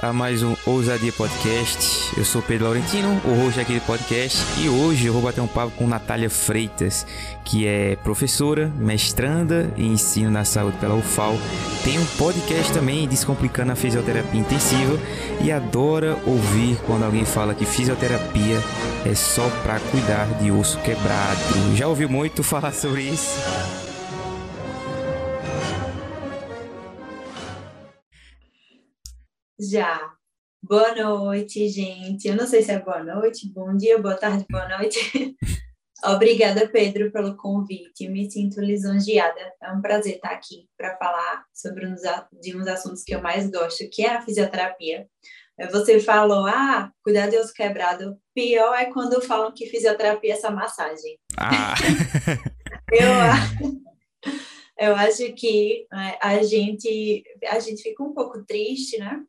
A 0.00 0.12
mais 0.12 0.42
um 0.42 0.56
Ousadia 0.66 1.12
Podcast. 1.12 2.12
Eu 2.16 2.24
sou 2.24 2.42
Pedro 2.42 2.64
Laurentino, 2.64 3.20
o 3.24 3.44
host 3.44 3.60
aqui 3.60 3.74
do 3.74 3.80
podcast, 3.82 4.38
e 4.60 4.68
hoje 4.68 5.06
eu 5.06 5.12
vou 5.12 5.22
bater 5.22 5.40
um 5.40 5.46
papo 5.46 5.70
com 5.76 5.86
Natália 5.86 6.28
Freitas, 6.28 7.06
que 7.44 7.64
é 7.64 7.94
professora, 7.96 8.72
mestranda 8.76 9.72
em 9.76 9.92
ensino 9.92 10.32
na 10.32 10.44
saúde 10.44 10.78
pela 10.78 10.96
UFAL. 10.96 11.36
Tem 11.84 11.96
um 11.96 12.04
podcast 12.04 12.72
também 12.72 13.06
descomplicando 13.06 13.70
a 13.70 13.76
fisioterapia 13.76 14.40
intensiva 14.40 14.98
e 15.40 15.52
adora 15.52 16.18
ouvir 16.26 16.76
quando 16.84 17.04
alguém 17.04 17.24
fala 17.24 17.54
que 17.54 17.64
fisioterapia 17.64 18.60
é 19.06 19.14
só 19.14 19.48
para 19.62 19.78
cuidar 19.78 20.26
de 20.40 20.50
osso 20.50 20.78
quebrado. 20.80 21.76
Já 21.76 21.86
ouviu 21.86 22.08
muito 22.08 22.42
falar 22.42 22.72
sobre 22.72 23.02
isso? 23.02 23.38
Já. 29.60 30.14
Boa 30.62 30.94
noite, 30.94 31.68
gente. 31.68 32.28
Eu 32.28 32.36
não 32.36 32.46
sei 32.46 32.62
se 32.62 32.70
é 32.70 32.78
boa 32.78 33.02
noite, 33.02 33.52
bom 33.52 33.76
dia, 33.76 33.98
boa 34.00 34.14
tarde, 34.14 34.46
boa 34.48 34.68
noite. 34.68 35.36
Obrigada, 36.04 36.68
Pedro, 36.68 37.10
pelo 37.10 37.36
convite. 37.36 38.08
Me 38.08 38.30
sinto 38.30 38.60
lisonjeada. 38.60 39.52
É 39.60 39.72
um 39.72 39.80
prazer 39.80 40.14
estar 40.14 40.30
aqui 40.30 40.68
para 40.76 40.96
falar 40.96 41.44
sobre 41.52 41.92
de 42.40 42.56
uns 42.56 42.68
assuntos 42.68 43.02
que 43.02 43.12
eu 43.12 43.20
mais 43.20 43.50
gosto, 43.50 43.90
que 43.90 44.02
é 44.02 44.14
a 44.14 44.22
fisioterapia. 44.22 45.08
Você 45.72 45.98
falou, 45.98 46.46
ah, 46.46 46.92
cuidar 47.02 47.26
de 47.26 47.36
osso 47.36 47.52
quebrado. 47.52 48.16
Pior 48.32 48.72
é 48.74 48.92
quando 48.92 49.20
falam 49.20 49.52
que 49.52 49.66
fisioterapia 49.66 50.34
é 50.34 50.36
essa 50.36 50.52
massagem. 50.52 51.18
Ah. 51.36 51.74
eu, 52.92 53.72
eu 54.88 54.94
acho 54.94 55.32
que 55.32 55.84
né, 55.90 56.16
a 56.22 56.40
gente, 56.44 57.24
a 57.48 57.58
gente 57.58 57.82
fica 57.82 58.04
um 58.04 58.14
pouco 58.14 58.44
triste, 58.44 58.96
né? 58.98 59.20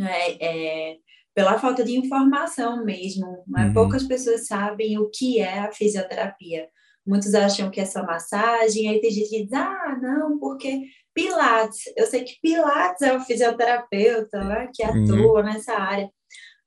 É, 0.00 0.92
é, 0.92 0.96
pela 1.34 1.58
falta 1.58 1.84
de 1.84 1.96
informação 1.96 2.84
mesmo. 2.84 3.44
Né? 3.46 3.66
Uhum. 3.66 3.74
Poucas 3.74 4.02
pessoas 4.04 4.46
sabem 4.46 4.98
o 4.98 5.10
que 5.10 5.38
é 5.38 5.58
a 5.58 5.72
fisioterapia. 5.72 6.68
Muitos 7.06 7.34
acham 7.34 7.70
que 7.70 7.80
é 7.80 7.84
só 7.84 8.02
massagem, 8.04 8.88
aí 8.88 9.00
tem 9.00 9.10
gente 9.10 9.28
que 9.28 9.44
diz, 9.44 9.52
ah, 9.52 9.96
não, 10.00 10.38
porque 10.40 10.86
Pilates. 11.14 11.82
Eu 11.96 12.06
sei 12.06 12.24
que 12.24 12.40
Pilates 12.42 13.02
é 13.02 13.16
o 13.16 13.20
fisioterapeuta 13.20 14.42
né, 14.42 14.68
que 14.74 14.82
uhum. 14.82 15.04
atua 15.04 15.40
uhum. 15.40 15.44
nessa 15.44 15.74
área, 15.74 16.10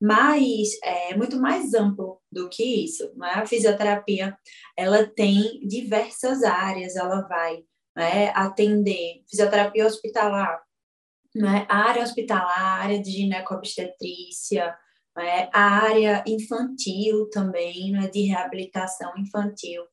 mas 0.01 0.69
é 0.83 1.15
muito 1.15 1.39
mais 1.41 1.73
amplo 1.73 2.21
do 2.31 2.47
que 2.47 2.85
isso. 2.85 3.11
Né? 3.15 3.31
A 3.33 3.45
fisioterapia, 3.45 4.37
ela 4.77 5.05
tem 5.05 5.59
diversas 5.67 6.43
áreas, 6.43 6.95
ela 6.95 7.27
vai 7.27 7.63
né, 7.97 8.29
atender 8.29 9.23
fisioterapia 9.29 9.85
hospitalar, 9.85 10.61
né? 11.35 11.65
a 11.69 11.77
área 11.89 12.03
hospitalar, 12.03 12.59
a 12.59 12.81
área 12.83 13.01
de 13.01 13.11
ginecobstetrícia, 13.11 14.75
né? 15.15 15.49
a 15.53 15.61
área 15.61 16.23
infantil 16.27 17.29
também, 17.29 17.91
né? 17.91 18.07
de 18.07 18.23
reabilitação 18.23 19.11
infantil. 19.17 19.83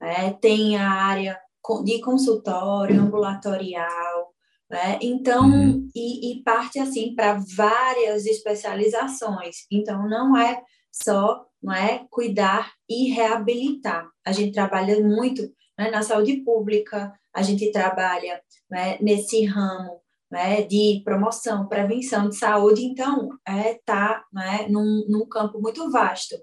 Né? 0.00 0.32
Tem 0.40 0.76
a 0.76 0.90
área 0.90 1.38
de 1.84 2.00
consultório, 2.00 3.00
ambulatorial, 3.00 4.34
né? 4.70 4.98
Então, 5.00 5.46
uhum. 5.46 5.88
e, 5.94 6.32
e, 6.32 6.42
parte 6.42 6.78
assim 6.78 7.14
para 7.14 7.38
várias 7.56 8.26
especializações. 8.26 9.66
Então, 9.70 10.08
não 10.08 10.36
é 10.36 10.60
só 10.90 11.46
não 11.62 11.72
é 11.72 12.06
cuidar 12.10 12.72
e 12.88 13.10
reabilitar. 13.10 14.06
A 14.24 14.32
gente 14.32 14.52
trabalha 14.52 15.00
muito 15.00 15.42
né, 15.78 15.90
na 15.90 16.02
saúde 16.02 16.36
pública, 16.44 17.12
a 17.32 17.42
gente 17.42 17.72
trabalha 17.72 18.40
né, 18.70 18.98
nesse 19.00 19.44
ramo 19.44 20.03
né, 20.34 20.62
de 20.62 21.00
promoção, 21.04 21.68
prevenção 21.68 22.28
de 22.28 22.34
saúde, 22.34 22.82
então 22.82 23.28
está 23.46 23.56
é, 23.56 23.78
tá, 23.86 24.24
né, 24.32 24.66
num, 24.68 25.06
num 25.08 25.28
campo 25.28 25.60
muito 25.60 25.88
vasto. 25.92 26.34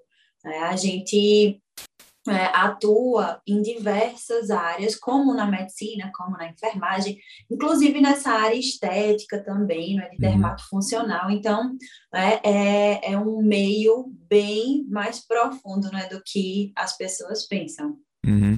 Né? 0.45 0.59
A 0.59 0.77
gente 0.77 1.61
é, 2.25 2.45
atua 2.53 3.41
em 3.45 3.61
diversas 3.61 4.49
áreas, 4.49 4.95
como 4.95 5.33
na 5.33 5.45
medicina, 5.45 6.09
como 6.15 6.37
na 6.37 6.47
enfermagem, 6.47 7.17
inclusive 7.51 7.99
nessa 7.99 8.31
área 8.31 8.55
estética 8.55 9.43
também, 9.43 9.97
né, 9.97 10.07
de 10.07 10.15
uhum. 10.15 10.21
dermatofuncional. 10.21 11.29
Então, 11.29 11.75
é, 12.15 12.49
é, 12.49 13.11
é, 13.11 13.17
um 13.17 13.41
meio 13.41 14.05
bem 14.29 14.85
mais 14.89 15.19
profundo 15.19 15.91
né, 15.91 16.07
do 16.07 16.21
que 16.25 16.71
as 16.77 16.95
pessoas 16.95 17.45
pensam. 17.45 17.97
Uhum. 18.25 18.57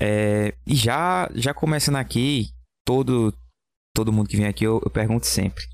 É, 0.00 0.54
e 0.66 0.74
já, 0.74 1.30
já 1.34 1.52
começando 1.52 1.96
aqui, 1.96 2.48
todo, 2.86 3.30
todo 3.94 4.12
mundo 4.12 4.28
que 4.28 4.36
vem 4.36 4.46
aqui, 4.46 4.64
eu, 4.64 4.80
eu 4.84 4.90
pergunto 4.90 5.26
sempre. 5.26 5.64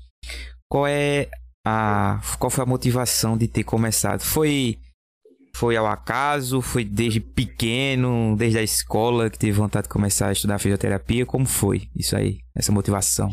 Qual 0.69 0.87
é 0.87 1.29
a. 1.65 2.21
Qual 2.39 2.49
foi 2.49 2.63
a 2.63 2.67
motivação 2.67 3.37
de 3.37 3.47
ter 3.47 3.63
começado? 3.63 4.21
Foi. 4.21 4.77
Foi 5.53 5.75
ao 5.75 5.85
acaso? 5.85 6.61
Foi 6.61 6.85
desde 6.85 7.19
pequeno, 7.19 8.35
desde 8.37 8.57
a 8.57 8.63
escola 8.63 9.29
que 9.29 9.37
teve 9.37 9.51
vontade 9.51 9.83
de 9.83 9.89
começar 9.89 10.29
a 10.29 10.31
estudar 10.31 10.59
fisioterapia? 10.59 11.25
Como 11.25 11.45
foi 11.45 11.89
isso 11.93 12.15
aí, 12.15 12.39
essa 12.55 12.71
motivação? 12.71 13.29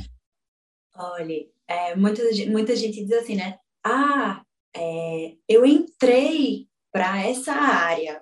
Olha, 0.97 1.47
é, 1.69 1.94
muita, 1.94 2.22
muita 2.48 2.75
gente 2.75 3.04
diz 3.04 3.12
assim, 3.12 3.37
né? 3.37 3.56
Ah, 3.87 4.43
é, 4.77 5.34
eu 5.48 5.65
entrei 5.65 6.66
para 6.93 7.22
essa 7.25 7.53
área? 7.53 8.21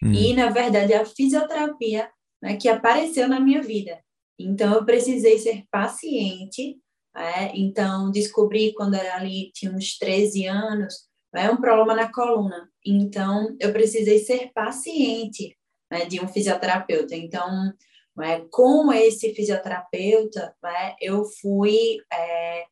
Hum. 0.00 0.12
E, 0.12 0.32
na 0.32 0.50
verdade, 0.50 0.94
a 0.94 1.04
fisioterapia 1.04 2.08
né, 2.40 2.56
que 2.56 2.68
apareceu 2.68 3.28
na 3.28 3.40
minha 3.40 3.60
vida. 3.60 3.98
Então, 4.38 4.74
eu 4.74 4.84
precisei 4.84 5.38
ser 5.38 5.64
paciente. 5.70 6.78
É? 7.14 7.56
Então, 7.56 8.10
descobri 8.10 8.74
quando 8.74 8.94
era 8.94 9.16
ali, 9.16 9.50
tinha 9.54 9.72
uns 9.72 9.96
13 9.96 10.46
anos, 10.46 10.94
é 11.34 11.50
um 11.50 11.56
problema 11.56 11.94
na 11.94 12.12
coluna. 12.12 12.68
Então, 12.84 13.56
eu 13.58 13.72
precisei 13.72 14.18
ser 14.18 14.50
paciente 14.54 15.56
né, 15.90 16.04
de 16.04 16.20
um 16.20 16.28
fisioterapeuta. 16.28 17.14
Então, 17.16 17.72
é, 18.22 18.40
com 18.50 18.92
esse 18.92 19.34
fisioterapeuta, 19.34 20.54
é, 20.64 20.96
eu 21.00 21.24
fui 21.24 21.98
é, 22.12 22.64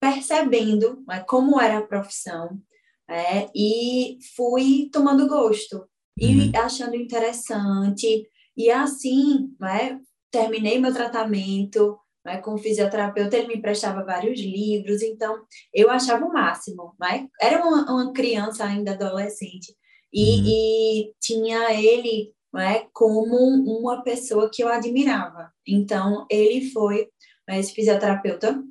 percebendo 0.00 1.04
como 1.26 1.60
era 1.60 1.78
a 1.78 1.86
profissão 1.86 2.60
é, 3.08 3.48
e 3.54 4.18
fui 4.34 4.90
tomando 4.92 5.28
gosto 5.28 5.88
e 6.18 6.50
uhum. 6.50 6.52
achando 6.56 6.96
interessante. 6.96 8.28
E 8.56 8.70
assim, 8.70 9.54
é, 9.62 9.98
terminei 10.36 10.78
meu 10.78 10.92
tratamento 10.92 11.98
né, 12.24 12.38
com 12.38 12.54
o 12.54 12.58
fisioterapeuta, 12.58 13.36
ele 13.36 13.48
me 13.48 13.54
emprestava 13.54 14.04
vários 14.04 14.38
livros, 14.38 15.00
então 15.00 15.42
eu 15.72 15.90
achava 15.90 16.26
o 16.26 16.32
máximo. 16.32 16.94
Né? 17.00 17.26
Era 17.40 17.64
uma, 17.64 17.90
uma 17.90 18.12
criança 18.12 18.64
ainda 18.64 18.92
adolescente 18.92 19.74
e, 20.12 20.40
uhum. 20.40 20.46
e 20.46 21.14
tinha 21.20 21.72
ele 21.72 22.34
né, 22.52 22.86
como 22.92 23.36
uma 23.80 24.02
pessoa 24.02 24.50
que 24.52 24.62
eu 24.62 24.68
admirava. 24.68 25.50
Então 25.66 26.26
ele 26.30 26.70
foi 26.70 27.08
né, 27.48 27.58
esse 27.58 27.72
fisioterapeuta, 27.72 28.62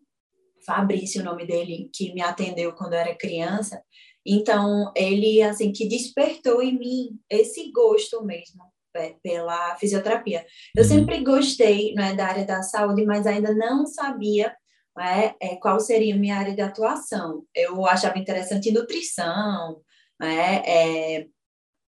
Fabrício, 0.66 1.22
o 1.22 1.26
nome 1.26 1.46
dele, 1.46 1.90
que 1.94 2.12
me 2.14 2.22
atendeu 2.22 2.74
quando 2.74 2.94
eu 2.94 3.00
era 3.00 3.16
criança. 3.16 3.82
Então 4.26 4.92
ele 4.96 5.42
assim 5.42 5.72
que 5.72 5.88
despertou 5.88 6.62
em 6.62 6.78
mim 6.78 7.20
esse 7.30 7.72
gosto 7.72 8.24
mesmo 8.24 8.75
pela 9.22 9.76
fisioterapia. 9.78 10.46
Eu 10.76 10.84
uhum. 10.84 10.90
sempre 10.90 11.24
gostei 11.24 11.94
né, 11.94 12.14
da 12.14 12.28
área 12.28 12.46
da 12.46 12.62
saúde, 12.62 13.06
mas 13.06 13.28
ainda 13.28 13.54
não 13.54 13.86
sabia 13.86 14.56
né, 14.96 15.34
é, 15.42 15.56
qual 15.58 15.80
seria 15.80 16.16
a 16.16 16.18
minha 16.18 16.38
área 16.38 16.56
de 16.56 16.62
atuação. 16.62 17.44
Eu 17.54 17.86
achava 17.86 18.18
interessante 18.18 18.72
nutrição, 18.72 19.82
né, 20.20 20.64
é, 20.66 21.26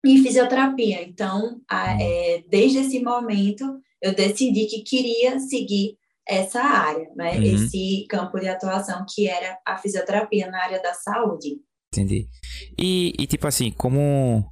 e 0.05 0.17
fisioterapia. 0.21 1.03
Então, 1.03 1.61
a, 1.69 1.93
uhum. 1.93 1.97
é, 2.01 2.43
desde 2.47 2.79
esse 2.79 3.01
momento, 3.01 3.79
eu 4.01 4.13
decidi 4.13 4.65
que 4.65 4.83
queria 4.83 5.39
seguir 5.39 5.97
essa 6.27 6.61
área, 6.61 7.09
né, 7.15 7.37
uhum. 7.37 7.43
esse 7.43 8.05
campo 8.09 8.39
de 8.39 8.49
atuação 8.49 9.05
que 9.09 9.29
era 9.29 9.57
a 9.65 9.77
fisioterapia 9.77 10.51
na 10.51 10.61
área 10.61 10.81
da 10.81 10.93
saúde. 10.93 11.57
Entendi. 11.93 12.27
E, 12.77 13.13
e 13.17 13.25
tipo 13.25 13.47
assim, 13.47 13.71
como 13.71 14.45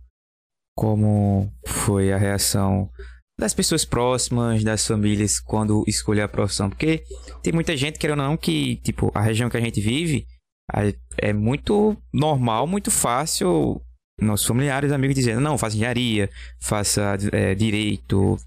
como 0.75 1.51
foi 1.65 2.11
a 2.11 2.17
reação 2.17 2.89
das 3.39 3.53
pessoas 3.53 3.83
próximas, 3.83 4.63
das 4.63 4.85
famílias, 4.85 5.39
quando 5.39 5.83
escolher 5.87 6.21
a 6.21 6.27
profissão. 6.27 6.69
Porque 6.69 7.03
tem 7.41 7.53
muita 7.53 7.75
gente, 7.75 7.99
querendo 7.99 8.21
ou 8.21 8.27
não, 8.27 8.37
que, 8.37 8.77
tipo, 8.77 9.11
a 9.13 9.21
região 9.21 9.49
que 9.49 9.57
a 9.57 9.61
gente 9.61 9.81
vive 9.81 10.25
é 11.17 11.33
muito 11.33 11.95
normal, 12.13 12.65
muito 12.65 12.89
fácil 12.89 13.81
nossos 14.19 14.47
familiares, 14.47 14.91
amigos 14.91 15.15
dizendo, 15.15 15.41
não, 15.41 15.57
faça 15.57 15.75
engenharia, 15.75 16.29
faça 16.59 17.17
é, 17.31 17.53
direito, 17.53 18.37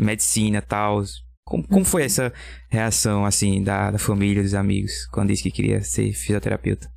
medicina, 0.00 0.62
tal. 0.62 1.02
Como, 1.46 1.66
como 1.68 1.84
foi 1.84 2.04
essa 2.04 2.32
reação, 2.70 3.26
assim, 3.26 3.62
da, 3.62 3.90
da 3.90 3.98
família, 3.98 4.42
dos 4.42 4.54
amigos, 4.54 5.06
quando 5.12 5.28
disse 5.28 5.42
que 5.42 5.50
queria 5.50 5.82
ser 5.82 6.12
fisioterapeuta? 6.12 6.90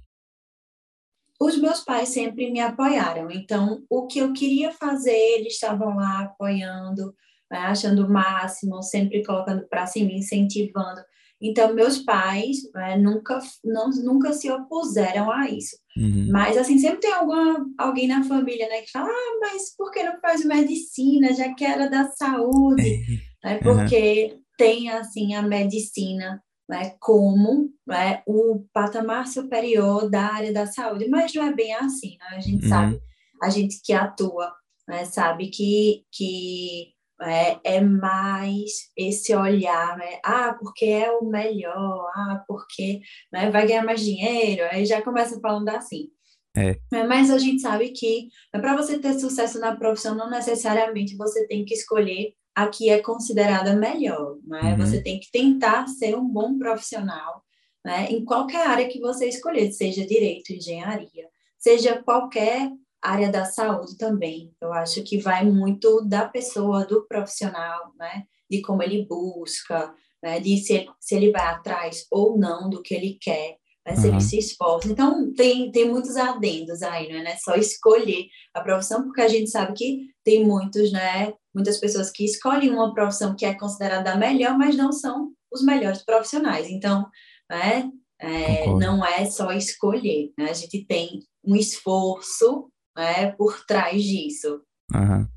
Os 1.40 1.58
meus 1.58 1.82
pais 1.82 2.10
sempre 2.10 2.52
me 2.52 2.60
apoiaram. 2.60 3.30
Então, 3.30 3.84
o 3.90 4.08
que 4.08 4.20
eu 4.20 4.34
queria 4.34 4.72
fazer, 4.72 5.16
eles 5.16 5.54
estavam 5.54 5.96
lá 5.96 6.22
apoiando, 6.22 7.14
né, 7.50 7.60
achando 7.60 8.06
o 8.06 8.10
máximo, 8.10 8.82
sempre 8.82 9.24
colocando 9.24 9.68
para 9.68 9.86
cima, 9.86 10.12
incentivando. 10.12 11.02
Então, 11.40 11.74
meus 11.74 12.00
pais 12.00 12.58
é, 12.76 12.98
nunca, 12.98 13.40
não, 13.64 13.92
nunca 13.92 14.34
se 14.34 14.50
opuseram 14.50 15.32
a 15.32 15.48
isso. 15.48 15.78
Uhum. 15.96 16.30
Mas, 16.32 16.58
assim, 16.58 16.80
sempre 16.80 17.00
tem 17.00 17.14
alguma, 17.14 17.64
alguém 17.78 18.08
na 18.08 18.24
família, 18.24 18.68
né, 18.68 18.82
que 18.82 18.92
fala, 18.92 19.08
ah, 19.08 19.38
mas 19.40 19.76
por 19.76 19.92
que 19.92 20.02
não 20.02 20.20
faz 20.20 20.44
medicina, 20.44 21.34
já 21.34 21.54
que 21.54 21.64
era 21.64 21.88
da 21.88 22.10
saúde? 22.10 23.22
é, 23.46 23.58
porque 23.60 24.32
uhum. 24.34 24.42
tem, 24.58 24.90
assim, 24.90 25.36
a 25.36 25.44
medicina 25.44 26.42
né, 26.68 26.96
como 27.00 27.70
né, 27.86 28.22
o 28.28 28.66
patamar 28.74 29.28
superior 29.28 30.10
da 30.10 30.34
área 30.34 30.52
da 30.52 30.66
saúde, 30.66 31.08
mas 31.08 31.34
não 31.34 31.44
é 31.44 31.54
bem 31.54 31.74
assim, 31.74 32.18
né? 32.20 32.38
A 32.38 32.40
gente 32.40 32.64
uhum. 32.64 32.70
sabe, 32.70 33.02
a 33.42 33.50
gente 33.50 33.82
que 33.84 33.94
atua, 33.94 34.54
né, 34.88 35.06
sabe 35.06 35.48
que, 35.48 36.04
que 36.12 36.94
é, 37.22 37.78
é 37.78 37.82
mais 37.82 38.72
esse 38.96 39.34
olhar, 39.34 39.98
né? 39.98 40.20
Ah, 40.24 40.56
porque 40.60 40.86
é 40.86 41.12
o 41.12 41.26
melhor, 41.26 42.12
ah, 42.14 42.44
porque 42.48 43.00
né, 43.32 43.50
vai 43.50 43.66
ganhar 43.66 43.84
mais 43.84 44.02
dinheiro, 44.02 44.64
aí 44.70 44.86
já 44.86 45.02
começa 45.02 45.40
falando 45.40 45.70
assim. 45.70 46.10
É. 46.56 46.76
é 46.92 47.04
mas 47.04 47.30
a 47.30 47.38
gente 47.38 47.62
sabe 47.62 47.90
que 47.90 48.30
para 48.52 48.76
você 48.76 48.98
ter 49.00 49.14
sucesso 49.14 49.60
na 49.60 49.76
profissão, 49.76 50.16
não 50.16 50.30
necessariamente 50.30 51.16
você 51.16 51.48
tem 51.48 51.64
que 51.64 51.74
escolher 51.74 52.34
a 52.58 52.68
que 52.68 52.90
é 52.90 53.00
considerada 53.00 53.76
melhor, 53.76 54.36
né? 54.44 54.72
Uhum. 54.72 54.78
Você 54.78 55.00
tem 55.00 55.20
que 55.20 55.30
tentar 55.30 55.88
ser 55.88 56.18
um 56.18 56.28
bom 56.28 56.58
profissional, 56.58 57.44
né? 57.86 58.08
Em 58.10 58.26
qualquer 58.26 58.66
área 58.66 58.90
que 58.90 59.00
você 59.00 59.30
escolher, 59.30 59.72
seja 59.72 60.04
direito, 60.08 60.52
engenharia, 60.52 61.30
seja 61.56 62.02
qualquer 62.02 62.72
área 63.00 63.32
da 63.32 63.46
saúde 63.46 63.96
também. 63.96 64.52
Eu 64.60 64.74
acho 64.74 65.04
que 65.04 65.20
vai 65.20 65.46
muito 65.46 66.02
da 66.02 66.28
pessoa, 66.28 66.84
do 66.84 67.06
profissional, 67.06 67.94
né? 67.96 68.24
De 68.50 68.60
como 68.64 68.82
ele 68.82 69.06
busca, 69.06 69.94
né? 70.24 70.40
De 70.40 70.58
se, 70.58 70.90
se 71.00 71.16
ele 71.16 71.30
vai 71.30 71.46
atrás 71.46 72.08
ou 72.10 72.40
não 72.40 72.72
do 72.72 72.82
que 72.82 72.96
ele 72.96 73.20
quer, 73.22 73.58
né? 73.88 73.96
Se 73.96 74.10
uhum. 74.10 74.20
se 74.20 74.38
esforça. 74.38 74.90
Então, 74.90 75.34
tem, 75.34 75.72
tem 75.72 75.90
muitos 75.90 76.18
adendos 76.18 76.84
aí, 76.84 77.08
não 77.08 77.20
é 77.20 77.38
só 77.38 77.56
escolher 77.56 78.28
a 78.54 78.60
profissão, 78.60 79.04
porque 79.04 79.22
a 79.22 79.30
gente 79.30 79.50
sabe 79.50 79.74
que 79.74 80.10
tem 80.26 80.46
muitos, 80.46 80.92
né? 80.92 81.34
Muitas 81.56 81.78
pessoas 81.78 82.12
que 82.12 82.26
escolhem 82.26 82.70
uma 82.70 82.94
profissão 82.94 83.34
que 83.34 83.46
é 83.46 83.54
considerada 83.54 84.12
a 84.12 84.18
melhor, 84.18 84.58
mas 84.58 84.76
não 84.76 84.92
são 84.92 85.32
os 85.52 85.64
melhores 85.64 86.04
profissionais. 86.04 86.68
Então, 86.68 87.08
né? 87.50 87.90
É, 88.20 88.66
não 88.66 89.06
é 89.06 89.26
só 89.26 89.52
escolher, 89.52 90.32
né? 90.38 90.50
A 90.50 90.54
gente 90.54 90.84
tem 90.86 91.22
um 91.46 91.56
esforço 91.56 92.68
né, 92.98 93.32
por 93.38 93.64
trás 93.66 94.04
disso. 94.04 94.62
Uhum. 94.94 95.28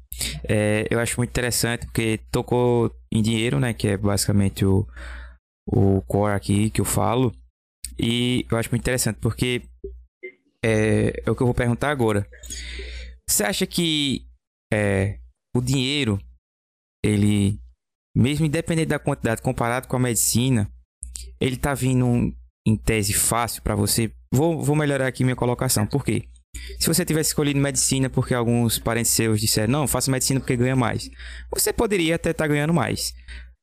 É, 0.49 0.88
eu 0.91 0.99
acho 0.99 1.19
muito 1.19 1.31
interessante 1.31 1.87
porque 1.87 2.19
tocou 2.32 2.91
em 3.12 3.23
dinheiro, 3.23 3.61
né? 3.61 3.73
Que 3.73 3.88
é 3.88 3.97
basicamente 3.97 4.64
o, 4.64 4.87
o 5.67 6.02
core 6.02 6.32
aqui 6.32 6.70
que 6.70 6.81
eu 6.81 6.85
falo. 6.85 7.32
E 8.00 8.47
eu 8.50 8.56
acho 8.56 8.70
muito 8.70 8.82
interessante 8.82 9.19
porque 9.20 9.62
é, 10.64 11.23
é 11.25 11.31
o 11.31 11.37
que 11.37 11.43
eu 11.43 11.47
vou 11.47 11.55
perguntar 11.55 11.91
agora. 11.91 12.26
Você 13.29 13.44
acha 13.44 13.67
que 13.67 14.26
é, 14.73 15.19
o 15.55 15.61
dinheiro, 15.61 16.19
ele, 17.05 17.61
mesmo 18.17 18.47
independente 18.47 18.88
da 18.88 18.99
quantidade, 18.99 19.43
comparado 19.43 19.87
com 19.87 19.97
a 19.97 20.00
medicina, 20.00 20.70
ele 21.38 21.56
tá 21.56 21.75
vindo 21.75 22.35
em 22.67 22.76
tese 22.76 23.12
fácil 23.12 23.62
para 23.62 23.75
você? 23.75 24.11
Vou, 24.32 24.62
vou 24.62 24.76
melhorar 24.76 25.06
aqui 25.06 25.23
minha 25.23 25.37
colocação. 25.37 25.87
Por 25.87 26.05
quê? 26.05 26.25
Se 26.79 26.87
você 26.87 27.05
tivesse 27.05 27.31
escolhido 27.31 27.61
medicina 27.61 28.08
porque 28.08 28.35
alguns 28.35 28.79
parentes 28.79 29.12
seus 29.12 29.41
disseram, 29.41 29.73
não, 29.73 29.87
faça 29.87 30.11
medicina 30.11 30.41
porque 30.41 30.56
ganha 30.56 30.75
mais. 30.75 31.11
Você 31.52 31.73
poderia 31.73 32.17
até 32.17 32.31
estar 32.31 32.44
tá 32.44 32.49
ganhando 32.49 32.75
mais. 32.75 33.14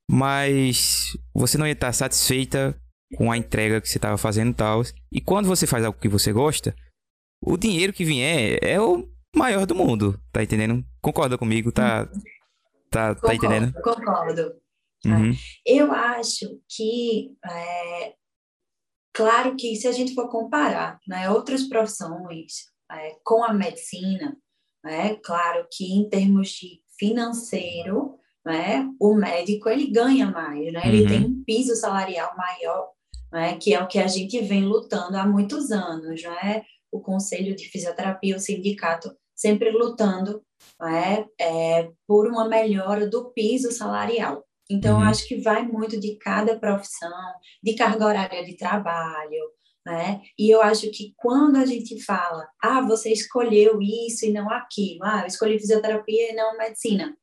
Mas 0.09 1.17
você 1.33 1.57
não 1.57 1.65
ia 1.67 1.73
estar 1.73 1.87
tá 1.87 1.93
satisfeita 1.93 2.79
com 3.15 3.31
a 3.31 3.37
entrega 3.37 3.79
que 3.79 3.87
você 3.87 3.97
estava 3.97 4.17
fazendo 4.17 4.51
e 4.51 4.55
tal. 4.55 4.81
E 5.11 5.21
quando 5.21 5.47
você 5.47 5.65
faz 5.65 5.85
algo 5.85 5.99
que 5.99 6.09
você 6.09 6.33
gosta, 6.33 6.75
o 7.41 7.57
dinheiro 7.57 7.93
que 7.93 8.03
vier 8.03 8.59
é 8.61 8.79
o 8.81 9.07
maior 9.35 9.65
do 9.65 9.75
mundo. 9.75 10.19
Tá 10.31 10.43
entendendo? 10.43 10.83
Concorda 11.01 11.37
comigo? 11.37 11.71
Tá, 11.71 12.09
tá, 12.89 13.15
tá 13.15 13.35
entendendo? 13.35 13.73
Concordo. 13.81 14.55
Uhum. 15.05 15.31
Eu 15.65 15.91
acho 15.91 16.59
que 16.67 17.35
é, 17.45 18.13
claro 19.13 19.55
que 19.55 19.75
se 19.75 19.87
a 19.87 19.91
gente 19.91 20.13
for 20.13 20.27
comparar 20.29 20.99
né, 21.07 21.29
outras 21.29 21.63
profissões 21.63 22.71
é, 22.91 23.15
com 23.23 23.43
a 23.43 23.53
medicina, 23.53 24.35
é 24.85 25.15
claro 25.15 25.67
que 25.71 25.93
em 25.93 26.09
termos 26.09 26.49
de 26.49 26.81
financeiro, 26.99 28.17
né, 28.45 28.89
o 28.99 29.13
médico 29.13 29.69
ele 29.69 29.87
ganha 29.91 30.31
mais, 30.31 30.73
né, 30.73 30.81
ele 30.85 31.03
uhum. 31.03 31.07
tem 31.07 31.25
um 31.25 31.43
piso 31.43 31.75
salarial 31.75 32.35
maior, 32.35 32.89
né, 33.31 33.57
que 33.57 33.73
é 33.73 33.81
o 33.81 33.87
que 33.87 33.99
a 33.99 34.07
gente 34.07 34.39
vem 34.41 34.65
lutando 34.65 35.17
há 35.17 35.25
muitos 35.25 35.71
anos, 35.71 36.23
né, 36.23 36.63
o 36.91 36.99
Conselho 36.99 37.55
de 37.55 37.69
Fisioterapia, 37.69 38.35
o 38.35 38.39
sindicato, 38.39 39.15
sempre 39.35 39.71
lutando 39.71 40.41
né, 40.79 41.25
é, 41.39 41.89
por 42.07 42.27
uma 42.27 42.47
melhora 42.47 43.07
do 43.07 43.31
piso 43.31 43.71
salarial. 43.71 44.43
Então, 44.69 44.97
uhum. 44.97 45.03
acho 45.03 45.27
que 45.27 45.37
vai 45.37 45.63
muito 45.63 45.99
de 45.99 46.17
cada 46.17 46.59
profissão, 46.59 47.09
de 47.63 47.73
carga 47.73 48.05
horária 48.05 48.43
de 48.43 48.57
trabalho, 48.57 49.51
né? 49.85 50.21
E 50.37 50.49
eu 50.49 50.61
acho 50.61 50.91
que 50.91 51.13
quando 51.15 51.55
a 51.55 51.65
gente 51.65 52.03
fala, 52.03 52.45
ah, 52.61 52.81
você 52.81 53.09
escolheu 53.09 53.79
isso 53.81 54.25
e 54.25 54.33
não 54.33 54.49
aquilo, 54.51 54.99
ah, 55.03 55.21
eu 55.21 55.27
escolhi 55.27 55.57
fisioterapia 55.57 56.33
e 56.33 56.35
não 56.35 56.57
medicina, 56.57 57.15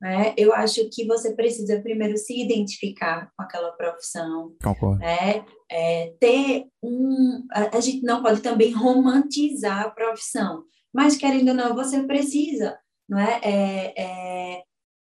né? 0.00 0.32
Eu 0.36 0.52
acho 0.52 0.88
que 0.90 1.06
você 1.06 1.34
precisa 1.34 1.80
primeiro 1.80 2.16
se 2.16 2.40
identificar 2.40 3.30
com 3.36 3.42
aquela 3.42 3.72
profissão, 3.72 4.54
Concordo. 4.62 5.00
né? 5.00 5.44
É, 5.70 6.14
ter 6.20 6.66
um, 6.82 7.46
a, 7.52 7.76
a 7.76 7.80
gente 7.80 8.02
não 8.02 8.22
pode 8.22 8.40
também 8.40 8.72
romantizar 8.72 9.82
a 9.82 9.90
profissão, 9.90 10.64
mas 10.94 11.16
querendo 11.16 11.48
ou 11.48 11.54
não, 11.54 11.74
você 11.74 12.02
precisa, 12.04 12.78
não 13.08 13.18
é? 13.18 13.40
é, 13.42 13.94
é 13.96 14.62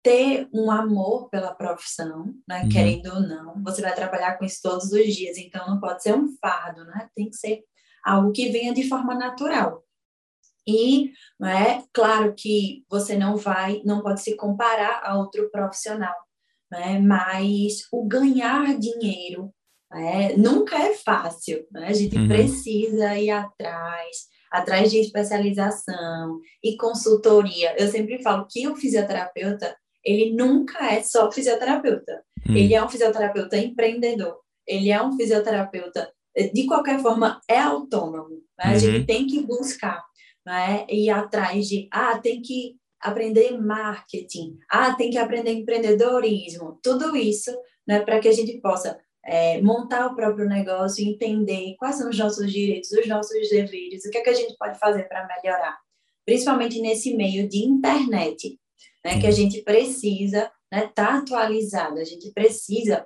ter 0.02 0.48
um 0.54 0.72
amor 0.72 1.30
pela 1.30 1.54
profissão, 1.54 2.34
né? 2.48 2.64
Uhum. 2.64 2.70
Querendo 2.70 3.08
ou 3.14 3.20
não, 3.20 3.62
você 3.62 3.82
vai 3.82 3.94
trabalhar 3.94 4.38
com 4.38 4.46
isso 4.46 4.60
todos 4.64 4.92
os 4.92 5.14
dias, 5.14 5.38
então 5.38 5.68
não 5.68 5.80
pode 5.80 6.02
ser 6.02 6.16
um 6.16 6.28
fardo, 6.40 6.86
né? 6.86 7.10
Tem 7.14 7.30
que 7.30 7.36
ser 7.36 7.64
algo 8.04 8.32
que 8.32 8.50
venha 8.50 8.74
de 8.74 8.88
forma 8.88 9.14
natural. 9.14 9.84
E, 10.70 11.12
é 11.44 11.82
claro 11.92 12.34
que 12.38 12.84
você 12.90 13.18
não 13.18 13.36
vai, 13.36 13.82
não 13.84 14.02
pode 14.02 14.22
se 14.22 14.36
comparar 14.36 15.02
a 15.04 15.18
outro 15.18 15.50
profissional, 15.50 16.16
né? 16.72 17.00
Mas 17.00 17.88
o 17.92 18.06
ganhar 18.08 18.78
dinheiro 18.78 19.52
né? 19.92 20.34
nunca 20.38 20.78
é 20.78 20.94
fácil, 20.94 21.66
né? 21.72 21.88
A 21.88 21.94
gente 21.94 22.18
uhum. 22.18 22.28
precisa 22.28 23.18
ir 23.18 23.32
atrás, 23.32 24.28
atrás 24.52 24.92
de 24.92 25.00
especialização 25.00 26.40
e 26.64 26.78
consultoria. 26.78 27.76
Eu 27.82 27.88
sempre 27.90 28.22
falo 28.22 28.46
que 28.48 28.68
o 28.68 28.76
fisioterapeuta 28.76 29.76
ele 30.04 30.34
nunca 30.34 30.92
é 30.92 31.04
só 31.04 31.32
fisioterapeuta. 31.32 32.24
Hum. 32.48 32.56
Ele 32.56 32.74
é 32.74 32.84
um 32.84 32.90
fisioterapeuta 32.90 33.58
empreendedor. 33.58 34.38
Ele 34.66 34.92
é 34.92 35.02
um 35.02 35.16
fisioterapeuta, 35.16 36.12
de 36.54 36.66
qualquer 36.66 37.00
forma, 37.00 37.42
é 37.48 37.60
autônomo. 37.60 38.42
Né? 38.58 38.66
Uhum. 38.66 38.72
A 38.72 38.78
gente 38.78 39.06
tem 39.06 39.28
que 39.28 39.42
buscar 39.42 40.04
né? 40.50 40.88
ir 40.90 41.12
atrás 41.12 41.68
de, 41.68 41.88
ah, 41.92 42.18
tem 42.18 42.42
que 42.42 42.76
aprender 43.00 43.56
marketing, 43.56 44.58
ah, 44.68 44.96
tem 44.96 45.12
que 45.12 45.18
aprender 45.20 45.52
empreendedorismo, 45.52 46.80
tudo 46.82 47.16
isso 47.16 47.56
né, 47.88 48.00
para 48.00 48.20
que 48.20 48.28
a 48.28 48.32
gente 48.32 48.60
possa 48.60 49.00
é, 49.24 49.62
montar 49.62 50.08
o 50.08 50.16
próprio 50.16 50.48
negócio, 50.48 51.08
entender 51.08 51.76
quais 51.78 51.98
são 51.98 52.10
os 52.10 52.18
nossos 52.18 52.52
direitos, 52.52 52.92
os 52.92 53.08
nossos 53.08 53.48
deveres, 53.48 54.04
o 54.04 54.10
que, 54.10 54.18
é 54.18 54.22
que 54.22 54.30
a 54.32 54.34
gente 54.34 54.58
pode 54.58 54.80
fazer 54.80 55.04
para 55.04 55.28
melhorar, 55.28 55.78
principalmente 56.26 56.82
nesse 56.82 57.16
meio 57.16 57.48
de 57.48 57.60
internet, 57.60 58.60
né, 59.06 59.22
que 59.22 59.28
a 59.28 59.32
gente 59.32 59.62
precisa 59.62 60.52
estar 60.72 60.82
né, 60.82 60.92
tá 60.96 61.18
atualizado, 61.20 62.00
a 62.00 62.04
gente 62.04 62.32
precisa 62.32 63.06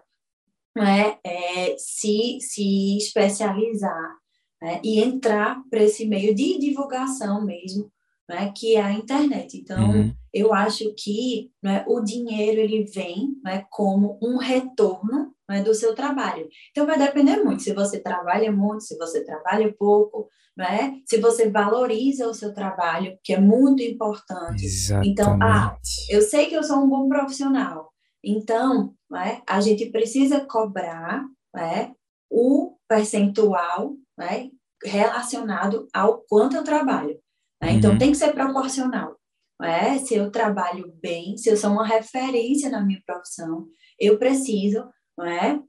né, 0.74 1.18
é, 1.26 1.76
se, 1.78 2.40
se 2.40 2.98
especializar 2.98 4.23
né, 4.64 4.80
e 4.82 5.02
entrar 5.02 5.62
para 5.70 5.84
esse 5.84 6.08
meio 6.08 6.34
de 6.34 6.58
divulgação 6.58 7.44
mesmo, 7.44 7.92
né, 8.30 8.50
que 8.56 8.78
é 8.78 8.82
a 8.82 8.94
internet. 8.94 9.58
Então, 9.58 9.92
uhum. 9.92 10.14
eu 10.34 10.54
acho 10.54 10.94
que 10.98 11.52
né, 11.62 11.84
o 11.86 12.00
dinheiro 12.00 12.62
ele 12.62 12.86
vem 12.86 13.36
né, 13.44 13.66
como 13.70 14.18
um 14.24 14.38
retorno 14.38 15.34
né, 15.50 15.62
do 15.62 15.76
seu 15.76 15.94
trabalho. 15.94 16.48
Então, 16.72 16.86
vai 16.86 16.98
depender 16.98 17.44
muito 17.44 17.62
se 17.62 17.74
você 17.74 18.00
trabalha 18.00 18.54
muito, 18.54 18.86
se 18.86 18.98
você 18.98 19.26
trabalha 19.26 19.76
pouco, 19.78 20.30
né? 20.56 21.02
se 21.06 21.20
você 21.20 21.50
valoriza 21.50 22.28
o 22.28 22.34
seu 22.34 22.54
trabalho, 22.54 23.18
que 23.22 23.34
é 23.34 23.40
muito 23.40 23.84
importante. 23.84 24.64
Exatamente. 24.64 25.10
Então, 25.10 25.40
ah, 25.42 25.76
eu 26.10 26.22
sei 26.22 26.46
que 26.46 26.56
eu 26.56 26.64
sou 26.64 26.78
um 26.78 26.88
bom 26.88 27.10
profissional, 27.10 27.92
então 28.24 28.94
né, 29.10 29.42
a 29.50 29.60
gente 29.60 29.88
precisa 29.88 30.46
cobrar 30.46 31.26
né, 31.54 31.92
o 32.30 32.78
percentual 32.88 33.96
né, 34.18 34.50
relacionado 34.84 35.88
ao 35.94 36.24
quanto 36.28 36.56
eu 36.56 36.64
trabalho. 36.64 37.20
Né? 37.62 37.74
Então, 37.74 37.92
uhum. 37.92 37.98
tem 37.98 38.12
que 38.12 38.18
ser 38.18 38.34
proporcional. 38.34 39.18
Né? 39.60 39.98
Se 40.00 40.16
eu 40.16 40.32
trabalho 40.32 40.94
bem, 41.02 41.38
se 41.38 41.50
eu 41.50 41.58
sou 41.58 41.72
uma 41.72 41.88
referência 41.88 42.70
na 42.70 42.84
minha 42.84 43.02
profissão, 43.06 43.68
eu 44.00 44.18
preciso 44.18 44.90
não 45.18 45.26
é? 45.26 45.62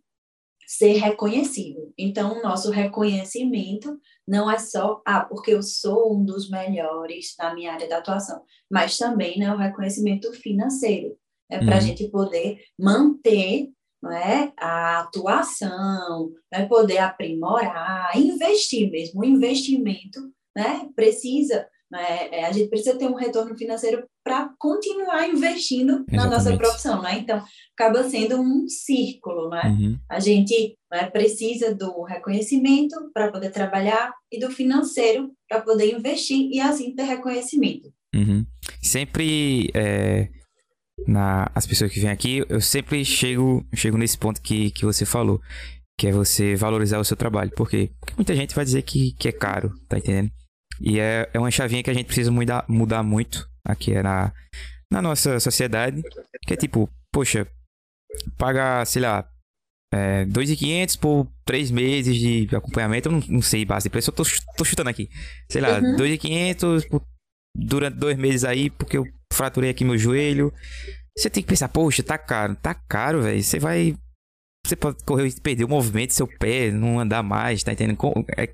ser 0.66 0.94
reconhecido. 0.94 1.92
Então, 1.96 2.38
o 2.38 2.42
nosso 2.42 2.70
reconhecimento 2.70 3.98
não 4.26 4.50
é 4.50 4.58
só, 4.58 5.02
ah, 5.06 5.24
porque 5.24 5.52
eu 5.52 5.62
sou 5.62 6.16
um 6.16 6.24
dos 6.24 6.48
melhores 6.48 7.34
na 7.38 7.54
minha 7.54 7.72
área 7.72 7.86
de 7.86 7.92
atuação, 7.92 8.42
mas 8.70 8.96
também 8.96 9.38
né, 9.38 9.52
o 9.52 9.58
reconhecimento 9.58 10.32
financeiro, 10.32 11.16
é 11.50 11.58
né, 11.58 11.64
para 11.66 11.76
a 11.76 11.78
uhum. 11.78 11.86
gente 11.86 12.08
poder 12.08 12.60
manter 12.78 13.70
não 14.04 14.12
é, 14.12 14.52
a 14.58 15.00
atuação, 15.00 16.30
né, 16.52 16.66
poder 16.66 16.98
aprimorar, 16.98 18.16
investir 18.16 18.90
mesmo. 18.90 19.20
O 19.20 19.24
investimento 19.24 20.20
né, 20.54 20.88
precisa 20.94 21.66
né? 21.94 22.28
É, 22.32 22.46
a 22.46 22.50
gente 22.50 22.68
precisa 22.68 22.98
ter 22.98 23.06
um 23.06 23.14
retorno 23.14 23.56
financeiro 23.56 24.04
para 24.24 24.50
continuar 24.58 25.28
investindo 25.28 26.04
Exatamente. 26.08 26.16
na 26.16 26.26
nossa 26.26 26.56
profissão, 26.56 27.00
né? 27.00 27.18
Então, 27.18 27.40
acaba 27.78 28.02
sendo 28.08 28.40
um 28.40 28.66
círculo, 28.68 29.48
né? 29.48 29.62
Uhum. 29.66 29.98
A 30.08 30.18
gente 30.18 30.76
né, 30.90 31.08
precisa 31.08 31.72
do 31.72 32.02
reconhecimento 32.02 32.96
para 33.12 33.30
poder 33.30 33.50
trabalhar 33.50 34.12
e 34.32 34.40
do 34.40 34.50
financeiro 34.50 35.30
para 35.48 35.60
poder 35.60 35.94
investir 35.94 36.50
e 36.50 36.58
assim 36.58 36.94
ter 36.96 37.04
reconhecimento. 37.04 37.92
Uhum. 38.12 38.44
Sempre 38.82 39.70
é, 39.72 40.28
na, 41.06 41.50
as 41.54 41.66
pessoas 41.66 41.92
que 41.92 42.00
vêm 42.00 42.10
aqui, 42.10 42.44
eu 42.48 42.60
sempre 42.60 43.04
chego, 43.04 43.66
chego 43.74 43.98
nesse 43.98 44.16
ponto 44.16 44.40
que, 44.40 44.70
que 44.70 44.84
você 44.84 45.04
falou, 45.04 45.40
que 45.98 46.08
é 46.08 46.12
você 46.12 46.54
valorizar 46.56 46.98
o 46.98 47.04
seu 47.04 47.16
trabalho. 47.16 47.50
Por 47.50 47.68
quê? 47.68 47.90
Porque 48.00 48.14
muita 48.16 48.34
gente 48.34 48.54
vai 48.54 48.64
dizer 48.64 48.82
que, 48.82 49.12
que 49.12 49.28
é 49.28 49.32
caro, 49.32 49.72
tá 49.88 49.98
entendendo? 49.98 50.30
E 50.80 50.98
é, 50.98 51.28
é 51.32 51.38
uma 51.38 51.50
chavinha 51.50 51.82
que 51.82 51.90
a 51.90 51.94
gente 51.94 52.06
precisa 52.06 52.30
mudar, 52.30 52.64
mudar 52.68 53.02
muito 53.02 53.48
aqui 53.64 53.94
é 53.94 54.02
na, 54.02 54.32
na 54.90 55.00
nossa 55.00 55.38
sociedade. 55.40 56.02
Que 56.46 56.54
é 56.54 56.56
tipo, 56.56 56.88
poxa, 57.12 57.46
paga, 58.36 58.84
sei 58.84 59.02
lá, 59.02 59.26
é, 59.92 60.24
2.500 60.26 60.98
por 60.98 61.28
3 61.44 61.70
meses 61.70 62.16
de 62.16 62.48
acompanhamento. 62.54 63.08
Eu 63.08 63.12
não, 63.12 63.22
não 63.28 63.42
sei 63.42 63.64
base 63.64 63.84
de 63.84 63.90
preço, 63.90 64.10
eu 64.10 64.14
tô, 64.14 64.24
tô 64.56 64.64
chutando 64.64 64.90
aqui. 64.90 65.08
Sei 65.50 65.60
lá, 65.60 65.78
uhum. 65.78 65.96
2.500 65.96 66.88
por, 66.88 67.02
durante 67.56 67.96
dois 67.96 68.16
meses 68.16 68.44
aí, 68.44 68.70
porque 68.70 68.98
eu 68.98 69.06
fraturei 69.34 69.70
aqui 69.70 69.84
meu 69.84 69.98
joelho. 69.98 70.52
Você 71.16 71.30
tem 71.30 71.42
que 71.42 71.48
pensar, 71.48 71.68
poxa, 71.68 72.02
tá 72.02 72.18
caro. 72.18 72.56
Tá 72.56 72.74
caro, 72.74 73.22
velho. 73.22 73.42
Você 73.42 73.58
vai. 73.58 73.96
Você 74.66 74.76
pode 74.76 75.04
correr 75.04 75.28
e 75.28 75.40
perder 75.40 75.64
o 75.64 75.68
movimento 75.68 76.10
do 76.10 76.14
seu 76.14 76.26
pé, 76.26 76.70
não 76.70 76.98
andar 76.98 77.22
mais, 77.22 77.62
tá 77.62 77.72
entendendo? 77.72 77.98
É, 78.36 78.44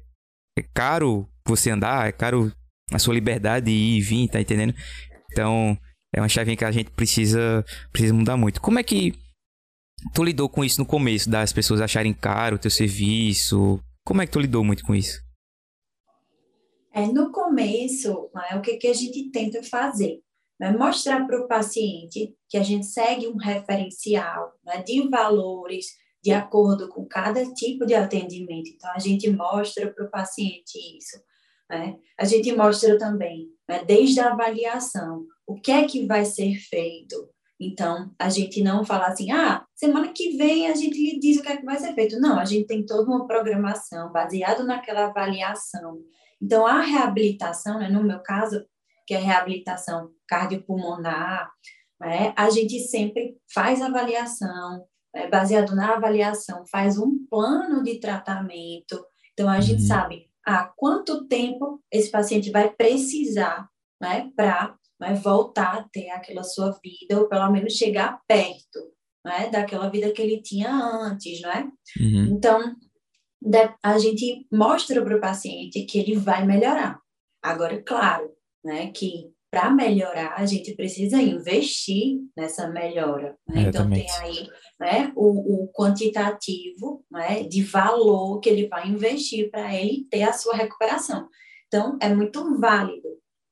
é 0.58 0.62
caro 0.74 1.28
você 1.46 1.70
andar, 1.70 2.08
é 2.08 2.12
caro 2.12 2.52
a 2.92 2.98
sua 2.98 3.14
liberdade 3.14 3.66
de 3.66 3.72
ir 3.72 3.98
e 3.98 4.00
vir, 4.00 4.28
tá 4.28 4.40
entendendo? 4.40 4.74
Então, 5.30 5.78
é 6.12 6.20
uma 6.20 6.28
chavinha 6.28 6.56
que 6.56 6.64
a 6.64 6.72
gente 6.72 6.90
precisa, 6.90 7.64
precisa 7.92 8.12
mudar 8.12 8.36
muito. 8.36 8.60
Como 8.60 8.78
é 8.78 8.82
que 8.82 9.14
tu 10.12 10.24
lidou 10.24 10.48
com 10.48 10.64
isso 10.64 10.80
no 10.80 10.86
começo, 10.86 11.30
das 11.30 11.52
pessoas 11.52 11.80
acharem 11.80 12.12
caro 12.12 12.56
o 12.56 12.58
teu 12.58 12.70
serviço? 12.70 13.80
Como 14.04 14.20
é 14.20 14.26
que 14.26 14.32
tu 14.32 14.40
lidou 14.40 14.64
muito 14.64 14.84
com 14.84 14.94
isso? 14.94 15.22
É, 16.92 17.06
no 17.06 17.30
começo, 17.30 18.30
é, 18.50 18.56
o 18.56 18.60
que, 18.60 18.76
que 18.76 18.88
a 18.88 18.94
gente 18.94 19.30
tenta 19.30 19.62
fazer? 19.62 20.20
É 20.60 20.70
mostrar 20.70 21.26
para 21.26 21.40
o 21.40 21.48
paciente 21.48 22.34
que 22.48 22.58
a 22.58 22.62
gente 22.62 22.84
segue 22.86 23.26
um 23.26 23.36
referencial 23.36 24.52
né, 24.64 24.82
de 24.82 25.08
valores, 25.08 25.86
de 26.22 26.32
acordo 26.32 26.88
com 26.88 27.06
cada 27.06 27.44
tipo 27.54 27.86
de 27.86 27.94
atendimento. 27.94 28.68
Então, 28.68 28.90
a 28.94 28.98
gente 28.98 29.30
mostra 29.30 29.90
para 29.90 30.04
o 30.04 30.10
paciente 30.10 30.78
isso. 30.98 31.18
Né? 31.68 31.96
A 32.18 32.24
gente 32.24 32.52
mostra 32.52 32.98
também, 32.98 33.48
né, 33.68 33.84
desde 33.84 34.20
a 34.20 34.32
avaliação, 34.32 35.24
o 35.46 35.54
que 35.54 35.70
é 35.72 35.86
que 35.86 36.04
vai 36.04 36.24
ser 36.24 36.56
feito. 36.56 37.28
Então, 37.58 38.10
a 38.18 38.28
gente 38.28 38.62
não 38.62 38.84
fala 38.84 39.06
assim, 39.06 39.30
ah, 39.32 39.64
semana 39.74 40.12
que 40.12 40.36
vem 40.36 40.68
a 40.68 40.74
gente 40.74 40.98
lhe 40.98 41.18
diz 41.18 41.38
o 41.38 41.42
que 41.42 41.48
é 41.48 41.56
que 41.56 41.64
vai 41.64 41.78
ser 41.78 41.94
feito. 41.94 42.18
Não, 42.18 42.38
a 42.38 42.44
gente 42.44 42.66
tem 42.66 42.84
toda 42.84 43.08
uma 43.10 43.26
programação 43.26 44.10
baseada 44.12 44.62
naquela 44.62 45.06
avaliação. 45.06 45.98
Então, 46.40 46.66
a 46.66 46.80
reabilitação, 46.80 47.78
né, 47.78 47.88
no 47.88 48.02
meu 48.02 48.18
caso, 48.20 48.64
que 49.10 49.14
é 49.14 49.16
a 49.16 49.20
reabilitação 49.20 50.12
cardiopulmonar, 50.28 51.50
né, 52.00 52.32
a 52.36 52.48
gente 52.48 52.78
sempre 52.78 53.36
faz 53.52 53.82
avaliação, 53.82 54.86
é, 55.12 55.28
baseado 55.28 55.74
na 55.74 55.96
avaliação, 55.96 56.64
faz 56.70 56.96
um 56.96 57.26
plano 57.28 57.82
de 57.82 57.98
tratamento. 57.98 59.04
Então, 59.32 59.48
a 59.48 59.56
uhum. 59.56 59.62
gente 59.62 59.82
sabe 59.82 60.30
há 60.46 60.72
quanto 60.76 61.26
tempo 61.26 61.82
esse 61.90 62.08
paciente 62.08 62.52
vai 62.52 62.70
precisar 62.70 63.68
né, 64.00 64.30
para 64.36 64.76
né, 65.00 65.14
voltar 65.14 65.78
a 65.78 65.82
ter 65.82 66.10
aquela 66.10 66.44
sua 66.44 66.70
vida, 66.80 67.20
ou 67.20 67.28
pelo 67.28 67.50
menos 67.50 67.72
chegar 67.72 68.20
perto 68.28 68.94
né, 69.24 69.50
daquela 69.50 69.90
vida 69.90 70.12
que 70.12 70.22
ele 70.22 70.40
tinha 70.40 70.72
antes, 70.72 71.40
não 71.40 71.50
é? 71.50 71.64
Uhum. 71.98 72.26
Então, 72.30 72.76
a 73.82 73.98
gente 73.98 74.46
mostra 74.52 75.02
para 75.02 75.16
o 75.16 75.20
paciente 75.20 75.84
que 75.84 75.98
ele 75.98 76.14
vai 76.14 76.46
melhorar. 76.46 77.00
Agora, 77.42 77.82
claro, 77.82 78.30
né, 78.64 78.90
que 78.92 79.30
para 79.50 79.68
melhorar, 79.68 80.34
a 80.36 80.46
gente 80.46 80.76
precisa 80.76 81.20
investir 81.20 82.20
nessa 82.36 82.68
melhora. 82.68 83.36
Né? 83.48 83.62
Então, 83.62 83.90
tem 83.90 84.08
aí 84.22 84.48
né, 84.78 85.12
o, 85.16 85.64
o, 85.64 85.72
quantitativo 85.72 87.04
né, 87.10 87.42
de 87.42 87.60
valor 87.62 88.38
que 88.38 88.48
ele 88.48 88.68
vai 88.68 88.86
investir 88.86 89.50
para 89.50 89.74
ele 89.74 90.06
ter 90.08 90.22
a 90.22 90.32
sua 90.32 90.54
recuperação. 90.54 91.28
Então, 91.66 91.98
é 92.00 92.14
muito 92.14 92.58
válido. 92.60 93.08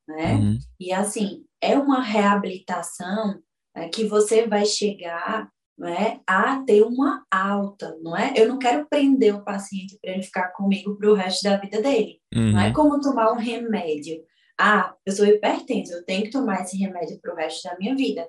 Né? 0.06 0.34
Uhum. 0.34 0.58
E, 0.78 0.92
assim, 0.92 1.44
é 1.60 1.76
uma 1.76 2.00
reabilitação 2.00 3.40
né, 3.74 3.88
que 3.88 4.04
você 4.04 4.46
vai 4.46 4.64
chegar 4.64 5.50
né, 5.76 6.20
a 6.26 6.62
ter 6.64 6.82
uma 6.82 7.24
alta, 7.28 7.96
não 8.02 8.16
é? 8.16 8.32
Eu 8.36 8.48
não 8.48 8.58
quero 8.58 8.86
prender 8.88 9.34
o 9.34 9.44
paciente 9.44 9.98
para 10.00 10.12
ele 10.12 10.22
ficar 10.22 10.48
comigo 10.52 10.96
para 10.96 11.10
o 11.10 11.14
resto 11.14 11.42
da 11.42 11.56
vida 11.56 11.82
dele. 11.82 12.20
Uhum. 12.32 12.52
Não 12.52 12.60
é 12.60 12.66
uhum. 12.68 12.72
como 12.72 13.00
tomar 13.00 13.32
um 13.32 13.36
remédio 13.36 14.22
ah, 14.58 14.94
eu 15.06 15.12
sou 15.12 15.26
hipertenso, 15.26 15.92
eu 15.92 16.04
tenho 16.04 16.24
que 16.24 16.30
tomar 16.30 16.62
esse 16.62 16.76
remédio 16.76 17.20
para 17.20 17.32
o 17.32 17.36
resto 17.36 17.68
da 17.68 17.76
minha 17.78 17.94
vida. 17.94 18.28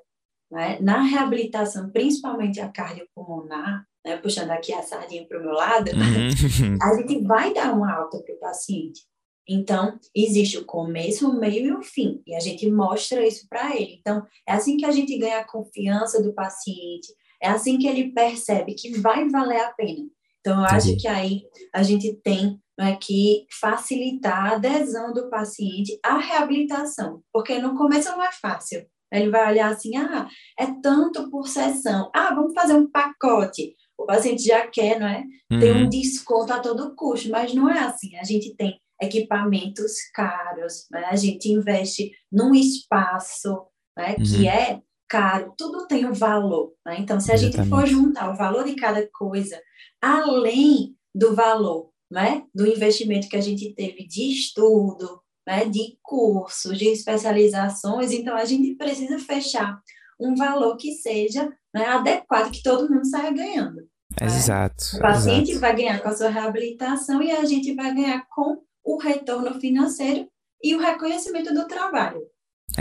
Né? 0.51 0.79
Na 0.79 1.01
reabilitação, 1.01 1.89
principalmente 1.89 2.59
a 2.59 2.69
cardiopulmonar, 2.69 3.85
né? 4.05 4.17
puxando 4.17 4.51
aqui 4.51 4.73
a 4.73 4.81
sardinha 4.81 5.25
para 5.27 5.39
o 5.39 5.41
meu 5.41 5.53
lado, 5.53 5.91
uhum. 5.91 6.77
a 6.81 6.95
gente 6.95 7.23
vai 7.23 7.53
dar 7.53 7.73
uma 7.73 7.93
alta 7.93 8.19
para 8.19 8.35
o 8.35 8.39
paciente. 8.39 9.01
Então, 9.47 9.97
existe 10.15 10.59
o 10.59 10.65
começo, 10.65 11.27
o 11.27 11.39
meio 11.39 11.65
e 11.65 11.71
o 11.71 11.81
fim, 11.81 12.21
e 12.27 12.35
a 12.35 12.39
gente 12.39 12.69
mostra 12.69 13.25
isso 13.25 13.47
para 13.49 13.75
ele. 13.75 13.97
Então, 13.99 14.23
é 14.47 14.53
assim 14.53 14.77
que 14.77 14.85
a 14.85 14.91
gente 14.91 15.17
ganha 15.17 15.39
a 15.39 15.47
confiança 15.47 16.21
do 16.21 16.33
paciente, 16.33 17.07
é 17.41 17.49
assim 17.49 17.79
que 17.79 17.87
ele 17.87 18.11
percebe 18.11 18.75
que 18.75 18.99
vai 18.99 19.27
valer 19.27 19.61
a 19.61 19.71
pena. 19.71 20.05
Então, 20.39 20.59
eu 20.59 20.65
acho 20.65 20.95
que 20.97 21.07
aí 21.07 21.41
a 21.73 21.81
gente 21.81 22.13
tem 22.23 22.59
né, 22.79 22.97
que 23.01 23.45
facilitar 23.59 24.45
a 24.45 24.55
adesão 24.55 25.11
do 25.11 25.29
paciente 25.29 25.99
à 26.01 26.17
reabilitação, 26.17 27.21
porque 27.33 27.59
no 27.59 27.75
começo 27.75 28.09
não 28.09 28.23
é 28.23 28.31
fácil. 28.31 28.85
Ele 29.11 29.29
vai 29.29 29.51
olhar 29.51 29.69
assim, 29.69 29.97
ah, 29.97 30.29
é 30.57 30.67
tanto 30.81 31.29
por 31.29 31.45
sessão, 31.45 32.09
ah, 32.15 32.33
vamos 32.33 32.53
fazer 32.53 32.75
um 32.75 32.89
pacote. 32.89 33.75
O 33.97 34.05
paciente 34.05 34.43
já 34.43 34.65
quer, 34.65 34.97
não 34.97 35.07
é? 35.07 35.25
Uhum. 35.51 35.59
Ter 35.59 35.75
um 35.75 35.89
desconto 35.89 36.53
a 36.53 36.59
todo 36.59 36.95
custo, 36.95 37.29
mas 37.29 37.53
não 37.53 37.69
é 37.69 37.79
assim. 37.79 38.15
A 38.15 38.23
gente 38.23 38.55
tem 38.55 38.79
equipamentos 39.01 39.93
caros, 40.13 40.85
né? 40.89 41.03
a 41.05 41.15
gente 41.17 41.49
investe 41.49 42.11
num 42.31 42.53
espaço 42.53 43.65
né, 43.97 44.15
uhum. 44.17 44.23
que 44.23 44.47
é 44.47 44.79
caro, 45.09 45.53
tudo 45.57 45.85
tem 45.85 46.05
um 46.05 46.13
valor. 46.13 46.71
Né? 46.85 46.97
Então, 46.99 47.19
se 47.19 47.31
a 47.31 47.35
Exatamente. 47.35 47.57
gente 47.57 47.69
for 47.69 47.85
juntar 47.85 48.31
o 48.31 48.37
valor 48.37 48.63
de 48.63 48.75
cada 48.75 49.05
coisa, 49.11 49.59
além 50.01 50.95
do 51.13 51.35
valor 51.35 51.88
né, 52.09 52.43
do 52.53 52.65
investimento 52.65 53.29
que 53.29 53.37
a 53.37 53.41
gente 53.41 53.73
teve 53.73 54.05
de 54.07 54.31
estudo, 54.31 55.21
né, 55.47 55.65
de 55.65 55.97
cursos, 56.01 56.77
de 56.77 56.87
especializações, 56.87 58.11
então 58.11 58.35
a 58.35 58.45
gente 58.45 58.75
precisa 58.75 59.19
fechar 59.19 59.79
um 60.19 60.35
valor 60.35 60.75
que 60.75 60.91
seja 60.93 61.51
né, 61.73 61.85
adequado, 61.85 62.51
que 62.51 62.63
todo 62.63 62.89
mundo 62.89 63.05
saia 63.05 63.31
ganhando. 63.31 63.77
Né? 64.19 64.27
Exato. 64.27 64.97
O 64.97 64.99
paciente 64.99 65.51
exato. 65.51 65.61
vai 65.61 65.75
ganhar 65.75 65.99
com 66.01 66.09
a 66.09 66.15
sua 66.15 66.29
reabilitação 66.29 67.21
e 67.21 67.31
a 67.31 67.45
gente 67.45 67.73
vai 67.73 67.93
ganhar 67.93 68.25
com 68.29 68.61
o 68.83 68.97
retorno 68.97 69.59
financeiro 69.59 70.27
e 70.63 70.75
o 70.75 70.79
reconhecimento 70.79 71.53
do 71.53 71.67
trabalho. 71.67 72.21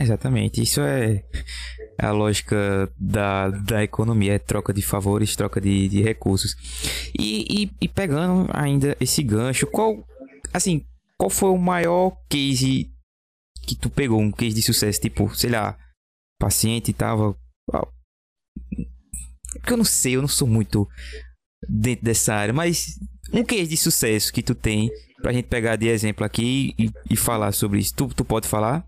Exatamente, 0.02 0.62
isso 0.62 0.80
é 0.80 1.24
a 1.98 2.10
lógica 2.12 2.90
da, 2.96 3.50
da 3.50 3.82
economia, 3.82 4.34
é 4.34 4.38
troca 4.38 4.72
de 4.72 4.82
favores, 4.82 5.34
troca 5.34 5.60
de, 5.60 5.88
de 5.88 6.02
recursos. 6.02 6.54
E, 7.18 7.64
e, 7.64 7.70
e, 7.80 7.88
pegando 7.88 8.48
ainda 8.54 8.96
esse 9.00 9.22
gancho, 9.22 9.66
qual, 9.66 10.04
assim, 10.52 10.84
qual 11.18 11.28
foi 11.28 11.50
o 11.50 11.58
maior 11.58 12.16
case 12.28 12.88
que 13.66 13.74
tu 13.74 13.90
pegou, 13.90 14.20
um 14.20 14.30
case 14.30 14.54
de 14.54 14.62
sucesso, 14.62 15.00
tipo, 15.00 15.34
sei 15.34 15.50
lá, 15.50 15.76
paciente 16.38 16.92
tava... 16.92 17.36
Eu 19.66 19.76
não 19.76 19.84
sei, 19.84 20.16
eu 20.16 20.20
não 20.20 20.28
sou 20.28 20.46
muito 20.46 20.88
dentro 21.68 22.04
dessa 22.04 22.34
área, 22.34 22.54
mas 22.54 22.98
um 23.32 23.44
case 23.44 23.66
de 23.66 23.76
sucesso 23.76 24.32
que 24.32 24.42
tu 24.42 24.54
tem 24.54 24.90
pra 25.20 25.32
gente 25.32 25.46
pegar 25.46 25.76
de 25.76 25.88
exemplo 25.88 26.24
aqui 26.24 26.74
e, 26.78 26.90
e 27.10 27.16
falar 27.16 27.52
sobre 27.52 27.80
isso, 27.80 27.94
tu, 27.94 28.08
tu 28.08 28.24
pode 28.24 28.46
falar? 28.46 28.87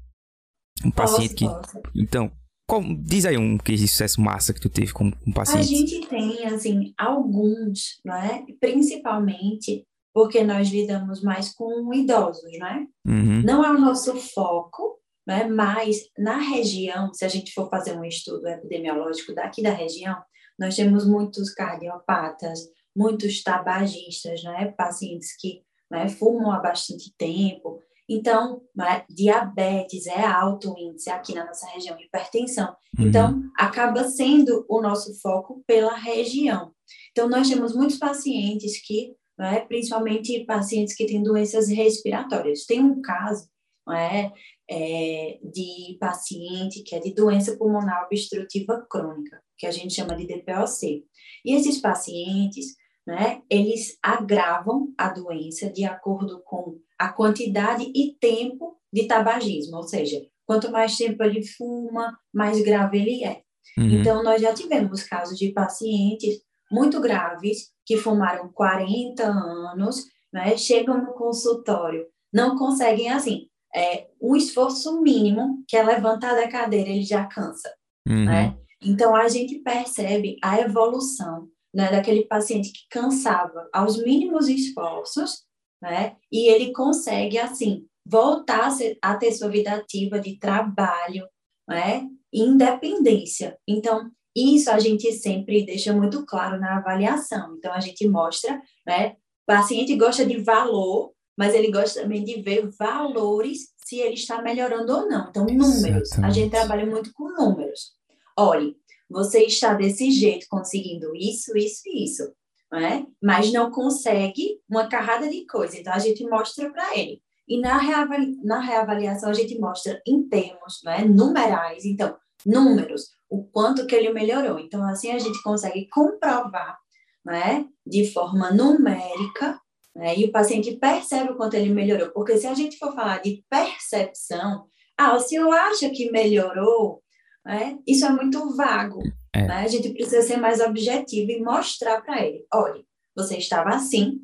Um 0.85 0.91
paciente 0.91 1.35
posso, 1.35 1.63
que. 1.63 1.73
Posso. 1.73 1.83
Então, 1.95 2.31
qual, 2.67 2.83
diz 2.83 3.27
aí 3.27 3.37
um 3.37 3.59
case 3.59 3.83
de 3.83 3.89
sucesso 3.89 4.21
massa 4.21 4.55
que 4.55 4.61
tu 4.61 4.69
teve 4.69 4.93
com, 4.93 5.11
com 5.11 5.33
pacientes. 5.33 5.69
A 5.69 5.73
gente 5.73 6.07
tem, 6.07 6.47
assim, 6.47 6.95
alguns, 6.97 8.01
né? 8.05 8.45
Principalmente 8.61 9.85
porque 10.13 10.43
nós 10.43 10.69
lidamos 10.69 11.23
mais 11.23 11.53
com 11.53 11.93
idosos, 11.95 12.59
né? 12.59 12.87
Uhum. 13.07 13.43
Não 13.43 13.65
é 13.65 13.71
o 13.71 13.81
nosso 13.81 14.15
foco, 14.17 15.01
né? 15.27 15.45
Mas 15.45 16.09
na 16.19 16.39
região, 16.39 17.13
se 17.13 17.25
a 17.25 17.29
gente 17.29 17.53
for 17.53 17.69
fazer 17.69 17.97
um 17.97 18.05
estudo 18.05 18.47
epidemiológico 18.49 19.35
daqui 19.35 19.63
da 19.63 19.73
região, 19.73 20.17
nós 20.59 20.77
temos 20.77 21.07
muitos 21.07 21.53
cardiopatas, 21.55 22.61
muitos 22.97 23.43
tabagistas, 23.43 24.43
né? 24.43 24.75
Pacientes 24.77 25.37
que 25.37 25.63
né, 25.91 26.09
fumam 26.09 26.53
há 26.53 26.59
bastante 26.59 27.13
tempo. 27.17 27.81
Então, 28.13 28.61
diabetes 29.09 30.09
é 30.09 30.25
alto 30.25 30.75
índice 30.77 31.09
aqui 31.09 31.33
na 31.33 31.47
nossa 31.47 31.65
região, 31.69 31.97
hipertensão. 32.01 32.75
Uhum. 32.99 33.07
Então, 33.07 33.41
acaba 33.57 34.03
sendo 34.09 34.67
o 34.69 34.83
nosso 34.83 35.15
foco 35.21 35.63
pela 35.65 35.95
região. 35.95 36.73
Então, 37.13 37.29
nós 37.29 37.49
temos 37.49 37.73
muitos 37.73 37.99
pacientes 37.99 38.85
que, 38.85 39.15
né, 39.39 39.61
principalmente 39.61 40.45
pacientes 40.45 40.97
que 40.97 41.07
têm 41.07 41.23
doenças 41.23 41.69
respiratórias. 41.69 42.67
Tem 42.67 42.81
um 42.81 43.01
caso 43.01 43.49
né, 43.87 44.33
é, 44.69 45.39
de 45.45 45.97
paciente 46.01 46.83
que 46.83 46.97
é 46.97 46.99
de 46.99 47.15
doença 47.15 47.57
pulmonar 47.57 48.07
obstrutiva 48.07 48.85
crônica, 48.91 49.41
que 49.57 49.69
a 49.69 49.71
gente 49.71 49.95
chama 49.95 50.17
de 50.17 50.27
DPOC. 50.27 51.05
E 51.45 51.55
esses 51.55 51.81
pacientes, 51.81 52.75
né, 53.07 53.43
eles 53.51 53.99
agravam 54.03 54.93
a 54.97 55.09
doença 55.09 55.71
de 55.71 55.85
acordo 55.85 56.43
com 56.45 56.79
a 56.99 57.13
quantidade 57.13 57.91
e 57.95 58.17
tempo 58.21 58.77
de 58.93 59.07
tabagismo, 59.07 59.77
ou 59.77 59.83
seja, 59.85 60.21
quanto 60.47 60.71
mais 60.71 60.97
tempo 60.97 61.23
ele 61.23 61.45
fuma, 61.45 62.19
mais 62.33 62.63
grave 62.63 62.99
ele 62.99 63.25
é. 63.25 63.43
Uhum. 63.79 64.01
Então, 64.01 64.23
nós 64.23 64.43
já 64.43 64.53
tivemos 64.53 65.03
casos 65.03 65.39
de 65.39 65.53
pacientes 65.53 66.41
muito 66.71 67.01
graves 67.01 67.71
que 67.87 67.97
fumaram 67.97 68.49
40 68.53 69.25
anos, 69.25 70.05
né, 70.33 70.57
chegam 70.57 70.99
no 70.99 71.13
consultório, 71.15 72.07
não 72.33 72.57
conseguem, 72.57 73.11
assim, 73.11 73.49
é, 73.75 74.09
um 74.21 74.37
esforço 74.37 75.01
mínimo, 75.01 75.65
que 75.67 75.77
é 75.77 75.83
levantar 75.83 76.35
da 76.35 76.49
cadeira, 76.49 76.91
ele 76.91 77.03
já 77.03 77.25
cansa, 77.25 77.73
uhum. 78.09 78.25
né? 78.25 78.57
Então, 78.83 79.15
a 79.15 79.29
gente 79.29 79.59
percebe 79.59 80.37
a 80.43 80.61
evolução 80.61 81.49
né, 81.75 81.91
daquele 81.91 82.25
paciente 82.25 82.73
que 82.73 82.87
cansava 82.91 83.69
aos 83.73 84.03
mínimos 84.03 84.49
esforços, 84.49 85.45
né? 85.81 86.17
E 86.31 86.49
ele 86.49 86.73
consegue, 86.73 87.39
assim, 87.39 87.87
voltar 88.05 88.67
a, 88.67 88.71
ser, 88.71 88.99
a 89.01 89.17
ter 89.17 89.33
sua 89.33 89.49
vida 89.49 89.73
ativa 89.73 90.19
de 90.19 90.39
trabalho, 90.39 91.27
né? 91.69 92.07
Independência. 92.33 93.57
Então, 93.67 94.11
isso 94.37 94.71
a 94.71 94.79
gente 94.79 95.13
sempre 95.13 95.65
deixa 95.65 95.93
muito 95.93 96.25
claro 96.27 96.59
na 96.61 96.79
avaliação. 96.79 97.55
Então, 97.57 97.73
a 97.73 97.81
gente 97.81 98.07
mostra, 98.09 98.61
né? 98.87 99.17
O 99.49 99.53
paciente 99.53 99.97
gosta 99.97 100.25
de 100.25 100.39
valor, 100.39 101.13
mas 101.37 101.55
ele 101.55 101.71
gosta 101.71 102.03
também 102.03 102.25
de 102.25 102.43
ver 102.43 102.69
valores 102.79 103.71
se 103.85 103.99
ele 103.99 104.15
está 104.15 104.43
melhorando 104.43 104.93
ou 104.93 105.09
não. 105.09 105.29
Então, 105.31 105.47
números. 105.47 105.85
Exatamente. 105.85 106.25
A 106.25 106.31
gente 106.31 106.51
trabalha 106.51 106.87
muito 106.87 107.13
com 107.13 107.29
números. 107.33 107.93
Olhe, 108.39 108.77
você 109.11 109.45
está 109.45 109.75
desse 109.75 110.11
jeito, 110.11 110.47
conseguindo 110.49 111.15
isso, 111.17 111.57
isso 111.59 111.83
e 111.87 112.05
isso, 112.05 112.33
né? 112.71 113.05
mas 113.21 113.53
não 113.53 113.71
consegue 113.71 114.61
uma 114.69 114.89
carrada 114.89 115.29
de 115.29 115.45
coisa. 115.47 115.77
Então, 115.77 115.93
a 115.93 115.99
gente 115.99 116.25
mostra 116.25 116.71
para 116.71 116.97
ele. 116.97 117.21
E 117.49 117.61
na, 117.61 117.79
reavali 117.79 118.39
na 118.45 118.61
reavaliação, 118.61 119.29
a 119.29 119.35
gente 119.35 119.59
mostra 119.59 120.01
em 120.07 120.23
termos 120.29 120.81
né, 120.85 121.05
numerais, 121.05 121.85
então, 121.85 122.17
números, 122.47 123.11
o 123.29 123.43
quanto 123.43 123.87
que 123.87 123.95
ele 123.95 124.13
melhorou. 124.13 124.61
Então, 124.61 124.85
assim, 124.85 125.11
a 125.11 125.19
gente 125.19 125.43
consegue 125.43 125.89
comprovar 125.89 126.79
né, 127.25 127.67
de 127.85 128.11
forma 128.13 128.53
numérica 128.53 129.61
né, 129.95 130.17
e 130.17 130.25
o 130.25 130.33
paciente 130.33 130.77
percebe 130.77 131.33
o 131.33 131.37
quanto 131.37 131.55
ele 131.55 131.75
melhorou. 131.75 132.11
Porque 132.11 132.39
se 132.39 132.47
a 132.47 132.55
gente 132.55 132.79
for 132.79 132.95
falar 132.95 133.21
de 133.21 133.45
percepção, 133.51 134.67
ah, 134.97 135.17
o 135.17 135.21
senhor 135.21 135.53
acha 135.53 135.91
que 135.91 136.11
melhorou, 136.11 137.03
né? 137.45 137.79
Isso 137.87 138.05
é 138.05 138.11
muito 138.11 138.55
vago. 138.57 139.03
É. 139.33 139.47
Né? 139.47 139.55
A 139.55 139.69
gente 139.69 139.91
precisa 139.91 140.23
ser 140.23 140.37
mais 140.37 140.61
objetivo 140.61 141.31
e 141.31 141.43
mostrar 141.43 142.01
para 142.01 142.25
ele: 142.25 142.45
olha, 142.53 142.83
você 143.15 143.37
estava 143.37 143.71
assim, 143.71 144.21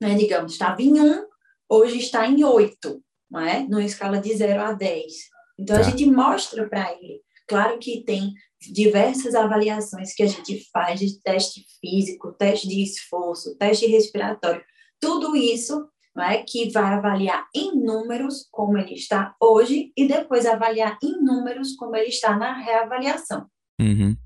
né? 0.00 0.14
digamos, 0.14 0.52
estava 0.52 0.82
em 0.82 1.00
um, 1.00 1.24
hoje 1.68 1.98
está 1.98 2.26
em 2.26 2.44
oito, 2.44 3.02
é? 3.36 3.60
numa 3.60 3.84
escala 3.84 4.18
de 4.20 4.34
0 4.34 4.60
a 4.60 4.72
10. 4.72 5.12
Então, 5.58 5.76
tá. 5.76 5.82
a 5.82 5.84
gente 5.84 6.06
mostra 6.06 6.68
para 6.68 6.92
ele. 6.92 7.22
Claro 7.46 7.78
que 7.78 8.02
tem 8.02 8.32
diversas 8.72 9.34
avaliações 9.34 10.14
que 10.14 10.22
a 10.22 10.26
gente 10.26 10.66
faz 10.72 11.00
de 11.00 11.20
teste 11.20 11.64
físico, 11.80 12.32
teste 12.32 12.68
de 12.68 12.82
esforço, 12.82 13.56
teste 13.56 13.86
respiratório. 13.86 14.64
Tudo 15.00 15.36
isso 15.36 15.86
é 16.22 16.42
que 16.42 16.70
vai 16.70 16.94
avaliar 16.94 17.46
em 17.54 17.74
números 17.80 18.48
como 18.50 18.78
ele 18.78 18.94
está 18.94 19.34
hoje 19.40 19.92
e 19.96 20.06
depois 20.06 20.46
avaliar 20.46 20.98
em 21.02 21.22
números 21.22 21.74
como 21.76 21.96
ele 21.96 22.08
está 22.08 22.36
na 22.36 22.52
reavaliação. 22.52 23.46
Uhum. 23.80 24.16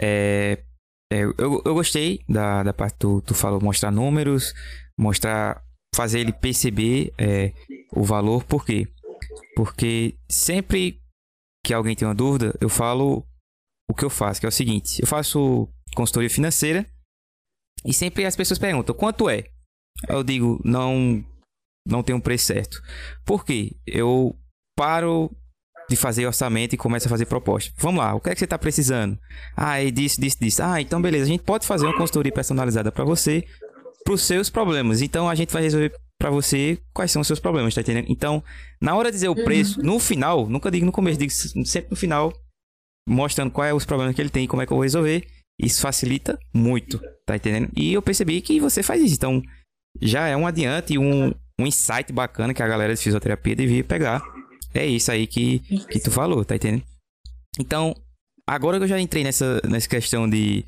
É, 0.00 0.62
é, 1.12 1.22
eu, 1.22 1.62
eu 1.64 1.74
gostei 1.74 2.20
da, 2.28 2.62
da 2.62 2.72
parte 2.72 2.94
que 2.94 2.98
tu, 3.00 3.22
tu 3.22 3.34
falou, 3.34 3.60
mostrar 3.60 3.90
números, 3.90 4.52
mostrar, 4.98 5.62
fazer 5.94 6.20
ele 6.20 6.32
perceber 6.32 7.12
é, 7.18 7.52
o 7.92 8.02
valor, 8.02 8.44
por 8.44 8.64
quê? 8.64 8.88
Porque 9.54 10.16
sempre 10.28 11.00
que 11.64 11.72
alguém 11.72 11.94
tem 11.94 12.06
uma 12.06 12.14
dúvida, 12.14 12.56
eu 12.60 12.68
falo 12.68 13.24
o 13.88 13.94
que 13.94 14.04
eu 14.04 14.10
faço, 14.10 14.40
que 14.40 14.46
é 14.46 14.48
o 14.48 14.52
seguinte, 14.52 15.00
eu 15.00 15.06
faço 15.06 15.68
consultoria 15.94 16.28
financeira 16.28 16.86
e 17.84 17.92
sempre 17.92 18.26
as 18.26 18.34
pessoas 18.34 18.58
perguntam, 18.58 18.94
quanto 18.94 19.30
é? 19.30 19.44
Eu 20.08 20.22
digo, 20.22 20.60
não 20.64 21.24
não 21.86 22.02
tem 22.02 22.14
um 22.14 22.20
preço 22.20 22.46
certo. 22.46 22.82
Por 23.24 23.44
quê? 23.44 23.76
Eu 23.86 24.34
paro 24.76 25.30
de 25.88 25.96
fazer 25.96 26.26
orçamento 26.26 26.74
e 26.74 26.78
começo 26.78 27.06
a 27.06 27.10
fazer 27.10 27.26
proposta. 27.26 27.72
Vamos 27.78 28.02
lá, 28.02 28.14
o 28.14 28.20
que 28.20 28.28
é 28.28 28.32
que 28.34 28.38
você 28.38 28.44
está 28.44 28.58
precisando? 28.58 29.16
Ah, 29.56 29.80
e 29.80 29.90
disse, 29.90 30.20
disse, 30.20 30.36
disse. 30.40 30.60
Ah, 30.60 30.80
então 30.80 31.00
beleza, 31.00 31.24
a 31.24 31.28
gente 31.28 31.44
pode 31.44 31.66
fazer 31.66 31.86
uma 31.86 31.96
consultoria 31.96 32.32
personalizada 32.32 32.90
para 32.90 33.04
você, 33.04 33.44
para 34.04 34.14
os 34.14 34.22
seus 34.22 34.50
problemas. 34.50 35.00
Então 35.00 35.28
a 35.28 35.34
gente 35.34 35.52
vai 35.52 35.62
resolver 35.62 35.92
para 36.18 36.30
você 36.30 36.78
quais 36.92 37.10
são 37.10 37.20
os 37.20 37.26
seus 37.26 37.38
problemas, 37.38 37.74
tá 37.74 37.82
entendendo? 37.82 38.06
Então, 38.08 38.42
na 38.80 38.94
hora 38.96 39.10
de 39.10 39.16
dizer 39.16 39.28
o 39.28 39.34
preço, 39.34 39.80
uhum. 39.80 39.86
no 39.86 39.98
final, 39.98 40.48
nunca 40.48 40.70
digo 40.70 40.86
no 40.86 40.92
começo, 40.92 41.18
digo 41.18 41.30
sempre 41.30 41.90
no 41.90 41.96
final, 41.96 42.32
mostrando 43.08 43.50
quais 43.50 43.70
são 43.70 43.76
os 43.76 43.84
problemas 43.84 44.14
que 44.14 44.20
ele 44.20 44.30
tem 44.30 44.44
e 44.44 44.48
como 44.48 44.62
é 44.62 44.66
que 44.66 44.72
eu 44.72 44.76
vou 44.76 44.82
resolver. 44.82 45.26
Isso 45.58 45.80
facilita 45.80 46.38
muito, 46.52 47.00
tá 47.24 47.36
entendendo? 47.36 47.70
E 47.76 47.92
eu 47.92 48.02
percebi 48.02 48.40
que 48.40 48.60
você 48.60 48.82
faz 48.82 49.02
isso. 49.02 49.14
Então, 49.14 49.42
já 50.00 50.26
é 50.26 50.36
um 50.36 50.46
adiante 50.46 50.94
e 50.94 50.98
um, 50.98 51.32
um 51.58 51.66
insight 51.66 52.12
bacana 52.12 52.52
que 52.52 52.62
a 52.62 52.68
galera 52.68 52.94
de 52.94 53.00
fisioterapia 53.00 53.56
devia 53.56 53.84
pegar. 53.84 54.22
É 54.74 54.84
isso 54.84 55.10
aí 55.10 55.26
que, 55.26 55.60
que 55.88 55.98
tu 55.98 56.10
falou, 56.10 56.44
tá 56.44 56.56
entendendo? 56.56 56.84
Então, 57.58 57.94
agora 58.46 58.78
que 58.78 58.84
eu 58.84 58.88
já 58.88 59.00
entrei 59.00 59.24
nessa, 59.24 59.60
nessa 59.66 59.88
questão 59.88 60.28
de, 60.28 60.64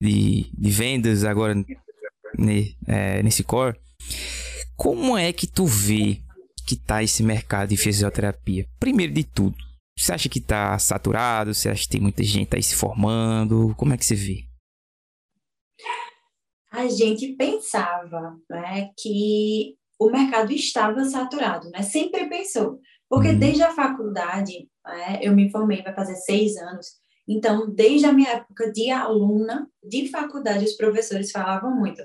de, 0.00 0.50
de 0.56 0.70
vendas, 0.70 1.24
agora 1.24 1.54
ne, 2.38 2.76
é, 2.86 3.22
nesse 3.22 3.44
core, 3.44 3.78
como 4.76 5.16
é 5.16 5.32
que 5.32 5.46
tu 5.46 5.66
vê 5.66 6.22
que 6.66 6.76
tá 6.76 7.02
esse 7.02 7.22
mercado 7.22 7.68
de 7.68 7.76
fisioterapia? 7.76 8.66
Primeiro 8.78 9.12
de 9.12 9.24
tudo, 9.24 9.56
você 9.98 10.12
acha 10.14 10.28
que 10.30 10.40
tá 10.40 10.78
saturado? 10.78 11.52
Você 11.52 11.68
acha 11.68 11.82
que 11.82 11.88
tem 11.90 12.00
muita 12.00 12.22
gente 12.22 12.56
aí 12.56 12.62
se 12.62 12.74
formando? 12.74 13.74
Como 13.76 13.92
é 13.92 13.98
que 13.98 14.06
você 14.06 14.14
vê? 14.14 14.44
A 16.72 16.88
gente 16.88 17.34
pensava 17.36 18.38
né, 18.48 18.90
que 18.96 19.76
o 20.00 20.10
mercado 20.10 20.50
estava 20.52 21.04
saturado, 21.04 21.68
né? 21.70 21.82
Sempre 21.82 22.28
pensou. 22.28 22.80
Porque 23.08 23.28
uhum. 23.28 23.38
desde 23.38 23.62
a 23.62 23.72
faculdade, 23.72 24.68
né, 24.86 25.18
eu 25.20 25.34
me 25.34 25.50
formei, 25.50 25.82
vai 25.82 25.94
fazer 25.94 26.14
seis 26.16 26.56
anos, 26.56 26.86
então, 27.28 27.72
desde 27.72 28.06
a 28.06 28.12
minha 28.12 28.30
época 28.30 28.72
de 28.72 28.90
aluna 28.90 29.68
de 29.88 30.08
faculdade, 30.08 30.64
os 30.64 30.72
professores 30.72 31.30
falavam 31.30 31.76
muito: 31.76 32.02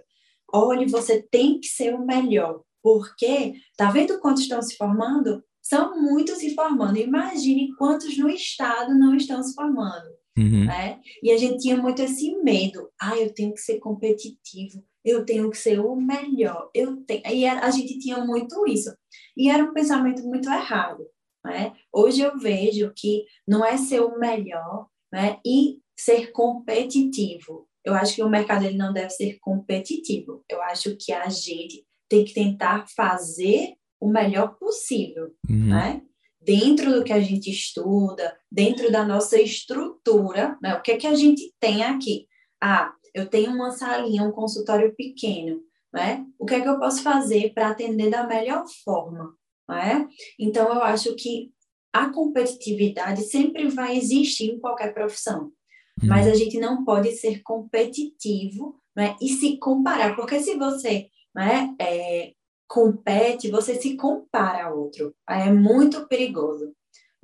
olhe, 0.53 0.85
você 0.85 1.19
tem 1.31 1.59
que 1.59 1.67
ser 1.67 1.95
o 1.95 2.05
melhor, 2.05 2.61
porque 2.83 3.53
tá 3.75 3.89
vendo 3.89 4.19
quantos 4.19 4.43
estão 4.43 4.61
se 4.61 4.75
formando? 4.77 5.43
São 5.63 5.99
muitos 5.99 6.37
se 6.37 6.53
formando. 6.53 6.97
Imagine 6.97 7.73
quantos 7.75 8.15
no 8.19 8.29
estado 8.29 8.93
não 8.93 9.15
estão 9.15 9.41
se 9.41 9.55
formando. 9.55 10.05
Uhum. 10.37 10.65
Né? 10.65 10.99
E 11.23 11.31
a 11.31 11.37
gente 11.37 11.57
tinha 11.57 11.77
muito 11.77 12.03
esse 12.03 12.35
medo. 12.43 12.87
Ah, 13.01 13.17
eu 13.17 13.33
tenho 13.33 13.51
que 13.51 13.61
ser 13.61 13.79
competitivo 13.79 14.83
eu 15.05 15.25
tenho 15.25 15.49
que 15.51 15.57
ser 15.57 15.79
o 15.79 15.95
melhor, 15.95 16.69
eu 16.73 16.97
tenho... 17.03 17.21
E 17.27 17.45
a 17.45 17.69
gente 17.69 17.99
tinha 17.99 18.17
muito 18.25 18.67
isso. 18.67 18.93
E 19.37 19.49
era 19.49 19.63
um 19.63 19.73
pensamento 19.73 20.23
muito 20.23 20.49
errado, 20.49 21.05
né? 21.45 21.73
Hoje 21.93 22.21
eu 22.21 22.37
vejo 22.37 22.91
que 22.95 23.25
não 23.47 23.63
é 23.63 23.77
ser 23.77 24.01
o 24.01 24.17
melhor, 24.17 24.87
né? 25.13 25.39
E 25.45 25.79
ser 25.95 26.31
competitivo. 26.31 27.67
Eu 27.83 27.93
acho 27.93 28.15
que 28.15 28.23
o 28.23 28.29
mercado 28.29 28.65
ele 28.65 28.77
não 28.77 28.91
deve 28.91 29.11
ser 29.11 29.37
competitivo. 29.39 30.43
Eu 30.49 30.61
acho 30.63 30.97
que 30.97 31.13
a 31.13 31.29
gente 31.29 31.85
tem 32.09 32.25
que 32.25 32.33
tentar 32.33 32.87
fazer 32.95 33.75
o 34.01 34.09
melhor 34.09 34.57
possível, 34.57 35.31
uhum. 35.49 35.69
né? 35.69 36.01
dentro 36.45 36.93
do 36.93 37.03
que 37.03 37.11
a 37.11 37.19
gente 37.19 37.49
estuda, 37.49 38.37
dentro 38.51 38.91
da 38.91 39.03
nossa 39.03 39.41
estrutura, 39.41 40.57
né? 40.61 40.75
O 40.75 40.81
que 40.81 40.91
é 40.91 40.97
que 40.97 41.07
a 41.07 41.15
gente 41.15 41.51
tem 41.59 41.83
aqui? 41.83 42.27
Ah, 42.61 42.93
eu 43.15 43.27
tenho 43.27 43.51
uma 43.51 43.71
salinha, 43.71 44.23
um 44.23 44.31
consultório 44.31 44.93
pequeno, 44.93 45.61
né? 45.93 46.25
O 46.37 46.45
que 46.45 46.55
é 46.55 46.61
que 46.61 46.67
eu 46.67 46.77
posso 46.77 47.01
fazer 47.01 47.53
para 47.53 47.69
atender 47.69 48.09
da 48.09 48.27
melhor 48.27 48.65
forma, 48.83 49.33
né? 49.67 50.07
Então, 50.37 50.67
eu 50.67 50.83
acho 50.83 51.15
que 51.15 51.51
a 51.93 52.09
competitividade 52.09 53.21
sempre 53.23 53.69
vai 53.69 53.97
existir 53.97 54.51
em 54.51 54.59
qualquer 54.59 54.93
profissão, 54.93 55.45
uhum. 55.45 56.09
mas 56.09 56.27
a 56.27 56.35
gente 56.35 56.59
não 56.59 56.83
pode 56.83 57.13
ser 57.13 57.41
competitivo 57.41 58.81
né? 58.93 59.15
e 59.21 59.29
se 59.29 59.57
comparar, 59.57 60.13
porque 60.15 60.41
se 60.41 60.57
você 60.57 61.07
né, 61.33 61.73
é, 61.79 62.33
compete, 62.67 63.49
você 63.49 63.75
se 63.75 63.95
compara 63.95 64.65
a 64.65 64.73
outro. 64.73 65.15
É 65.29 65.51
muito 65.51 66.05
perigoso. 66.07 66.73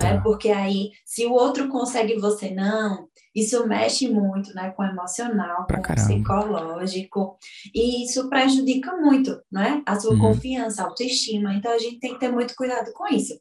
Né? 0.04 0.16
Tá. 0.16 0.22
Porque 0.22 0.50
aí, 0.50 0.92
se 1.06 1.26
o 1.26 1.34
outro 1.34 1.70
consegue 1.70 2.20
você 2.20 2.52
não, 2.52 3.08
isso 3.34 3.66
mexe 3.68 4.10
muito 4.10 4.54
né, 4.54 4.72
com 4.72 4.84
o 4.84 4.86
emocional, 4.86 5.66
pra 5.66 5.78
com 5.78 5.84
caramba. 5.84 6.04
o 6.04 6.16
psicológico, 6.16 7.38
e 7.74 8.04
isso 8.04 8.30
prejudica 8.30 8.96
muito 8.98 9.42
né, 9.52 9.82
a 9.86 10.00
sua 10.00 10.14
uhum. 10.14 10.20
confiança, 10.20 10.84
autoestima. 10.84 11.54
Então, 11.54 11.72
a 11.72 11.80
gente 11.80 12.00
tem 12.00 12.14
que 12.14 12.20
ter 12.20 12.32
muito 12.32 12.56
cuidado 12.56 12.92
com 12.94 13.08
isso. 13.08 13.34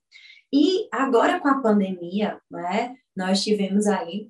E 0.53 0.89
agora, 0.93 1.41
com 1.41 1.49
a 1.49 1.61
pandemia, 1.61 2.39
né, 2.51 2.95
nós 3.17 3.43
tivemos 3.43 3.87
aí 3.87 4.29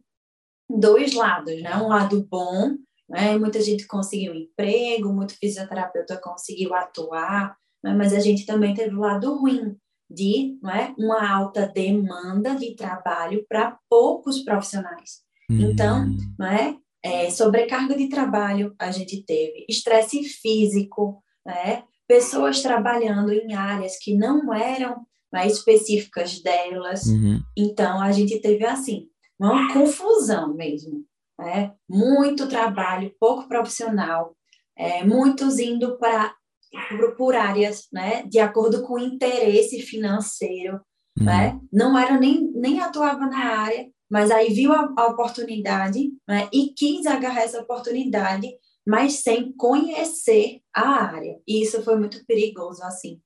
dois 0.69 1.15
lados, 1.15 1.61
né? 1.63 1.77
Um 1.77 1.89
lado 1.89 2.27
bom, 2.31 2.77
né? 3.09 3.37
Muita 3.37 3.61
gente 3.61 3.87
conseguiu 3.87 4.35
emprego, 4.35 5.13
muito 5.13 5.37
fisioterapeuta 5.39 6.21
conseguiu 6.23 6.75
atuar, 6.75 7.57
né? 7.83 7.95
mas 7.95 8.13
a 8.13 8.21
gente 8.21 8.47
também 8.47 8.75
teve 8.75 8.95
o 8.95 9.01
lado 9.01 9.37
ruim 9.37 9.77
de 10.11 10.59
não 10.61 10.71
é, 10.71 10.95
uma 10.99 11.31
alta 11.31 11.67
demanda 11.67 12.55
de 12.55 12.75
trabalho 12.75 13.45
para 13.49 13.79
poucos 13.89 14.41
profissionais. 14.41 15.21
Uhum. 15.49 15.71
Então, 15.71 16.07
não 16.39 16.47
é, 16.47 16.77
é, 17.03 17.31
sobrecarga 17.31 17.97
de 17.97 18.09
trabalho 18.09 18.75
a 18.79 18.91
gente 18.91 19.23
teve, 19.25 19.65
estresse 19.69 20.25
físico, 20.25 21.23
né? 21.47 21.85
pessoas 22.09 22.61
trabalhando 22.61 23.33
em 23.33 23.55
áreas 23.55 23.97
que 23.97 24.17
não 24.17 24.53
eram 24.53 25.07
né, 25.33 25.47
específicas 25.47 26.43
delas. 26.43 27.07
Uhum. 27.07 27.41
Então, 27.57 28.01
a 28.01 28.11
gente 28.11 28.41
teve 28.41 28.67
assim, 28.67 29.07
uma 29.39 29.73
confusão 29.73 30.53
mesmo. 30.55 31.05
Né? 31.39 31.73
Muito 31.89 32.49
trabalho, 32.49 33.15
pouco 33.19 33.49
profissional, 33.49 34.37
é, 34.77 35.05
muitos 35.05 35.59
indo 35.59 35.97
para 35.99 36.35
por 37.17 37.35
áreas, 37.35 37.89
né, 37.93 38.23
de 38.25 38.39
acordo 38.39 38.83
com 38.83 38.95
o 38.95 38.99
interesse 38.99 39.81
financeiro, 39.83 40.81
uhum. 41.19 41.25
né, 41.25 41.61
não 41.73 41.99
era 41.99 42.19
nem, 42.19 42.51
nem 42.55 42.81
atuava 42.81 43.27
na 43.27 43.61
área, 43.61 43.89
mas 44.11 44.31
aí 44.31 44.53
viu 44.53 44.73
a, 44.73 44.93
a 44.97 45.07
oportunidade, 45.09 46.11
né, 46.29 46.49
e 46.53 46.73
quis 46.75 47.07
agarrar 47.07 47.43
essa 47.43 47.61
oportunidade, 47.61 48.49
mas 48.87 49.23
sem 49.23 49.53
conhecer 49.53 50.61
a 50.75 50.89
área, 51.05 51.39
e 51.47 51.63
isso 51.63 51.83
foi 51.83 51.97
muito 51.97 52.25
perigoso, 52.27 52.83
assim, 52.83 53.21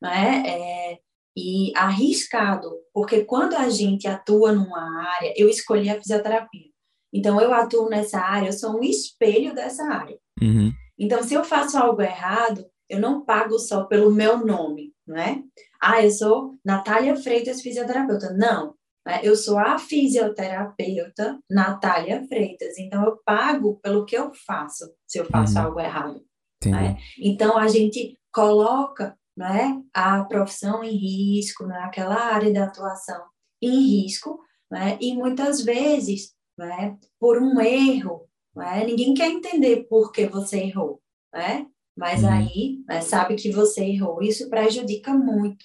né, 0.00 0.42
é, 0.46 0.98
e 1.36 1.72
arriscado, 1.76 2.70
porque 2.92 3.24
quando 3.24 3.54
a 3.54 3.68
gente 3.68 4.06
atua 4.06 4.52
numa 4.52 5.08
área, 5.16 5.32
eu 5.36 5.48
escolhi 5.48 5.88
a 5.88 5.98
fisioterapia, 5.98 6.70
então 7.12 7.40
eu 7.40 7.52
atuo 7.52 7.88
nessa 7.88 8.20
área, 8.20 8.48
eu 8.48 8.52
sou 8.52 8.78
um 8.78 8.82
espelho 8.82 9.54
dessa 9.54 9.84
área. 9.84 10.16
Uhum. 10.40 10.72
Então, 10.98 11.22
se 11.22 11.34
eu 11.34 11.42
faço 11.42 11.78
algo 11.78 12.02
errado, 12.02 12.64
eu 12.90 13.00
não 13.00 13.24
pago 13.24 13.56
só 13.58 13.84
pelo 13.84 14.10
meu 14.10 14.44
nome, 14.44 14.92
né? 15.06 15.42
Ah, 15.80 16.04
eu 16.04 16.10
sou 16.10 16.58
Natália 16.64 17.14
Freitas, 17.14 17.62
fisioterapeuta. 17.62 18.32
Não, 18.34 18.74
né? 19.06 19.20
eu 19.22 19.36
sou 19.36 19.58
a 19.58 19.78
fisioterapeuta 19.78 21.38
Natália 21.48 22.26
Freitas. 22.26 22.76
Então, 22.78 23.04
eu 23.04 23.18
pago 23.24 23.78
pelo 23.80 24.04
que 24.04 24.16
eu 24.16 24.32
faço, 24.44 24.92
se 25.06 25.18
eu 25.18 25.24
faço 25.24 25.56
uhum. 25.56 25.64
algo 25.66 25.80
errado. 25.80 26.20
Né? 26.66 26.98
Então, 27.18 27.56
a 27.56 27.68
gente 27.68 28.18
coloca 28.32 29.16
né, 29.36 29.80
a 29.94 30.24
profissão 30.24 30.84
em 30.84 30.96
risco, 30.96 31.66
né, 31.66 31.78
aquela 31.84 32.16
área 32.16 32.52
da 32.52 32.64
atuação 32.64 33.22
em 33.62 34.02
risco, 34.02 34.38
né, 34.70 34.98
e 35.00 35.14
muitas 35.14 35.62
vezes, 35.62 36.34
né, 36.58 36.98
por 37.18 37.40
um 37.40 37.58
erro, 37.60 38.28
né, 38.54 38.84
ninguém 38.84 39.14
quer 39.14 39.30
entender 39.30 39.86
por 39.88 40.12
que 40.12 40.26
você 40.26 40.58
errou, 40.58 41.00
né? 41.32 41.66
Mas 41.96 42.22
uhum. 42.22 42.30
aí, 42.30 42.84
né, 42.88 43.00
sabe 43.00 43.34
que 43.34 43.50
você 43.50 43.84
errou, 43.84 44.22
isso 44.22 44.48
prejudica 44.48 45.12
muito, 45.12 45.64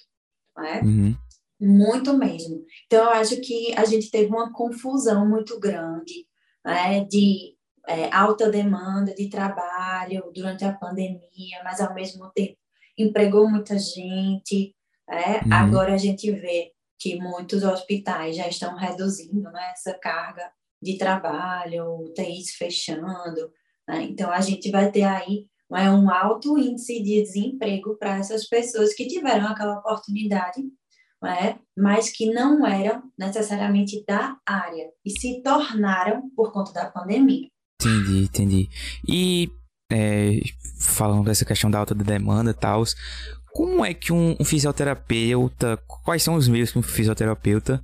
né? 0.56 0.80
Uhum. 0.82 1.16
Muito 1.58 2.12
mesmo. 2.12 2.62
Então, 2.84 3.04
eu 3.04 3.10
acho 3.10 3.40
que 3.40 3.72
a 3.76 3.84
gente 3.84 4.10
teve 4.10 4.28
uma 4.28 4.52
confusão 4.52 5.26
muito 5.26 5.58
grande, 5.58 6.26
né, 6.64 7.04
de 7.04 7.56
é, 7.86 8.12
alta 8.12 8.50
demanda 8.50 9.14
de 9.14 9.30
trabalho 9.30 10.30
durante 10.34 10.64
a 10.64 10.72
pandemia, 10.72 11.62
mas 11.64 11.80
ao 11.80 11.94
mesmo 11.94 12.30
tempo 12.32 12.58
empregou 12.98 13.48
muita 13.48 13.78
gente. 13.78 14.74
Né? 15.08 15.40
Uhum. 15.44 15.52
Agora 15.52 15.94
a 15.94 15.98
gente 15.98 16.30
vê 16.30 16.72
que 16.98 17.16
muitos 17.16 17.62
hospitais 17.62 18.36
já 18.36 18.48
estão 18.48 18.74
reduzindo 18.76 19.50
né, 19.50 19.70
essa 19.72 19.94
carga 19.94 20.50
de 20.82 20.98
trabalho, 20.98 22.00
UTIs 22.00 22.54
fechando. 22.56 23.52
Né? 23.88 24.02
Então, 24.02 24.30
a 24.30 24.40
gente 24.40 24.70
vai 24.70 24.90
ter 24.90 25.04
aí 25.04 25.46
é 25.74 25.90
um 25.90 26.10
alto 26.10 26.56
índice 26.58 27.02
de 27.02 27.22
desemprego 27.22 27.96
para 27.98 28.18
essas 28.18 28.46
pessoas 28.46 28.94
que 28.94 29.06
tiveram 29.06 29.46
aquela 29.48 29.78
oportunidade, 29.78 30.62
é? 31.24 31.56
mas 31.76 32.10
que 32.10 32.32
não 32.32 32.64
eram 32.64 33.02
necessariamente 33.18 34.04
da 34.06 34.36
área 34.46 34.90
e 35.04 35.10
se 35.10 35.42
tornaram 35.42 36.30
por 36.36 36.52
conta 36.52 36.72
da 36.72 36.90
pandemia. 36.90 37.48
Entendi, 37.80 38.24
entendi. 38.24 38.68
E 39.08 39.50
é, 39.90 40.40
falando 40.80 41.24
dessa 41.24 41.44
questão 41.44 41.70
da 41.70 41.78
alta 41.78 41.94
demanda 41.94 42.50
e 42.50 42.54
tal, 42.54 42.84
como 43.52 43.84
é 43.84 43.92
que 43.92 44.12
um, 44.12 44.36
um, 44.38 44.44
fisioterapeuta, 44.44 45.78
quais 46.04 46.22
são 46.22 46.34
os 46.34 46.46
meios 46.46 46.70
que 46.70 46.78
um 46.78 46.82
fisioterapeuta 46.82 47.82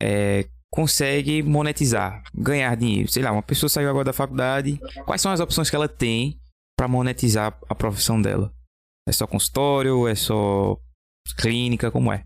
é, 0.00 0.46
consegue 0.70 1.42
monetizar, 1.42 2.22
ganhar 2.34 2.76
dinheiro? 2.76 3.10
Sei 3.10 3.22
lá, 3.22 3.32
uma 3.32 3.42
pessoa 3.42 3.70
saiu 3.70 3.88
agora 3.88 4.06
da 4.06 4.12
faculdade, 4.12 4.78
quais 5.04 5.20
são 5.20 5.32
as 5.32 5.40
opções 5.40 5.70
que 5.70 5.76
ela 5.76 5.88
tem 5.88 6.38
para 6.76 6.86
monetizar 6.86 7.58
a 7.68 7.74
profissão 7.74 8.20
dela? 8.20 8.52
É 9.08 9.12
só 9.12 9.26
consultório? 9.26 10.06
É 10.06 10.14
só 10.14 10.76
clínica? 11.38 11.90
Como 11.90 12.12
é? 12.12 12.24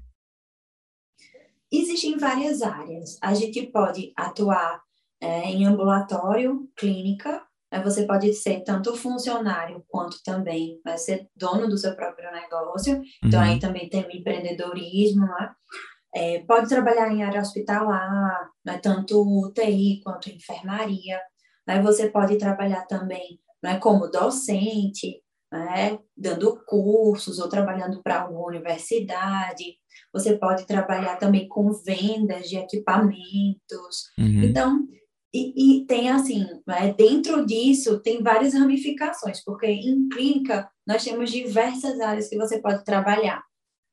Existem 1.70 2.18
várias 2.18 2.62
áreas. 2.62 3.16
A 3.22 3.32
gente 3.32 3.62
pode 3.66 4.12
atuar 4.16 4.82
é, 5.20 5.44
em 5.44 5.64
ambulatório, 5.64 6.68
clínica. 6.76 7.42
Né? 7.70 7.80
Você 7.82 8.06
pode 8.06 8.32
ser 8.34 8.64
tanto 8.64 8.96
funcionário 8.96 9.84
quanto 9.88 10.20
também 10.24 10.80
vai 10.84 10.98
ser 10.98 11.28
dono 11.36 11.68
do 11.68 11.78
seu 11.78 11.94
próprio 11.94 12.32
negócio. 12.32 13.00
Então, 13.24 13.40
uhum. 13.40 13.46
aí 13.46 13.60
também 13.60 13.88
tem 13.88 14.04
o 14.04 14.10
empreendedorismo, 14.10 15.26
né? 15.26 15.54
É, 16.12 16.40
pode 16.40 16.68
trabalhar 16.68 17.12
em 17.12 17.22
área 17.22 17.40
hospitalar, 17.40 18.50
né? 18.64 18.78
tanto 18.78 19.22
UTI 19.22 20.00
quanto 20.02 20.28
enfermaria. 20.28 21.20
Né? 21.64 21.80
Você 21.82 22.08
pode 22.10 22.36
trabalhar 22.36 22.84
também 22.86 23.38
né, 23.62 23.78
como 23.78 24.10
docente, 24.10 25.22
né, 25.52 25.98
dando 26.16 26.62
cursos 26.66 27.38
ou 27.38 27.48
trabalhando 27.48 28.02
para 28.02 28.22
alguma 28.22 28.46
universidade. 28.46 29.76
Você 30.12 30.36
pode 30.36 30.66
trabalhar 30.66 31.16
também 31.16 31.48
com 31.48 31.72
vendas 31.72 32.48
de 32.48 32.56
equipamentos. 32.56 34.10
Uhum. 34.18 34.42
Então, 34.44 34.88
e, 35.32 35.82
e, 35.82 35.86
tem 35.86 36.10
assim, 36.10 36.44
né, 36.66 36.92
dentro 36.92 37.46
disso 37.46 38.00
tem 38.00 38.22
várias 38.22 38.54
ramificações, 38.54 39.42
porque 39.44 39.66
em 39.66 40.08
clínica 40.08 40.68
nós 40.86 41.04
temos 41.04 41.30
diversas 41.30 42.00
áreas 42.00 42.28
que 42.28 42.36
você 42.36 42.60
pode 42.60 42.84
trabalhar. 42.84 43.42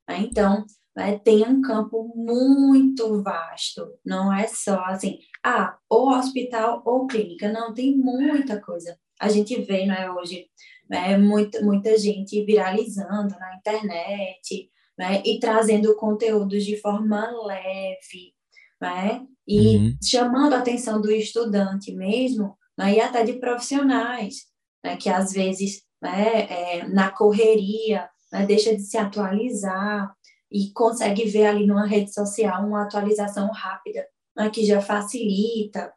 Né? 0.10 0.19
Então, 0.21 0.65
né, 0.95 1.19
tem 1.19 1.43
um 1.43 1.62
campo 1.62 2.12
muito 2.15 3.21
vasto, 3.21 3.88
não 4.03 4.34
é 4.34 4.47
só 4.47 4.84
assim, 4.86 5.19
ah, 5.45 5.77
ou 5.88 6.10
hospital 6.10 6.82
ou 6.84 7.06
clínica, 7.06 7.51
não, 7.51 7.71
tem 7.71 7.95
muita 7.95 8.60
coisa 8.60 8.97
a 9.19 9.30
gente 9.30 9.60
vê 9.62 9.86
né, 9.86 10.10
hoje 10.12 10.47
né, 10.89 11.17
muita, 11.17 11.62
muita 11.62 11.97
gente 11.97 12.43
viralizando 12.43 13.36
na 13.39 13.56
internet 13.56 14.69
né, 14.97 15.21
e 15.25 15.39
trazendo 15.39 15.95
conteúdos 15.95 16.65
de 16.65 16.77
forma 16.77 17.30
leve 17.45 18.34
né, 18.82 19.25
e 19.47 19.77
uhum. 19.77 19.97
chamando 20.03 20.53
a 20.53 20.60
atenção 20.60 21.01
do 21.01 21.12
estudante 21.12 21.93
mesmo 21.93 22.58
né, 22.77 22.95
e 22.95 23.01
até 23.01 23.23
de 23.23 23.34
profissionais 23.34 24.45
né, 24.84 24.97
que 24.97 25.10
às 25.10 25.34
vezes 25.34 25.84
né, 26.01 26.47
é, 26.49 26.88
na 26.88 27.12
correria 27.12 28.10
né, 28.32 28.45
deixa 28.45 28.75
de 28.75 28.82
se 28.82 28.97
atualizar 28.97 30.13
e 30.51 30.71
consegue 30.71 31.25
ver 31.25 31.47
ali 31.47 31.65
numa 31.65 31.86
rede 31.86 32.13
social 32.13 32.65
uma 32.65 32.84
atualização 32.84 33.51
rápida 33.51 34.06
né, 34.36 34.49
que 34.49 34.65
já 34.65 34.82
facilita 34.82 35.91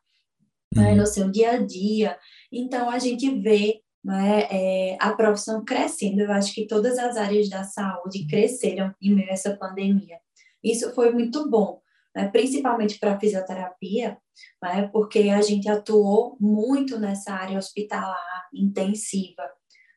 né, 0.74 0.90
uhum. 0.90 0.96
no 0.96 1.06
seu 1.06 1.30
dia 1.30 1.52
a 1.52 1.59
dia. 1.59 2.18
Então, 2.52 2.90
a 2.90 2.98
gente 2.98 3.30
vê 3.40 3.80
né, 4.04 4.46
é, 4.50 4.96
a 5.00 5.12
profissão 5.12 5.64
crescendo. 5.64 6.20
Eu 6.20 6.32
acho 6.32 6.54
que 6.54 6.66
todas 6.66 6.98
as 6.98 7.16
áreas 7.16 7.48
da 7.48 7.64
saúde 7.64 8.26
cresceram 8.26 8.94
em 9.00 9.14
meio 9.14 9.30
a 9.30 9.32
essa 9.32 9.56
pandemia. 9.56 10.18
Isso 10.62 10.94
foi 10.94 11.12
muito 11.12 11.48
bom, 11.48 11.80
né? 12.14 12.28
principalmente 12.28 12.98
para 12.98 13.14
a 13.14 13.20
fisioterapia, 13.20 14.18
né? 14.62 14.88
porque 14.92 15.30
a 15.30 15.40
gente 15.40 15.68
atuou 15.68 16.36
muito 16.40 16.98
nessa 16.98 17.32
área 17.32 17.58
hospitalar 17.58 18.48
intensiva, 18.52 19.48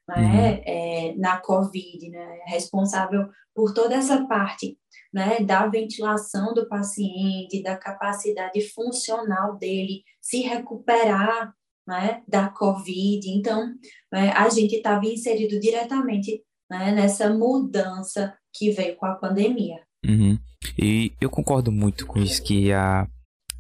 né? 0.08 0.18
Uhum. 0.18 0.62
É, 0.66 1.16
na 1.18 1.38
COVID, 1.38 2.10
né? 2.10 2.40
responsável 2.48 3.30
por 3.56 3.74
toda 3.74 3.96
essa 3.96 4.26
parte 4.26 4.78
né, 5.14 5.40
da 5.42 5.68
ventilação 5.68 6.54
do 6.54 6.68
paciente, 6.68 7.62
da 7.62 7.78
capacidade 7.78 8.62
funcional 8.70 9.56
dele 9.58 10.04
se 10.20 10.42
recuperar 10.42 11.54
né, 11.88 12.22
da 12.28 12.50
COVID. 12.50 13.30
Então, 13.30 13.74
né, 14.12 14.32
a 14.32 14.50
gente 14.50 14.76
estava 14.76 15.06
inserido 15.06 15.60
diretamente 15.60 16.44
né, 16.70 16.92
nessa 16.92 17.30
mudança 17.34 18.36
que 18.54 18.72
veio 18.72 18.96
com 18.96 19.06
a 19.06 19.16
pandemia. 19.16 19.80
Uhum. 20.06 20.38
E 20.78 21.14
eu 21.20 21.30
concordo 21.30 21.72
muito 21.72 22.06
com 22.06 22.20
isso, 22.20 22.44
que 22.44 22.72
a, 22.72 23.08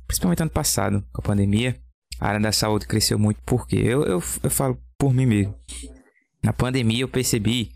principalmente 0.08 0.42
ano 0.42 0.52
passado, 0.52 1.04
com 1.12 1.22
a 1.22 1.26
pandemia, 1.26 1.76
a 2.20 2.28
área 2.28 2.40
da 2.40 2.52
saúde 2.52 2.88
cresceu 2.88 3.18
muito, 3.18 3.40
porque 3.46 3.76
eu, 3.76 4.04
eu, 4.04 4.24
eu 4.44 4.50
falo 4.50 4.78
por 4.98 5.14
mim 5.14 5.26
mesmo. 5.26 5.56
Na 6.44 6.54
pandemia 6.54 7.02
eu 7.02 7.08
percebi 7.08 7.72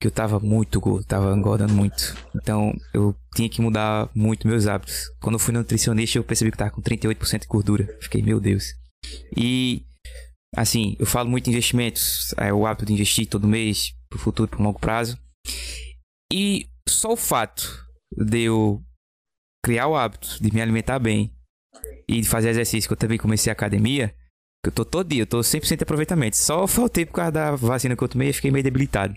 que 0.00 0.06
eu 0.06 0.10
tava 0.10 0.40
muito 0.40 0.80
gordo, 0.80 1.04
tava 1.06 1.32
engordando 1.34 1.72
muito. 1.72 2.16
Então 2.34 2.74
eu 2.92 3.14
tinha 3.34 3.48
que 3.48 3.62
mudar 3.62 4.10
muito 4.14 4.48
meus 4.48 4.66
hábitos. 4.66 5.08
Quando 5.20 5.36
eu 5.36 5.38
fui 5.38 5.54
nutricionista, 5.54 6.18
eu 6.18 6.24
percebi 6.24 6.50
que 6.50 6.58
tava 6.58 6.70
com 6.70 6.82
38% 6.82 7.40
de 7.40 7.46
gordura. 7.46 7.86
Fiquei, 8.00 8.20
meu 8.20 8.40
Deus. 8.40 8.74
E 9.36 9.84
assim, 10.54 10.96
eu 10.98 11.06
falo 11.06 11.30
muito 11.30 11.48
investimentos, 11.48 12.34
é 12.36 12.52
o 12.52 12.66
hábito 12.66 12.86
de 12.86 12.92
investir 12.92 13.26
todo 13.26 13.48
mês, 13.48 13.94
pro 14.08 14.18
futuro, 14.18 14.48
pro 14.48 14.62
longo 14.62 14.78
prazo. 14.78 15.18
E 16.32 16.66
só 16.88 17.12
o 17.12 17.16
fato 17.16 17.86
de 18.16 18.42
eu 18.42 18.82
criar 19.64 19.86
o 19.88 19.96
hábito 19.96 20.42
de 20.42 20.52
me 20.52 20.60
alimentar 20.60 20.98
bem 20.98 21.32
e 22.08 22.20
de 22.20 22.28
fazer 22.28 22.50
exercício, 22.50 22.88
que 22.88 22.92
eu 22.92 22.98
também 22.98 23.18
comecei 23.18 23.50
a 23.50 23.54
academia, 23.54 24.14
que 24.62 24.68
eu 24.68 24.72
tô 24.72 24.84
todo 24.84 25.08
dia, 25.08 25.22
eu 25.22 25.26
tô 25.26 25.40
100% 25.40 25.76
de 25.76 25.82
aproveitamento. 25.82 26.36
Só 26.36 26.66
faltei 26.66 27.06
por 27.06 27.14
causa 27.14 27.32
da 27.32 27.56
vacina 27.56 27.96
que 27.96 28.02
eu 28.02 28.08
tomei 28.08 28.28
e 28.28 28.32
fiquei 28.32 28.50
meio 28.50 28.64
debilitado. 28.64 29.14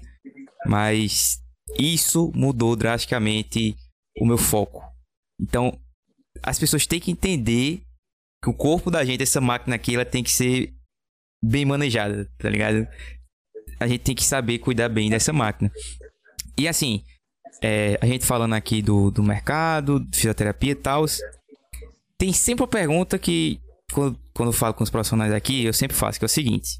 Mas 0.66 1.42
isso 1.78 2.32
mudou 2.34 2.76
drasticamente 2.76 3.76
o 4.20 4.26
meu 4.26 4.38
foco. 4.38 4.84
Então, 5.40 5.80
as 6.42 6.58
pessoas 6.58 6.88
têm 6.88 7.00
que 7.00 7.12
entender 7.12 7.85
que 8.46 8.50
o 8.50 8.54
corpo 8.54 8.92
da 8.92 9.04
gente, 9.04 9.24
essa 9.24 9.42
máquina 9.42 9.76
aqui, 9.76 9.96
ela 9.96 10.06
tem 10.06 10.24
que 10.24 10.30
ser 10.30 10.72
bem 11.44 11.66
manejada, 11.66 12.30
tá 12.38 12.48
ligado? 12.48 12.88
A 13.80 13.88
gente 13.88 14.02
tem 14.02 14.14
que 14.14 14.24
saber 14.24 14.60
cuidar 14.60 14.88
bem 14.88 15.10
dessa 15.10 15.34
máquina. 15.34 15.72
E 16.56 16.68
assim, 16.68 17.04
é, 17.64 17.98
a 18.00 18.06
gente 18.06 18.24
falando 18.24 18.54
aqui 18.54 18.84
do, 18.84 19.10
do 19.10 19.24
mercado, 19.24 20.00
de 20.00 20.16
fisioterapia 20.16 20.74
e 20.74 20.76
tal, 20.76 21.06
tem 22.20 22.32
sempre 22.32 22.62
uma 22.62 22.68
pergunta 22.68 23.18
que, 23.18 23.60
quando, 23.92 24.20
quando 24.36 24.50
eu 24.50 24.54
falo 24.54 24.76
com 24.76 24.84
os 24.84 24.92
profissionais 24.92 25.34
aqui, 25.34 25.66
eu 25.66 25.74
sempre 25.74 25.98
faço, 25.98 26.20
que 26.20 26.26
é 26.26 26.28
o 26.28 26.30
seguinte. 26.30 26.80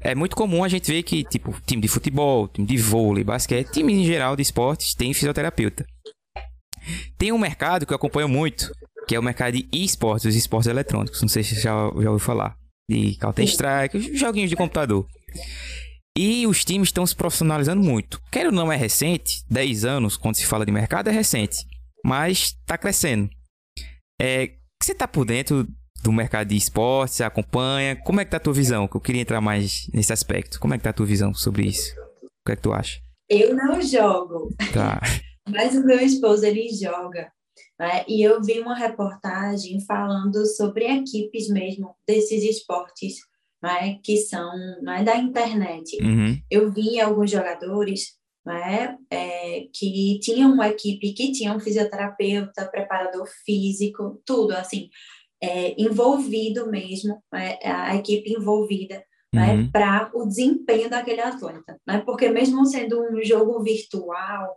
É 0.00 0.14
muito 0.14 0.34
comum 0.34 0.64
a 0.64 0.68
gente 0.68 0.90
ver 0.90 1.02
que, 1.02 1.24
tipo, 1.24 1.54
time 1.66 1.82
de 1.82 1.88
futebol, 1.88 2.48
time 2.48 2.66
de 2.66 2.78
vôlei, 2.78 3.22
basquete, 3.22 3.70
time 3.70 3.92
em 3.92 4.04
geral 4.04 4.34
de 4.34 4.40
esportes 4.40 4.94
tem 4.94 5.12
fisioterapeuta. 5.12 5.84
Tem 7.18 7.32
um 7.32 7.38
mercado 7.38 7.84
que 7.84 7.92
eu 7.92 7.96
acompanho 7.96 8.28
muito, 8.28 8.72
que 9.06 9.14
é 9.14 9.18
o 9.18 9.22
mercado 9.22 9.54
de 9.54 9.68
esportes, 9.72 10.26
os 10.26 10.34
esportes 10.34 10.68
eletrônicos. 10.68 11.20
Não 11.22 11.28
sei 11.28 11.42
se 11.42 11.54
você 11.54 11.60
já, 11.60 11.70
já 11.70 12.10
ouviu 12.10 12.18
falar. 12.18 12.56
De 12.88 13.16
Counter-Strike, 13.16 14.16
joguinhos 14.16 14.50
de 14.50 14.56
computador. 14.56 15.06
E 16.16 16.46
os 16.46 16.64
times 16.64 16.88
estão 16.88 17.06
se 17.06 17.14
profissionalizando 17.14 17.82
muito. 17.82 18.22
Quero 18.30 18.50
ou 18.50 18.54
não 18.54 18.72
é 18.72 18.76
recente, 18.76 19.44
10 19.50 19.84
anos, 19.84 20.16
quando 20.16 20.36
se 20.36 20.46
fala 20.46 20.64
de 20.64 20.72
mercado, 20.72 21.08
é 21.08 21.12
recente. 21.12 21.66
Mas 22.04 22.56
está 22.60 22.78
crescendo. 22.78 23.28
É, 24.20 24.52
você 24.82 24.92
está 24.92 25.06
por 25.06 25.26
dentro 25.26 25.66
do 26.02 26.12
mercado 26.12 26.48
de 26.48 26.56
esportes, 26.56 27.20
acompanha. 27.20 27.96
Como 27.96 28.20
é 28.20 28.24
que 28.24 28.30
tá 28.30 28.36
a 28.36 28.40
tua 28.40 28.52
visão? 28.52 28.86
Que 28.86 28.96
eu 28.96 29.00
queria 29.00 29.20
entrar 29.20 29.40
mais 29.40 29.88
nesse 29.92 30.12
aspecto. 30.12 30.60
Como 30.60 30.72
é 30.72 30.78
que 30.78 30.84
tá 30.84 30.90
a 30.90 30.94
tua 30.94 31.06
visão 31.06 31.34
sobre 31.34 31.66
isso? 31.66 31.92
O 32.22 32.46
que 32.46 32.52
é 32.52 32.56
que 32.56 32.62
tu 32.62 32.72
acha? 32.72 33.00
Eu 33.28 33.54
não 33.54 33.82
jogo. 33.82 34.48
Tá. 34.72 35.00
Mas 35.50 35.74
o 35.74 35.84
meu 35.84 35.98
esposo, 36.00 36.46
ele 36.46 36.68
joga. 36.68 37.30
Né? 37.78 38.04
E 38.08 38.22
eu 38.22 38.42
vi 38.42 38.60
uma 38.60 38.76
reportagem 38.76 39.80
falando 39.84 40.44
sobre 40.46 40.86
equipes 40.86 41.48
mesmo 41.48 41.94
desses 42.06 42.42
esportes 42.42 43.16
né? 43.62 43.98
que 44.02 44.16
são 44.16 44.50
né? 44.82 45.02
da 45.02 45.16
internet. 45.16 45.96
Uhum. 46.02 46.38
Eu 46.50 46.70
vi 46.70 47.00
alguns 47.00 47.30
jogadores 47.30 48.16
né, 48.44 48.96
é, 49.10 49.66
que 49.74 50.20
tinham 50.20 50.52
uma 50.52 50.68
equipe 50.68 51.12
que 51.12 51.32
tinha 51.32 51.52
um 51.52 51.58
fisioterapeuta, 51.58 52.68
preparador 52.70 53.26
físico, 53.44 54.22
tudo 54.24 54.52
assim 54.52 54.88
é, 55.42 55.74
envolvido 55.80 56.70
mesmo, 56.70 57.20
né, 57.32 57.58
a 57.62 57.96
equipe 57.96 58.32
envolvida 58.32 59.04
né, 59.34 59.54
uhum. 59.54 59.70
para 59.70 60.10
o 60.14 60.26
desempenho 60.26 60.88
daquele 60.88 61.20
atleta. 61.20 61.78
Né? 61.86 62.02
Porque 62.06 62.28
mesmo 62.28 62.64
sendo 62.64 63.02
um 63.02 63.22
jogo 63.22 63.62
virtual, 63.62 64.56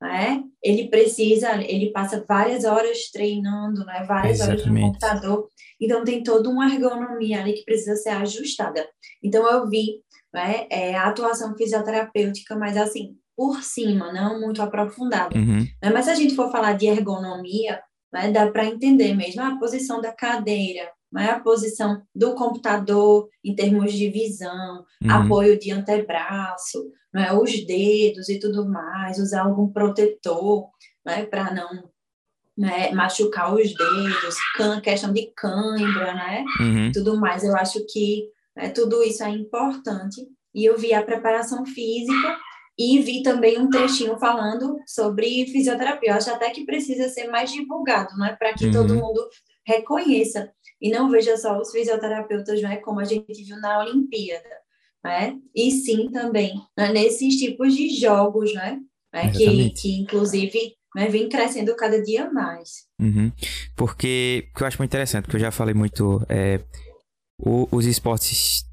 né, 0.00 0.42
ele 0.62 0.88
precisa, 0.88 1.54
ele 1.62 1.90
passa 1.90 2.24
várias 2.28 2.64
horas 2.64 3.10
treinando, 3.10 3.84
né, 3.84 4.04
várias 4.06 4.40
Exatamente. 4.40 4.62
horas 4.62 4.74
no 4.74 4.80
computador, 4.80 5.48
então 5.80 6.04
tem 6.04 6.22
toda 6.22 6.48
uma 6.48 6.72
ergonomia 6.72 7.40
ali 7.40 7.54
que 7.54 7.64
precisa 7.64 7.96
ser 7.96 8.10
ajustada. 8.10 8.86
Então 9.22 9.48
eu 9.50 9.68
vi 9.68 10.02
né, 10.32 10.66
é, 10.70 10.94
a 10.94 11.06
atuação 11.06 11.56
fisioterapêutica, 11.56 12.56
mas 12.56 12.76
assim, 12.76 13.16
por 13.36 13.62
cima, 13.62 14.12
não 14.12 14.40
muito 14.40 14.62
aprofundada. 14.62 15.36
Uhum. 15.36 15.60
Né? 15.82 15.90
Mas 15.92 16.06
se 16.06 16.10
a 16.10 16.14
gente 16.14 16.34
for 16.34 16.50
falar 16.50 16.72
de 16.72 16.86
ergonomia, 16.86 17.80
né? 18.12 18.30
Dá 18.30 18.50
para 18.50 18.64
entender 18.64 19.14
mesmo 19.14 19.42
a 19.42 19.58
posição 19.58 20.00
da 20.00 20.12
cadeira, 20.12 20.90
né? 21.16 21.30
a 21.30 21.40
posição 21.40 22.02
do 22.14 22.34
computador 22.34 23.28
em 23.42 23.54
termos 23.54 23.92
de 23.92 24.10
visão, 24.10 24.84
uhum. 25.02 25.10
apoio 25.10 25.58
de 25.58 25.72
antebraço, 25.72 26.92
né? 27.12 27.32
os 27.32 27.66
dedos 27.66 28.28
e 28.28 28.38
tudo 28.38 28.68
mais, 28.68 29.18
usar 29.18 29.42
algum 29.42 29.72
protetor 29.72 30.68
né? 31.04 31.24
para 31.24 31.54
não 31.54 31.90
né, 32.56 32.92
machucar 32.92 33.54
os 33.54 33.74
dedos, 33.74 34.36
can, 34.56 34.80
questão 34.82 35.12
de 35.12 35.32
cãibra, 35.34 36.14
né? 36.14 36.44
Uhum. 36.60 36.92
Tudo 36.92 37.18
mais. 37.18 37.44
Eu 37.44 37.54
acho 37.54 37.84
que 37.86 38.28
né, 38.54 38.70
tudo 38.70 39.02
isso 39.02 39.22
é 39.22 39.30
importante. 39.30 40.26
E 40.54 40.64
eu 40.64 40.78
vi 40.78 40.94
a 40.94 41.02
preparação 41.02 41.66
física 41.66 42.38
e 42.78 42.98
vi 43.00 43.22
também 43.22 43.58
um 43.58 43.68
trechinho 43.68 44.18
falando 44.18 44.78
sobre 44.86 45.46
fisioterapia. 45.46 46.10
Eu 46.10 46.16
acho 46.16 46.30
até 46.30 46.50
que 46.50 46.64
precisa 46.64 47.08
ser 47.08 47.28
mais 47.28 47.50
divulgado, 47.50 48.22
é 48.24 48.34
para 48.34 48.54
que 48.54 48.66
uhum. 48.66 48.72
todo 48.72 48.94
mundo 48.94 49.28
reconheça 49.66 50.52
e 50.80 50.90
não 50.90 51.10
veja 51.10 51.36
só 51.36 51.58
os 51.58 51.70
fisioterapeutas, 51.70 52.60
né, 52.62 52.76
como 52.76 53.00
a 53.00 53.04
gente 53.04 53.42
viu 53.42 53.58
na 53.60 53.80
Olimpíada, 53.80 54.48
né? 55.04 55.38
E 55.54 55.70
sim 55.70 56.10
também 56.10 56.60
né, 56.76 56.92
nesses 56.92 57.36
tipos 57.36 57.74
de 57.74 57.88
jogos, 57.88 58.52
né? 58.54 58.80
né 59.12 59.32
que, 59.32 59.70
que 59.70 60.00
inclusive 60.00 60.74
né, 60.94 61.08
vem 61.08 61.28
crescendo 61.28 61.74
cada 61.74 62.02
dia 62.02 62.30
mais. 62.30 62.86
Uhum. 63.00 63.32
Porque, 63.74 64.48
que 64.54 64.62
eu 64.62 64.66
acho 64.66 64.78
muito 64.78 64.90
interessante, 64.90 65.24
porque 65.24 65.36
eu 65.36 65.40
já 65.40 65.50
falei 65.50 65.74
muito, 65.74 66.24
é, 66.28 66.60
o, 67.38 67.68
os 67.70 67.86
esportes, 67.86 68.64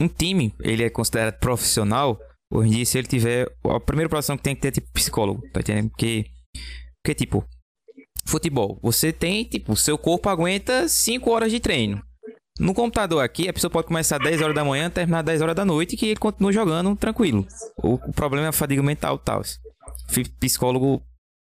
um 0.00 0.08
time, 0.08 0.54
ele 0.60 0.84
é 0.84 0.90
considerado 0.90 1.38
profissional 1.38 2.18
Hoje 2.52 2.68
em 2.68 2.72
dia, 2.72 2.86
se 2.86 2.98
ele 2.98 3.06
tiver. 3.06 3.46
A 3.64 3.78
primeira 3.78 4.08
profissão 4.08 4.36
que 4.36 4.42
tem 4.42 4.56
que 4.56 4.60
ter 4.60 4.68
é 4.68 4.72
tipo 4.72 4.92
psicólogo, 4.92 5.40
tá 5.52 5.60
entendendo? 5.60 5.90
Porque. 5.90 6.26
Porque, 7.02 7.14
tipo, 7.14 7.46
futebol, 8.24 8.78
você 8.82 9.12
tem, 9.12 9.44
tipo, 9.44 9.76
seu 9.76 9.96
corpo 9.98 10.28
aguenta 10.28 10.88
5 10.88 11.30
horas 11.30 11.50
de 11.50 11.60
treino. 11.60 12.02
No 12.58 12.74
computador 12.74 13.24
aqui, 13.24 13.48
a 13.48 13.52
pessoa 13.52 13.70
pode 13.70 13.86
começar 13.86 14.18
10 14.18 14.42
horas 14.42 14.54
da 14.54 14.62
manhã, 14.62 14.90
terminar 14.90 15.22
10 15.22 15.40
horas 15.40 15.56
da 15.56 15.64
noite, 15.64 15.96
que 15.96 16.06
ele 16.06 16.20
continua 16.20 16.52
jogando 16.52 16.94
tranquilo. 16.94 17.46
O, 17.78 17.98
problema 18.12 18.46
é 18.46 18.48
a 18.50 18.52
fadiga 18.52 18.82
mental 18.82 19.16
e 19.16 19.24
tal. 19.24 19.42
Psicólogo 20.38 21.02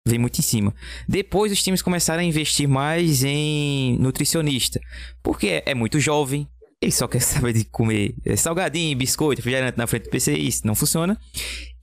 vem 0.07 0.21
muito 0.21 0.39
em 0.39 0.43
cima. 0.43 0.73
Depois 1.09 1.51
os 1.51 1.63
times 1.63 1.83
começaram 1.83 2.21
a 2.21 2.25
investir 2.25 2.69
mais 2.69 3.25
em 3.25 3.99
nutricionista, 3.99 4.81
porque 5.21 5.49
é, 5.49 5.63
é 5.67 5.75
muito 5.75 5.99
jovem, 5.99 6.49
ele 6.81 6.93
só 6.93 7.09
quer 7.09 7.21
saber 7.23 7.55
de 7.55 7.65
comer 7.65 8.15
salgadinho, 8.37 8.97
biscoito, 8.97 9.41
refrigerante 9.41 9.77
na 9.77 9.89
frente 9.89 10.05
do 10.05 10.11
PC, 10.11 10.35
isso 10.35 10.65
não 10.65 10.77
funciona. 10.77 11.19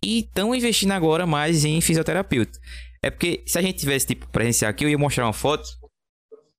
E 0.02 0.20
estão 0.20 0.56
investindo 0.56 0.92
agora 0.92 1.28
mais 1.28 1.66
em 1.66 1.82
fisioterapeuta. 1.82 2.58
É 3.08 3.10
porque 3.10 3.42
se 3.46 3.58
a 3.58 3.62
gente 3.62 3.80
tivesse 3.80 4.08
tipo 4.08 4.28
presencial 4.28 4.70
aqui, 4.70 4.84
eu 4.84 4.90
ia 4.90 4.98
mostrar 4.98 5.26
uma 5.26 5.32
foto. 5.32 5.64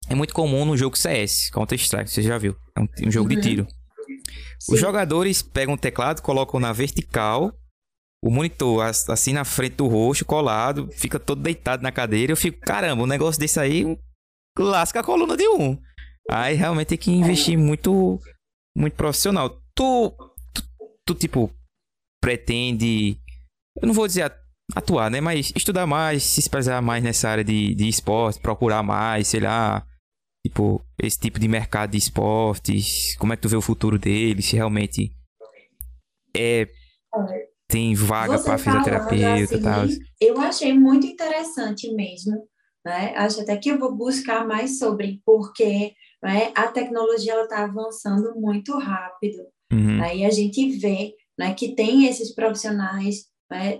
É 0.08 0.14
muito 0.14 0.32
comum 0.32 0.64
no 0.64 0.78
jogo 0.78 0.96
CS, 0.96 1.50
Counter-Strike, 1.50 2.10
você 2.10 2.22
já 2.22 2.38
viu. 2.38 2.56
É 2.74 2.80
um, 2.80 2.88
um 3.06 3.10
jogo 3.10 3.28
uhum. 3.28 3.36
de 3.36 3.42
tiro. 3.42 3.66
Sim. 4.58 4.72
Os 4.72 4.80
jogadores 4.80 5.42
pegam 5.42 5.74
o 5.74 5.78
teclado, 5.78 6.22
colocam 6.22 6.58
na 6.58 6.72
vertical, 6.72 7.52
o 8.24 8.30
monitor 8.30 8.82
assim 8.82 9.34
na 9.34 9.44
frente 9.44 9.76
do 9.76 9.86
rosto, 9.86 10.24
colado, 10.24 10.88
fica 10.92 11.18
todo 11.18 11.42
deitado 11.42 11.82
na 11.82 11.92
cadeira. 11.92 12.32
Eu 12.32 12.36
fico, 12.36 12.58
caramba, 12.60 13.02
um 13.02 13.06
negócio 13.06 13.38
desse 13.38 13.60
aí 13.60 13.84
lasca 14.58 15.00
a 15.00 15.04
coluna 15.04 15.36
de 15.36 15.46
um. 15.48 15.78
Aí 16.30 16.54
realmente 16.54 16.88
tem 16.88 16.98
que 16.98 17.10
investir 17.10 17.58
muito, 17.58 18.18
muito 18.74 18.94
profissional. 18.94 19.50
Tu, 19.74 20.14
tu, 20.54 20.62
tu, 21.04 21.14
tipo, 21.14 21.50
pretende. 22.22 23.18
Eu 23.82 23.86
não 23.86 23.92
vou 23.92 24.06
dizer 24.06 24.32
atuar, 24.74 25.10
né? 25.10 25.20
Mas 25.20 25.52
estudar 25.54 25.86
mais, 25.86 26.22
se 26.22 26.40
especializar 26.40 26.82
mais 26.82 27.02
nessa 27.02 27.28
área 27.28 27.44
de, 27.44 27.74
de 27.74 27.88
esporte, 27.88 28.40
procurar 28.40 28.82
mais, 28.82 29.28
sei 29.28 29.40
lá, 29.40 29.86
tipo, 30.46 30.84
esse 31.02 31.18
tipo 31.18 31.38
de 31.38 31.48
mercado 31.48 31.90
de 31.90 31.98
esportes, 31.98 33.16
como 33.16 33.32
é 33.32 33.36
que 33.36 33.42
tu 33.42 33.48
vê 33.48 33.56
o 33.56 33.62
futuro 33.62 33.98
dele, 33.98 34.42
se 34.42 34.56
realmente 34.56 35.12
é 36.36 36.68
tem 37.68 37.94
vaga 37.94 38.38
para 38.42 38.56
fisioterapeuta 38.56 39.54
assim, 39.54 39.62
tal. 39.62 39.84
Eu 40.20 40.40
achei 40.40 40.72
muito 40.72 41.06
interessante 41.06 41.92
mesmo, 41.92 42.48
né? 42.84 43.12
Acho 43.14 43.42
até 43.42 43.56
que 43.58 43.70
eu 43.70 43.78
vou 43.78 43.94
buscar 43.94 44.46
mais 44.46 44.78
sobre, 44.78 45.20
porque 45.24 45.92
né, 46.22 46.50
a 46.54 46.68
tecnologia 46.68 47.32
ela 47.32 47.44
está 47.44 47.64
avançando 47.64 48.34
muito 48.36 48.76
rápido. 48.78 49.44
Uhum. 49.70 50.02
Aí 50.02 50.24
a 50.24 50.30
gente 50.30 50.70
vê 50.78 51.14
né, 51.38 51.52
que 51.52 51.74
tem 51.74 52.06
esses 52.06 52.34
profissionais, 52.34 53.26
né, 53.50 53.78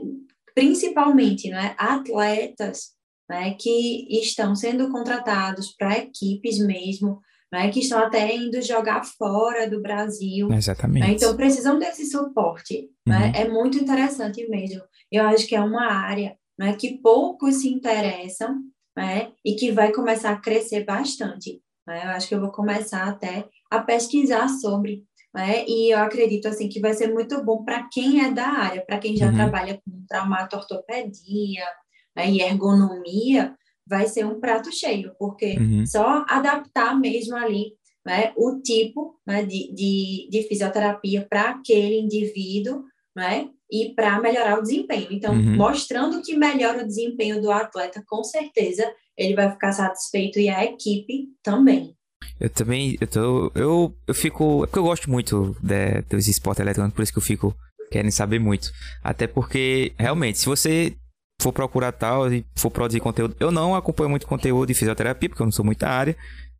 principalmente 0.58 1.48
né, 1.50 1.72
atletas 1.78 2.88
né, 3.30 3.54
que 3.54 4.08
estão 4.10 4.56
sendo 4.56 4.90
contratados 4.90 5.72
para 5.76 5.98
equipes 5.98 6.58
mesmo, 6.58 7.20
né, 7.52 7.70
que 7.70 7.78
estão 7.78 8.00
até 8.00 8.34
indo 8.34 8.60
jogar 8.60 9.04
fora 9.04 9.70
do 9.70 9.80
Brasil. 9.80 10.50
Exatamente. 10.52 11.06
Né, 11.06 11.12
então, 11.12 11.36
precisam 11.36 11.78
desse 11.78 12.06
suporte. 12.06 12.90
Né, 13.06 13.16
uhum. 13.16 13.20
Né, 13.20 13.32
é 13.36 13.48
muito 13.48 13.78
interessante 13.78 14.48
mesmo. 14.48 14.82
Eu 15.12 15.24
acho 15.26 15.46
que 15.46 15.54
é 15.54 15.60
uma 15.60 15.92
área 15.92 16.36
né, 16.58 16.74
que 16.74 16.98
poucos 16.98 17.60
se 17.60 17.68
interessam 17.68 18.56
né, 18.96 19.30
e 19.44 19.54
que 19.54 19.70
vai 19.70 19.92
começar 19.92 20.32
a 20.32 20.40
crescer 20.40 20.84
bastante. 20.84 21.62
Né? 21.86 22.04
Eu 22.04 22.10
acho 22.10 22.28
que 22.28 22.34
eu 22.34 22.40
vou 22.40 22.50
começar 22.50 23.06
até 23.06 23.48
a 23.70 23.80
pesquisar 23.80 24.48
sobre. 24.48 25.04
Né? 25.34 25.64
E 25.66 25.92
eu 25.92 25.98
acredito 25.98 26.48
assim 26.48 26.68
que 26.68 26.80
vai 26.80 26.94
ser 26.94 27.12
muito 27.12 27.42
bom 27.44 27.64
para 27.64 27.86
quem 27.92 28.24
é 28.24 28.30
da 28.30 28.46
área, 28.46 28.84
para 28.84 28.98
quem 28.98 29.16
já 29.16 29.26
uhum. 29.26 29.34
trabalha 29.34 29.80
com 29.84 30.04
traumato-ortopedia 30.08 31.64
né, 32.16 32.30
e 32.30 32.40
ergonomia, 32.40 33.54
vai 33.86 34.06
ser 34.06 34.26
um 34.26 34.40
prato 34.40 34.72
cheio, 34.72 35.14
porque 35.18 35.56
uhum. 35.58 35.86
só 35.86 36.24
adaptar 36.28 36.98
mesmo 36.98 37.36
ali 37.36 37.72
né, 38.04 38.32
o 38.36 38.60
tipo 38.60 39.18
né, 39.26 39.44
de, 39.44 39.72
de, 39.74 40.28
de 40.30 40.42
fisioterapia 40.48 41.26
para 41.28 41.50
aquele 41.50 42.00
indivíduo 42.00 42.84
né, 43.14 43.50
e 43.70 43.94
para 43.94 44.20
melhorar 44.20 44.58
o 44.58 44.62
desempenho. 44.62 45.08
Então, 45.10 45.34
uhum. 45.34 45.56
mostrando 45.56 46.22
que 46.22 46.36
melhora 46.36 46.82
o 46.82 46.86
desempenho 46.86 47.40
do 47.40 47.50
atleta, 47.50 48.02
com 48.06 48.24
certeza 48.24 48.90
ele 49.16 49.34
vai 49.34 49.50
ficar 49.50 49.72
satisfeito 49.72 50.38
e 50.38 50.48
a 50.48 50.64
equipe 50.64 51.28
também. 51.42 51.97
Eu 52.40 52.48
também, 52.50 52.96
eu, 53.00 53.06
tô, 53.06 53.52
eu, 53.54 53.94
eu 54.06 54.14
fico, 54.14 54.64
é 54.64 54.66
porque 54.66 54.78
eu 54.78 54.84
gosto 54.84 55.10
muito 55.10 55.56
de, 55.60 56.02
dos 56.02 56.28
esportes 56.28 56.60
eletrônicos, 56.60 56.94
por 56.94 57.02
isso 57.02 57.12
que 57.12 57.18
eu 57.18 57.22
fico 57.22 57.54
querendo 57.90 58.12
saber 58.12 58.38
muito. 58.38 58.72
Até 59.02 59.26
porque, 59.26 59.92
realmente, 59.98 60.38
se 60.38 60.46
você 60.46 60.94
for 61.40 61.52
procurar 61.52 61.92
tal 61.92 62.32
e 62.32 62.44
for 62.56 62.70
produzir 62.70 63.00
conteúdo, 63.00 63.36
eu 63.40 63.50
não 63.50 63.74
acompanho 63.74 64.10
muito 64.10 64.26
conteúdo 64.26 64.68
de 64.68 64.74
fisioterapia, 64.74 65.28
porque 65.28 65.42
eu 65.42 65.46
não 65.46 65.52
sou 65.52 65.64
muito 65.64 65.80
da 65.80 65.90
área. 65.90 66.16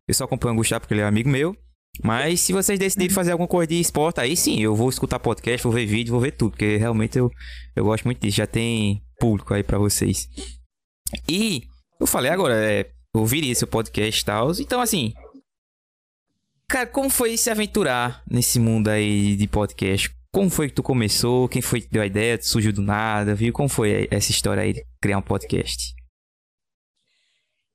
Eu 0.07 0.13
só 0.13 0.23
acompanho 0.23 0.53
o 0.53 0.57
Gustavo, 0.57 0.81
porque 0.81 0.93
ele 0.93 1.01
é 1.01 1.05
amigo 1.05 1.29
meu. 1.29 1.55
Mas 2.03 2.41
se 2.41 2.53
vocês 2.53 2.79
decidirem 2.79 3.13
fazer 3.13 3.31
alguma 3.31 3.47
coisa 3.47 3.67
de 3.67 3.79
esporte, 3.79 4.19
aí 4.19 4.35
sim, 4.35 4.61
eu 4.61 4.75
vou 4.75 4.89
escutar 4.89 5.19
podcast, 5.19 5.63
vou 5.63 5.73
ver 5.73 5.85
vídeo, 5.85 6.11
vou 6.11 6.21
ver 6.21 6.31
tudo, 6.31 6.51
porque 6.51 6.77
realmente 6.77 7.17
eu, 7.17 7.31
eu 7.75 7.83
gosto 7.83 8.05
muito 8.05 8.21
disso. 8.21 8.37
Já 8.37 8.47
tem 8.47 9.01
público 9.19 9.53
aí 9.53 9.63
para 9.63 9.77
vocês. 9.77 10.29
E 11.27 11.63
eu 11.99 12.07
falei 12.07 12.31
agora, 12.31 12.55
é, 12.55 12.89
ouviria 13.13 13.51
esse 13.51 13.65
podcast 13.65 14.21
e 14.21 14.25
tal. 14.25 14.51
Então, 14.59 14.81
assim. 14.81 15.13
Cara, 16.69 16.85
como 16.85 17.09
foi 17.09 17.35
se 17.35 17.49
aventurar 17.49 18.23
nesse 18.29 18.59
mundo 18.59 18.89
aí 18.89 19.35
de 19.35 19.47
podcast? 19.47 20.15
Como 20.31 20.51
foi 20.51 20.69
que 20.69 20.75
tu 20.75 20.83
começou? 20.83 21.49
Quem 21.49 21.63
foi 21.63 21.81
que 21.81 21.89
deu 21.89 21.99
a 21.99 22.05
ideia? 22.05 22.39
surgiu 22.39 22.71
do 22.71 22.83
nada? 22.83 23.33
Viu? 23.33 23.51
Como 23.51 23.67
foi 23.67 24.07
essa 24.11 24.29
história 24.29 24.61
aí 24.61 24.73
de 24.73 24.85
criar 25.01 25.17
um 25.17 25.21
podcast? 25.23 25.95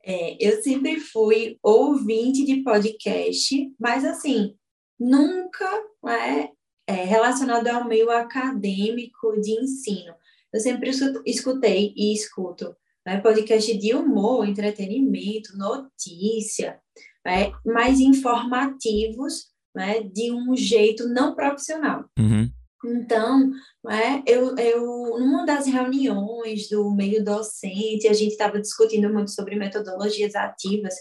É, 0.05 0.37
eu 0.39 0.63
sempre 0.63 1.01
fui 1.01 1.59
ouvinte 1.61 2.45
de 2.45 2.63
podcast, 2.63 3.75
mas 3.81 4.05
assim, 4.05 4.55
nunca 4.97 5.69
é, 6.07 6.51
é, 6.87 7.05
relacionado 7.05 7.67
ao 7.67 7.89
meio 7.89 8.09
acadêmico 8.11 9.41
de 9.41 9.61
ensino. 9.61 10.15
Eu 10.53 10.61
sempre 10.61 10.91
escutei 11.27 11.93
e 11.97 12.15
escuto 12.15 12.77
né, 13.05 13.21
podcast 13.21 13.77
de 13.77 13.93
humor, 13.93 14.47
entretenimento, 14.47 15.59
notícia, 15.59 16.81
né, 17.25 17.53
mais 17.65 18.01
informativos, 18.01 19.47
né, 19.75 20.03
de 20.03 20.33
um 20.33 20.55
jeito 20.57 21.09
não 21.09 21.35
profissional. 21.35 22.05
Uhum. 22.19 22.51
Então, 22.85 23.51
né, 23.83 24.23
eu, 24.27 24.55
eu, 24.57 25.19
numa 25.19 25.47
das 25.47 25.67
reuniões 25.67 26.69
do 26.69 26.91
meio 26.91 27.25
docente, 27.25 28.07
a 28.07 28.13
gente 28.13 28.33
estava 28.33 28.61
discutindo 28.61 29.11
muito 29.13 29.31
sobre 29.31 29.57
metodologias 29.57 30.35
ativas, 30.35 30.95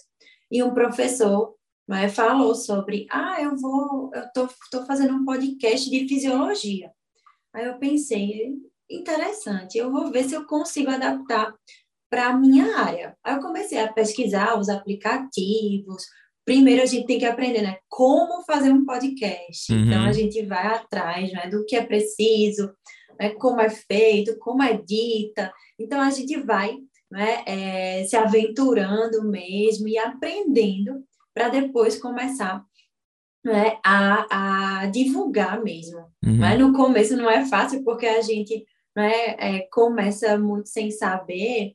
e 0.49 0.63
um 0.63 0.73
professor 0.73 1.55
né, 1.88 2.07
falou 2.07 2.55
sobre, 2.55 3.07
ah, 3.12 3.41
eu 3.41 3.57
vou, 3.57 4.12
eu 4.13 4.23
tô, 4.33 4.47
tô 4.71 4.86
fazendo 4.86 5.13
um 5.13 5.25
podcast 5.25 5.89
de 5.89 6.07
fisiologia. 6.07 6.91
Aí 7.53 7.65
eu 7.65 7.77
pensei, 7.77 8.53
interessante, 8.89 9.77
eu 9.77 9.91
vou 9.91 10.12
ver 10.12 10.23
se 10.23 10.36
eu 10.36 10.45
consigo 10.45 10.89
adaptar 10.89 11.53
para 12.13 12.28
a 12.28 12.38
minha 12.38 12.78
área. 12.78 13.17
Aí 13.23 13.34
eu 13.34 13.41
comecei 13.41 13.80
a 13.80 13.91
pesquisar 13.91 14.60
os 14.60 14.69
aplicativos. 14.69 16.06
Primeiro 16.45 16.84
a 16.84 16.86
gente 16.86 17.08
tem 17.08 17.17
que 17.17 17.26
aprender, 17.26 17.63
né, 17.63 17.78
como 17.89 18.43
fazer 18.43 18.69
um 18.69 18.86
podcast. 18.86 19.73
Uhum. 19.73 19.86
Então 19.88 20.04
a 20.04 20.12
gente 20.12 20.45
vai 20.45 20.67
atrás, 20.67 21.34
né, 21.34 21.49
do 21.49 21.65
que 21.65 21.76
é 21.76 21.84
preciso, 21.84 22.71
né, 23.19 23.32
como 23.32 23.60
é 23.60 23.69
feito, 23.71 24.38
como 24.38 24.62
é 24.62 24.78
dita. 24.78 25.52
Então 25.80 25.99
a 25.99 26.12
gente 26.12 26.39
vai, 26.41 26.76
né, 27.10 27.41
é, 27.47 28.04
se 28.04 28.15
aventurando 28.15 29.23
mesmo 29.23 29.88
e 29.88 29.97
aprendendo 29.97 31.04
para 31.34 31.49
depois 31.49 31.99
começar 31.99 32.63
né, 33.43 33.80
a, 33.84 34.82
a 34.82 34.86
divulgar 34.86 35.63
mesmo. 35.63 35.97
Uhum. 36.23 36.38
Mas 36.38 36.60
no 36.60 36.73
começo 36.73 37.17
não 37.17 37.28
é 37.28 37.43
fácil 37.43 37.84
porque 37.84 38.06
a 38.06 38.21
gente 38.21 38.63
né, 38.95 39.36
é, 39.39 39.67
começa 39.71 40.38
muito 40.38 40.69
sem 40.69 40.91
saber 40.91 41.73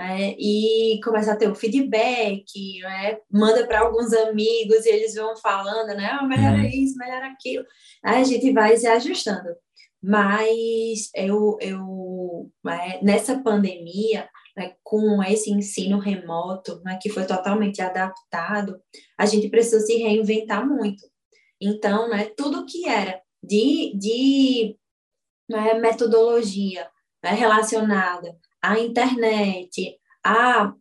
né? 0.00 0.34
E 0.38 0.98
começa 1.04 1.32
a 1.32 1.36
ter 1.36 1.50
o 1.50 1.54
feedback, 1.54 2.80
né? 2.80 3.18
Manda 3.30 3.66
para 3.66 3.80
alguns 3.80 4.14
amigos 4.14 4.86
e 4.86 4.88
eles 4.88 5.14
vão 5.14 5.36
falando, 5.36 5.88
né? 5.88 6.08
Ah, 6.10 6.26
melhora 6.26 6.56
uhum. 6.56 6.64
isso, 6.64 6.96
melhora 6.96 7.26
aquilo. 7.26 7.66
Aí 8.02 8.22
a 8.22 8.24
gente 8.24 8.50
vai 8.50 8.74
se 8.78 8.86
ajustando. 8.86 9.50
Mas 10.02 11.10
eu, 11.14 11.58
eu 11.60 12.50
né, 12.64 12.98
nessa 13.02 13.38
pandemia, 13.40 14.26
né, 14.56 14.72
com 14.82 15.22
esse 15.22 15.50
ensino 15.50 15.98
remoto, 15.98 16.80
né, 16.82 16.98
que 17.00 17.10
foi 17.10 17.26
totalmente 17.26 17.82
adaptado, 17.82 18.80
a 19.18 19.26
gente 19.26 19.50
precisou 19.50 19.80
se 19.80 19.98
reinventar 19.98 20.66
muito. 20.66 21.04
Então, 21.60 22.08
né, 22.08 22.30
tudo 22.34 22.64
que 22.64 22.88
era 22.88 23.20
de, 23.42 23.92
de 23.98 24.78
né, 25.46 25.74
metodologia 25.74 26.88
né, 27.22 27.32
relacionada 27.32 28.34
a 28.62 28.78
internet, 28.78 29.98
a 30.24 30.74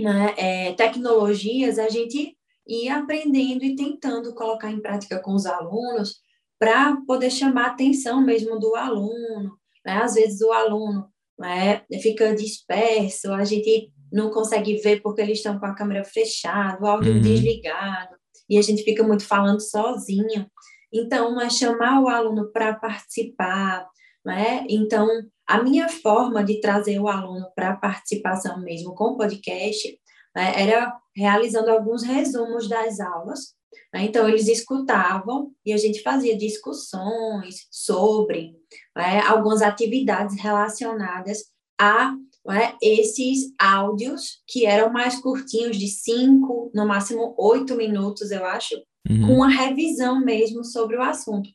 né, 0.00 0.34
é, 0.36 0.72
tecnologias, 0.74 1.78
a 1.78 1.88
gente 1.88 2.36
ia 2.66 2.98
aprendendo 2.98 3.64
e 3.64 3.74
tentando 3.74 4.34
colocar 4.34 4.70
em 4.70 4.80
prática 4.80 5.18
com 5.20 5.34
os 5.34 5.46
alunos 5.46 6.16
para 6.58 6.96
poder 7.06 7.30
chamar 7.30 7.64
a 7.64 7.70
atenção 7.70 8.20
mesmo 8.20 8.58
do 8.58 8.74
aluno. 8.74 9.58
Né? 9.84 9.94
Às 10.02 10.14
vezes 10.14 10.40
o 10.40 10.52
aluno 10.52 11.08
né, 11.38 11.82
fica 12.02 12.34
disperso, 12.34 13.32
a 13.32 13.44
gente 13.44 13.92
não 14.12 14.30
consegue 14.30 14.76
ver 14.78 15.00
porque 15.02 15.20
eles 15.20 15.38
estão 15.38 15.58
com 15.58 15.66
a 15.66 15.74
câmera 15.74 16.04
fechada, 16.04 16.82
o 16.82 16.86
áudio 16.86 17.14
uhum. 17.14 17.20
desligado, 17.20 18.16
e 18.48 18.58
a 18.58 18.62
gente 18.62 18.82
fica 18.82 19.02
muito 19.02 19.24
falando 19.24 19.60
sozinho. 19.60 20.46
Então, 20.92 21.38
é 21.40 21.50
chamar 21.50 22.02
o 22.02 22.08
aluno 22.08 22.50
para 22.50 22.74
participar, 22.74 23.86
né? 24.28 24.66
Então, 24.68 25.08
a 25.46 25.62
minha 25.62 25.88
forma 25.88 26.44
de 26.44 26.60
trazer 26.60 27.00
o 27.00 27.08
aluno 27.08 27.46
para 27.56 27.70
a 27.70 27.76
participação 27.76 28.60
mesmo 28.60 28.94
com 28.94 29.12
o 29.12 29.16
podcast 29.16 29.98
né, 30.36 30.52
era 30.54 30.94
realizando 31.16 31.70
alguns 31.70 32.02
resumos 32.02 32.68
das 32.68 33.00
aulas. 33.00 33.54
Né? 33.90 34.02
Então, 34.02 34.28
eles 34.28 34.46
escutavam 34.46 35.50
e 35.64 35.72
a 35.72 35.78
gente 35.78 36.02
fazia 36.02 36.36
discussões 36.36 37.66
sobre 37.70 38.52
né, 38.94 39.20
algumas 39.20 39.62
atividades 39.62 40.38
relacionadas 40.38 41.44
a 41.80 42.14
né, 42.46 42.74
esses 42.82 43.50
áudios 43.58 44.42
que 44.46 44.66
eram 44.66 44.92
mais 44.92 45.18
curtinhos, 45.18 45.78
de 45.78 45.88
cinco, 45.88 46.70
no 46.74 46.86
máximo 46.86 47.34
oito 47.38 47.74
minutos, 47.76 48.30
eu 48.30 48.44
acho, 48.44 48.74
uhum. 49.08 49.26
com 49.26 49.32
uma 49.36 49.48
revisão 49.48 50.20
mesmo 50.20 50.62
sobre 50.64 50.96
o 50.96 51.02
assunto 51.02 51.48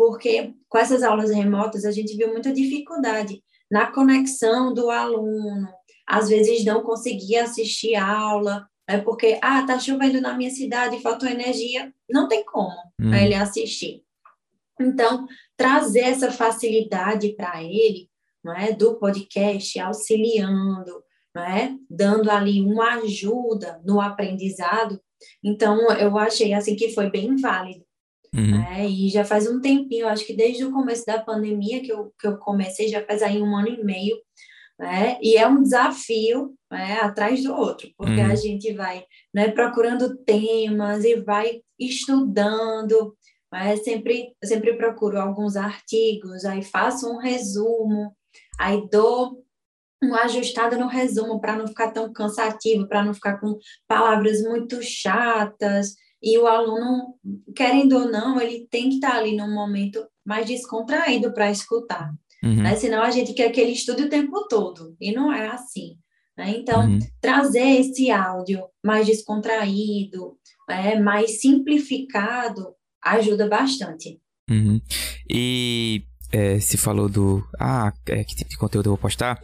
porque 0.00 0.54
com 0.66 0.78
essas 0.78 1.02
aulas 1.02 1.30
remotas 1.30 1.84
a 1.84 1.90
gente 1.90 2.16
viu 2.16 2.32
muita 2.32 2.50
dificuldade 2.50 3.42
na 3.70 3.92
conexão 3.92 4.72
do 4.72 4.88
aluno. 4.88 5.68
Às 6.08 6.30
vezes 6.30 6.64
não 6.64 6.82
conseguia 6.82 7.44
assistir 7.44 7.96
a 7.96 8.10
aula, 8.10 8.66
é 8.88 8.96
porque, 8.96 9.38
ah, 9.42 9.62
tá 9.66 9.78
chovendo 9.78 10.18
na 10.18 10.32
minha 10.32 10.48
cidade, 10.48 11.02
faltou 11.02 11.28
energia, 11.28 11.92
não 12.08 12.28
tem 12.28 12.42
como 12.46 12.74
hum. 12.98 13.12
ele 13.12 13.34
assistir. 13.34 14.02
Então, 14.80 15.26
trazer 15.54 16.00
essa 16.00 16.32
facilidade 16.32 17.34
para 17.36 17.62
ele 17.62 18.08
não 18.42 18.56
é, 18.56 18.72
do 18.72 18.98
podcast, 18.98 19.78
auxiliando, 19.80 21.04
não 21.34 21.44
é, 21.44 21.76
dando 21.90 22.30
ali 22.30 22.62
uma 22.62 22.94
ajuda 22.94 23.82
no 23.84 24.00
aprendizado. 24.00 24.98
Então, 25.44 25.92
eu 25.92 26.16
achei 26.16 26.54
assim 26.54 26.74
que 26.74 26.94
foi 26.94 27.10
bem 27.10 27.36
válido. 27.36 27.84
Uhum. 28.34 28.58
Né? 28.58 28.88
E 28.88 29.08
já 29.08 29.24
faz 29.24 29.48
um 29.48 29.60
tempinho, 29.60 30.06
acho 30.06 30.24
que 30.24 30.36
desde 30.36 30.64
o 30.64 30.72
começo 30.72 31.04
da 31.04 31.20
pandemia 31.20 31.82
que 31.82 31.92
eu, 31.92 32.12
que 32.18 32.26
eu 32.26 32.38
comecei, 32.38 32.88
já 32.88 33.04
faz 33.04 33.22
aí 33.22 33.42
um 33.42 33.56
ano 33.56 33.68
e 33.68 33.84
meio, 33.84 34.16
né? 34.78 35.18
E 35.20 35.36
é 35.36 35.46
um 35.46 35.62
desafio 35.62 36.54
né, 36.70 37.00
atrás 37.00 37.42
do 37.42 37.54
outro, 37.54 37.90
porque 37.98 38.20
uhum. 38.20 38.30
a 38.30 38.34
gente 38.34 38.72
vai 38.72 39.04
né, 39.34 39.48
procurando 39.48 40.16
temas 40.24 41.04
e 41.04 41.16
vai 41.16 41.60
estudando. 41.78 43.14
Né? 43.52 43.76
Sempre, 43.76 44.32
sempre 44.42 44.76
procuro 44.76 45.20
alguns 45.20 45.56
artigos, 45.56 46.44
aí 46.44 46.62
faço 46.62 47.10
um 47.10 47.18
resumo, 47.18 48.16
aí 48.58 48.88
dou 48.90 49.44
uma 50.02 50.22
ajustada 50.22 50.78
no 50.78 50.86
resumo 50.86 51.40
para 51.40 51.56
não 51.56 51.66
ficar 51.66 51.90
tão 51.90 52.10
cansativo, 52.10 52.88
para 52.88 53.04
não 53.04 53.12
ficar 53.12 53.38
com 53.38 53.58
palavras 53.86 54.40
muito 54.42 54.82
chatas. 54.82 55.94
E 56.22 56.38
o 56.38 56.46
aluno, 56.46 57.14
querendo 57.54 57.96
ou 57.96 58.10
não, 58.10 58.40
ele 58.40 58.66
tem 58.70 58.88
que 58.88 58.96
estar 58.96 59.16
ali 59.16 59.36
num 59.36 59.52
momento 59.52 60.04
mais 60.24 60.46
descontraído 60.46 61.32
para 61.32 61.50
escutar. 61.50 62.10
Uhum. 62.42 62.62
Né? 62.62 62.76
Senão 62.76 63.02
a 63.02 63.10
gente 63.10 63.32
quer 63.32 63.50
que 63.50 63.60
ele 63.60 63.72
estude 63.72 64.02
o 64.02 64.08
tempo 64.08 64.46
todo, 64.48 64.94
e 65.00 65.12
não 65.12 65.32
é 65.32 65.48
assim. 65.48 65.96
Né? 66.36 66.54
Então, 66.56 66.88
uhum. 66.88 66.98
trazer 67.20 67.80
esse 67.80 68.10
áudio 68.10 68.64
mais 68.84 69.06
descontraído, 69.06 70.36
é, 70.68 70.98
mais 70.98 71.40
simplificado, 71.40 72.74
ajuda 73.02 73.48
bastante. 73.48 74.20
Uhum. 74.48 74.80
E 75.28 76.02
é, 76.32 76.58
se 76.60 76.76
falou 76.76 77.08
do. 77.08 77.44
Ah, 77.58 77.92
é, 78.06 78.24
que 78.24 78.34
tipo 78.34 78.50
de 78.50 78.58
conteúdo 78.58 78.86
eu 78.86 78.92
vou 78.92 78.98
postar? 78.98 79.42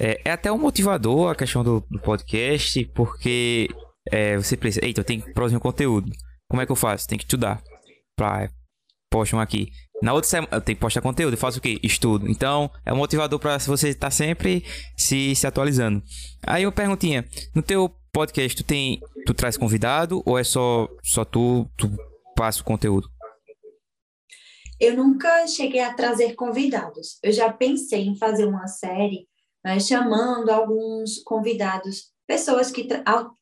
É, 0.00 0.20
é 0.24 0.30
até 0.30 0.50
um 0.50 0.58
motivador 0.58 1.30
a 1.30 1.34
questão 1.34 1.62
do, 1.62 1.84
do 1.90 1.98
podcast, 1.98 2.84
porque 2.94 3.68
é, 4.10 4.36
você 4.36 4.56
precisa. 4.56 4.84
Eita, 4.84 5.00
eu 5.00 5.04
tenho 5.04 5.22
que 5.22 5.32
produzir 5.32 5.56
um 5.56 5.60
conteúdo. 5.60 6.10
Como 6.48 6.60
é 6.60 6.66
que 6.66 6.72
eu 6.72 6.76
faço? 6.76 7.08
Tem 7.08 7.18
que 7.18 7.24
estudar. 7.24 7.62
Pra, 8.16 8.48
postam 9.10 9.40
aqui. 9.40 9.70
Na 10.02 10.12
outra 10.12 10.28
semana, 10.28 10.48
eu 10.52 10.60
tenho 10.60 10.76
que 10.76 10.80
postar 10.80 11.00
conteúdo, 11.00 11.34
eu 11.34 11.38
faço 11.38 11.58
o 11.58 11.62
quê? 11.62 11.78
Estudo. 11.82 12.28
Então, 12.28 12.68
é 12.84 12.92
um 12.92 12.96
motivador 12.96 13.38
para 13.38 13.58
você 13.58 13.90
estar 13.90 14.08
tá 14.08 14.10
sempre 14.10 14.64
se, 14.96 15.34
se 15.36 15.46
atualizando. 15.46 16.02
Aí 16.44 16.66
uma 16.66 16.72
perguntinha, 16.72 17.24
no 17.54 17.62
teu 17.62 17.88
podcast 18.12 18.56
tu 18.56 18.66
tem, 18.66 19.00
tu 19.24 19.32
traz 19.32 19.56
convidado 19.56 20.22
ou 20.26 20.38
é 20.38 20.44
só 20.44 20.88
só 21.02 21.24
tu, 21.24 21.70
tu 21.76 21.88
passa 22.36 22.60
o 22.60 22.64
conteúdo? 22.64 23.08
Eu 24.80 24.96
nunca 24.96 25.46
cheguei 25.46 25.80
a 25.80 25.94
trazer 25.94 26.34
convidados. 26.34 27.18
Eu 27.22 27.30
já 27.30 27.52
pensei 27.52 28.04
em 28.04 28.16
fazer 28.16 28.44
uma 28.44 28.66
série 28.66 29.28
né, 29.64 29.78
chamando 29.78 30.50
alguns 30.50 31.22
convidados, 31.22 32.11
pessoas 32.32 32.70
que 32.70 32.88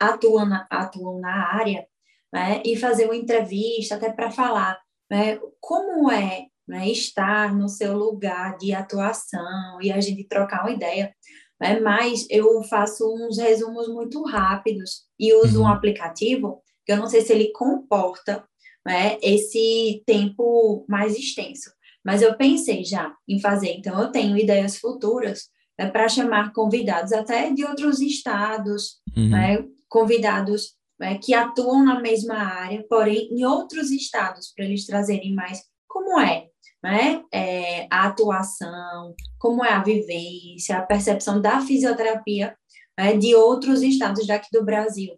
atuam 0.01 0.45
na, 0.45 0.67
atuam 0.69 1.21
na 1.21 1.55
área, 1.55 1.87
né, 2.33 2.61
e 2.65 2.75
fazer 2.75 3.05
uma 3.05 3.15
entrevista 3.15 3.95
até 3.95 4.11
para 4.11 4.33
falar 4.33 4.81
né, 5.09 5.39
como 5.61 6.11
é 6.11 6.47
né, 6.67 6.89
estar 6.89 7.55
no 7.55 7.69
seu 7.69 7.97
lugar 7.97 8.57
de 8.59 8.73
atuação 8.73 9.81
e 9.81 9.93
a 9.93 10.01
gente 10.01 10.25
trocar 10.25 10.63
uma 10.63 10.73
ideia. 10.73 11.15
Né, 11.61 11.79
mas 11.79 12.27
eu 12.29 12.65
faço 12.65 13.05
uns 13.15 13.39
resumos 13.39 13.87
muito 13.87 14.25
rápidos 14.25 15.05
e 15.19 15.33
uso 15.35 15.61
um 15.61 15.63
uhum. 15.63 15.69
aplicativo 15.69 16.61
que 16.85 16.91
eu 16.91 16.97
não 16.97 17.07
sei 17.07 17.21
se 17.21 17.33
ele 17.33 17.53
comporta 17.53 18.45
né, 18.85 19.19
esse 19.23 20.03
tempo 20.05 20.85
mais 20.89 21.17
extenso. 21.17 21.71
Mas 22.05 22.23
eu 22.23 22.37
pensei 22.37 22.83
já 22.83 23.15
em 23.29 23.39
fazer, 23.41 23.73
então 23.73 24.01
eu 24.01 24.11
tenho 24.11 24.37
ideias 24.37 24.79
futuras 24.79 25.49
né, 25.81 25.89
para 25.89 26.11
chamar 26.11 26.53
convidados 26.53 27.11
até 27.11 27.51
de 27.51 27.65
outros 27.65 28.01
estados, 28.01 29.01
uhum. 29.17 29.31
né, 29.31 29.65
convidados 29.89 30.75
né, 31.01 31.19
que 31.23 31.33
atuam 31.33 31.83
na 31.83 31.99
mesma 31.99 32.35
área, 32.35 32.85
porém 32.87 33.31
em 33.33 33.47
outros 33.47 33.91
estados, 33.91 34.53
para 34.55 34.67
eles 34.67 34.85
trazerem 34.85 35.35
mais 35.35 35.63
como 35.89 36.21
é, 36.21 36.49
né, 36.85 37.23
é, 37.33 37.87
a 37.91 38.09
atuação, 38.09 39.15
como 39.39 39.65
é 39.65 39.73
a 39.73 39.83
vivência, 39.83 40.77
a 40.77 40.83
percepção 40.83 41.41
da 41.41 41.63
fisioterapia 41.63 42.55
né, 42.99 43.17
de 43.17 43.35
outros 43.35 43.81
estados 43.81 44.27
daqui 44.27 44.49
do 44.53 44.63
Brasil. 44.63 45.15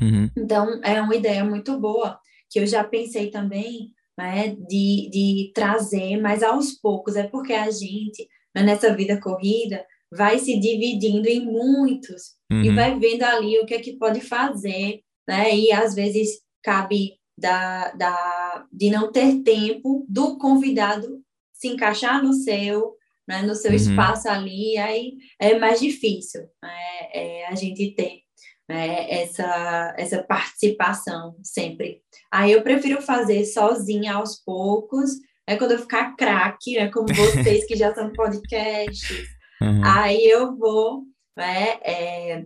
Uhum. 0.00 0.30
Então, 0.34 0.80
é 0.82 1.00
uma 1.02 1.14
ideia 1.14 1.44
muito 1.44 1.78
boa, 1.78 2.18
que 2.50 2.58
eu 2.58 2.66
já 2.66 2.82
pensei 2.82 3.30
também 3.30 3.92
né, 4.16 4.56
de, 4.66 5.10
de 5.12 5.52
trazer, 5.54 6.16
mas 6.16 6.42
aos 6.42 6.72
poucos, 6.72 7.16
é 7.16 7.24
porque 7.24 7.52
a 7.52 7.70
gente, 7.70 8.26
nessa 8.54 8.94
vida 8.94 9.20
corrida, 9.20 9.84
vai 10.12 10.38
se 10.38 10.58
dividindo 10.58 11.28
em 11.28 11.44
muitos 11.44 12.34
uhum. 12.50 12.62
e 12.62 12.74
vai 12.74 12.98
vendo 12.98 13.22
ali 13.22 13.58
o 13.58 13.66
que 13.66 13.74
é 13.74 13.80
que 13.80 13.98
pode 13.98 14.20
fazer 14.20 15.00
né? 15.26 15.54
E 15.54 15.72
às 15.72 15.94
vezes 15.94 16.40
cabe 16.62 17.18
da, 17.36 17.90
da, 17.92 18.66
de 18.72 18.90
não 18.90 19.10
ter 19.10 19.42
tempo 19.42 20.06
do 20.08 20.38
convidado 20.38 21.20
se 21.52 21.68
encaixar 21.68 22.22
no 22.22 22.32
seu, 22.32 22.94
né, 23.26 23.42
no 23.42 23.54
seu 23.54 23.70
uhum. 23.70 23.76
espaço 23.76 24.28
ali, 24.28 24.76
aí 24.78 25.16
é 25.40 25.58
mais 25.58 25.80
difícil 25.80 26.42
né, 26.62 26.78
é, 27.12 27.46
a 27.46 27.54
gente 27.54 27.94
ter 27.94 28.20
né, 28.68 29.10
essa, 29.10 29.94
essa 29.98 30.22
participação 30.22 31.36
sempre. 31.42 32.02
Aí 32.30 32.52
eu 32.52 32.62
prefiro 32.62 33.00
fazer 33.02 33.44
sozinha 33.44 34.14
aos 34.14 34.36
poucos, 34.36 35.10
é 35.46 35.56
quando 35.56 35.72
eu 35.72 35.78
ficar 35.78 36.16
craque, 36.16 36.74
né, 36.74 36.90
como 36.90 37.06
vocês 37.14 37.66
que 37.66 37.76
já 37.76 37.94
são 37.94 38.12
podcasts, 38.12 39.26
uhum. 39.60 39.82
aí 39.84 40.24
eu 40.24 40.56
vou 40.56 41.04
né, 41.36 41.78
é, 41.84 42.44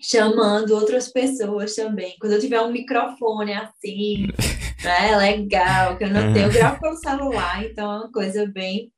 chamando 0.00 0.74
outras 0.74 1.08
pessoas 1.10 1.74
também. 1.74 2.16
Quando 2.20 2.32
eu 2.32 2.40
tiver 2.40 2.60
um 2.60 2.70
microfone 2.70 3.52
assim, 3.52 4.28
né, 4.84 5.16
legal, 5.16 5.96
que 5.96 6.04
eu 6.04 6.10
não 6.10 6.32
tenho, 6.32 6.46
eu 6.46 6.52
gravo 6.52 6.80
pelo 6.80 6.96
celular, 6.96 7.64
então 7.64 7.90
é 7.90 7.96
uma 7.96 8.12
coisa 8.12 8.46
bem. 8.46 8.92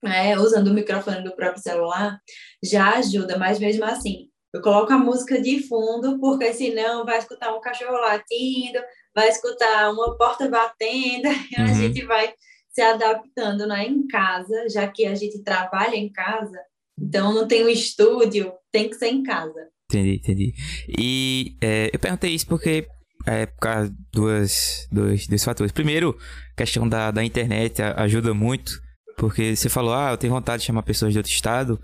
Né, 0.00 0.38
usando 0.38 0.68
o 0.68 0.74
microfone 0.74 1.24
do 1.24 1.34
próprio 1.34 1.60
celular, 1.60 2.20
já 2.62 2.98
ajuda, 2.98 3.36
mas 3.36 3.58
mesmo 3.58 3.84
assim, 3.84 4.28
eu 4.54 4.62
coloco 4.62 4.92
a 4.92 4.98
música 4.98 5.42
de 5.42 5.66
fundo, 5.66 6.20
porque 6.20 6.52
senão 6.52 7.04
vai 7.04 7.18
escutar 7.18 7.52
um 7.52 7.60
cachorro 7.60 7.98
latindo, 8.00 8.78
vai 9.12 9.28
escutar 9.28 9.90
uma 9.90 10.16
porta 10.16 10.48
batendo, 10.48 11.26
e 11.50 11.60
a 11.60 11.64
uhum. 11.64 11.74
gente 11.74 12.04
vai 12.06 12.32
se 12.78 12.82
adaptando 12.82 13.66
né, 13.66 13.88
em 13.88 14.06
casa, 14.06 14.68
já 14.68 14.86
que 14.86 15.04
a 15.04 15.14
gente 15.16 15.42
trabalha 15.42 15.96
em 15.96 16.08
casa, 16.12 16.56
então 16.96 17.34
não 17.34 17.48
tem 17.48 17.64
um 17.64 17.68
estúdio, 17.68 18.52
tem 18.70 18.88
que 18.88 18.94
ser 18.94 19.08
em 19.08 19.24
casa. 19.24 19.66
Entendi, 19.90 20.20
entendi. 20.22 20.54
E 20.96 21.56
é, 21.60 21.90
eu 21.92 21.98
perguntei 21.98 22.32
isso 22.32 22.46
porque 22.46 22.86
é 23.26 23.46
por 23.46 23.58
causa 23.58 23.92
duas, 24.12 24.86
dois, 24.92 25.26
dois 25.26 25.42
fatores. 25.42 25.72
Primeiro, 25.72 26.16
questão 26.56 26.88
da, 26.88 27.10
da 27.10 27.24
internet 27.24 27.82
ajuda 27.82 28.32
muito, 28.32 28.70
porque 29.16 29.56
você 29.56 29.68
falou, 29.68 29.92
ah, 29.92 30.12
eu 30.12 30.16
tenho 30.16 30.32
vontade 30.32 30.60
de 30.60 30.66
chamar 30.66 30.84
pessoas 30.84 31.12
de 31.12 31.18
outro 31.18 31.32
estado. 31.32 31.80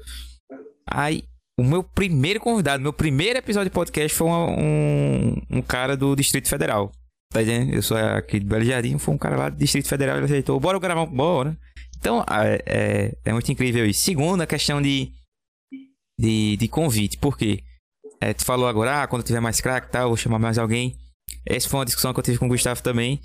Aí, 0.89 1.25
o 1.59 1.65
meu 1.65 1.83
primeiro 1.83 2.39
convidado, 2.39 2.81
meu 2.81 2.93
primeiro 2.93 3.39
episódio 3.41 3.69
de 3.69 3.75
podcast 3.75 4.17
foi 4.17 4.29
um, 4.29 4.61
um, 4.61 5.43
um 5.59 5.63
cara 5.63 5.97
do 5.97 6.15
Distrito 6.15 6.49
Federal. 6.49 6.93
Tá 7.35 7.43
entendendo? 7.43 7.75
Eu 7.75 7.83
sou 7.83 7.97
aqui 7.97 8.39
de 8.39 8.47
Belo 8.47 8.65
Jardim, 8.65 8.97
foi 8.97 9.13
um 9.13 9.19
cara 9.19 9.37
lá 9.37 9.49
do 9.49 9.57
Distrito 9.57 9.89
Federal, 9.89 10.17
ele 10.19 10.27
aceitou, 10.27 10.61
bora 10.61 10.79
gravar 10.79 11.05
bora. 11.05 11.59
Então, 11.99 12.25
é, 12.65 13.13
é, 13.25 13.33
muito 13.33 13.51
incrível 13.51 13.85
isso. 13.85 14.05
Segundo, 14.05 14.41
a 14.43 14.47
questão 14.47 14.81
de, 14.81 15.11
de, 16.17 16.57
de 16.57 16.69
convite, 16.69 17.19
por 17.19 17.37
quê? 17.37 17.59
É, 18.21 18.33
tu 18.33 18.45
falou 18.45 18.69
agora, 18.69 19.03
ah, 19.03 19.07
quando 19.09 19.25
tiver 19.25 19.41
mais 19.41 19.61
craque 19.61 19.91
tal, 19.91 20.11
vou 20.11 20.17
chamar 20.17 20.39
mais 20.39 20.59
alguém. 20.59 20.97
Essa 21.45 21.69
foi 21.69 21.81
uma 21.81 21.85
discussão 21.85 22.15
que 22.15 22.21
eu 22.21 22.23
tive 22.23 22.39
com 22.39 22.47
o 22.47 22.51
Gustavo 22.51 22.81
também. 22.81 23.21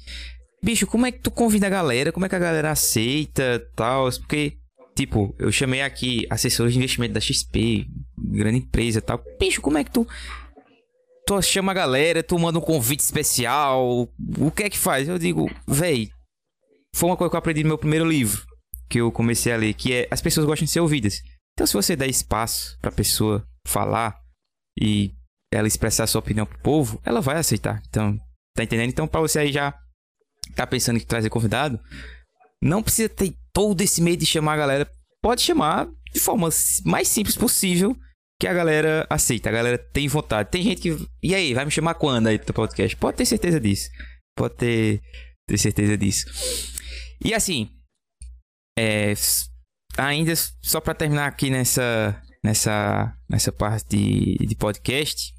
Bicho, 0.64 0.88
como 0.88 1.06
é 1.06 1.12
que 1.12 1.20
tu 1.20 1.30
convida 1.30 1.68
a 1.68 1.70
galera? 1.70 2.12
Como 2.12 2.26
é 2.26 2.30
que 2.30 2.36
a 2.36 2.40
galera 2.40 2.72
aceita 2.72 3.64
tal? 3.76 4.10
Porque, 4.14 4.54
tipo, 4.96 5.36
eu 5.38 5.52
chamei 5.52 5.84
aqui 5.84 6.26
assessores 6.32 6.74
de 6.74 6.80
investimento 6.80 7.14
da 7.14 7.22
XP, 7.22 7.86
grande 8.18 8.58
empresa 8.58 9.02
tal. 9.02 9.24
Bicho, 9.40 9.62
como 9.62 9.78
é 9.78 9.84
que 9.84 9.92
tu. 9.92 10.08
Tu 11.30 11.40
chama 11.44 11.74
a 11.74 11.76
galera, 11.76 12.24
tu 12.24 12.40
manda 12.40 12.58
um 12.58 12.62
convite 12.62 13.02
especial. 13.02 14.10
O 14.40 14.50
que 14.50 14.64
é 14.64 14.70
que 14.70 14.80
faz? 14.80 15.08
Eu 15.08 15.20
digo, 15.20 15.48
véi, 15.68 16.10
foi 16.96 17.08
uma 17.08 17.16
coisa 17.16 17.30
que 17.30 17.36
eu 17.36 17.38
aprendi 17.38 17.62
no 17.62 17.68
meu 17.68 17.78
primeiro 17.78 18.04
livro, 18.04 18.44
que 18.90 19.00
eu 19.00 19.12
comecei 19.12 19.54
a 19.54 19.56
ler, 19.56 19.76
que 19.76 19.94
é 19.94 20.08
as 20.10 20.22
pessoas 20.22 20.48
gostam 20.48 20.66
de 20.66 20.72
ser 20.72 20.80
ouvidas. 20.80 21.22
Então, 21.54 21.68
se 21.68 21.74
você 21.74 21.96
der 21.96 22.10
espaço 22.10 22.76
pra 22.82 22.92
pessoa 22.92 23.46
falar, 23.68 24.20
e 24.82 25.14
ela 25.54 25.68
expressar 25.68 26.08
sua 26.08 26.18
opinião 26.18 26.48
pro 26.48 26.58
povo, 26.64 27.00
ela 27.06 27.22
vai 27.22 27.38
aceitar. 27.38 27.80
Então, 27.88 28.20
tá 28.56 28.64
entendendo? 28.64 28.90
Então, 28.90 29.08
para 29.08 29.22
você 29.22 29.38
aí 29.38 29.52
já 29.52 29.72
tá 30.56 30.66
pensando 30.66 30.98
em 30.98 31.02
trazer 31.02 31.30
convidado, 31.30 31.80
não 32.60 32.82
precisa 32.82 33.08
ter 33.08 33.36
todo 33.54 33.80
esse 33.82 34.02
medo 34.02 34.22
de 34.22 34.26
chamar 34.26 34.54
a 34.54 34.58
galera. 34.58 34.92
Pode 35.22 35.44
chamar 35.44 35.88
de 36.12 36.20
forma 36.20 36.50
mais 36.84 37.08
simples 37.08 37.38
possível 37.38 37.96
que 38.40 38.48
a 38.48 38.54
galera 38.54 39.06
aceita, 39.10 39.50
a 39.50 39.52
galera 39.52 39.78
tem 39.78 40.08
vontade. 40.08 40.50
Tem 40.50 40.64
gente 40.64 40.82
que. 40.82 41.08
E 41.22 41.36
aí, 41.36 41.54
vai 41.54 41.66
me 41.66 41.72
chamar 41.72 41.96
quando 41.96 42.28
aí 42.28 42.40
pro 42.40 42.54
podcast? 42.54 42.96
Pode 42.96 43.18
ter 43.18 43.26
certeza 43.26 43.60
disso. 43.60 43.90
Pode 44.36 44.56
ter, 44.56 45.02
ter 45.46 45.58
certeza 45.58 45.98
disso. 45.98 46.26
E 47.24 47.34
assim, 47.34 47.70
é, 48.78 49.14
ainda 49.98 50.34
só 50.62 50.80
para 50.80 50.94
terminar 50.94 51.28
aqui 51.28 51.50
nessa 51.50 52.22
nessa 52.42 53.14
nessa 53.30 53.52
parte 53.52 53.98
de, 53.98 54.38
de 54.48 54.56
podcast, 54.56 55.34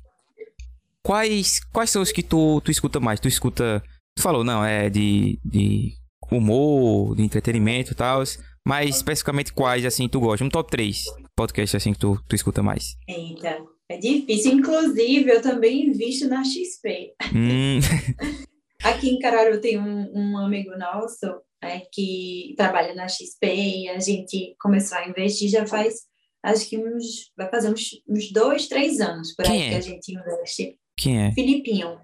quais 1.03 1.61
quais 1.73 1.89
são 1.89 2.03
os 2.03 2.13
que 2.13 2.23
tu, 2.23 2.61
tu 2.61 2.71
escuta 2.71 3.01
mais? 3.01 3.19
Tu 3.19 3.29
escuta, 3.29 3.83
tu 4.15 4.23
falou, 4.23 4.45
não, 4.45 4.63
é 4.63 4.91
de, 4.91 5.41
de 5.43 5.95
humor, 6.31 7.17
de 7.17 7.23
entretenimento 7.23 7.93
e 7.93 7.95
tal, 7.95 8.23
mas 8.67 8.97
especificamente 8.97 9.53
quais 9.53 9.85
assim 9.85 10.09
tu 10.09 10.21
gosta? 10.21 10.45
Um 10.45 10.49
top 10.49 10.71
3 10.71 11.05
podcast 11.41 11.77
assim 11.77 11.95
que 11.95 11.99
tu, 11.99 12.23
tu 12.29 12.37
escuta 12.37 12.63
mais. 12.63 12.97
Eita, 13.09 13.65
é 13.89 13.97
difícil. 13.97 14.53
Inclusive, 14.53 15.31
eu 15.31 15.41
também 15.41 15.87
invisto 15.87 16.29
na 16.29 16.45
XP. 16.45 17.15
Hum. 17.35 17.81
Aqui 18.85 19.09
em 19.09 19.19
Caruaru 19.19 19.61
tem 19.61 19.79
um, 19.79 20.11
um 20.15 20.39
amigo 20.39 20.77
nosso 20.77 21.27
é, 21.63 21.81
que 21.93 22.55
trabalha 22.57 22.95
na 22.95 23.09
XP 23.09 23.47
e 23.47 23.89
a 23.89 23.99
gente 23.99 24.55
começou 24.61 24.99
a 24.99 25.09
investir 25.09 25.49
já 25.49 25.67
faz, 25.67 26.03
acho 26.43 26.69
que 26.69 26.79
uns, 26.79 27.31
vai 27.37 27.51
fazer 27.51 27.71
uns, 27.71 27.91
uns 28.09 28.31
dois, 28.33 28.69
três 28.69 29.01
anos 29.01 29.35
por 29.35 29.45
Quem 29.45 29.63
aí 29.63 29.69
é? 29.69 29.71
que 29.71 29.75
a 29.77 29.81
gente 29.81 30.13
investe. 30.13 30.79
Quem 30.97 31.27
é? 31.27 31.33
Filipinho. 31.33 31.99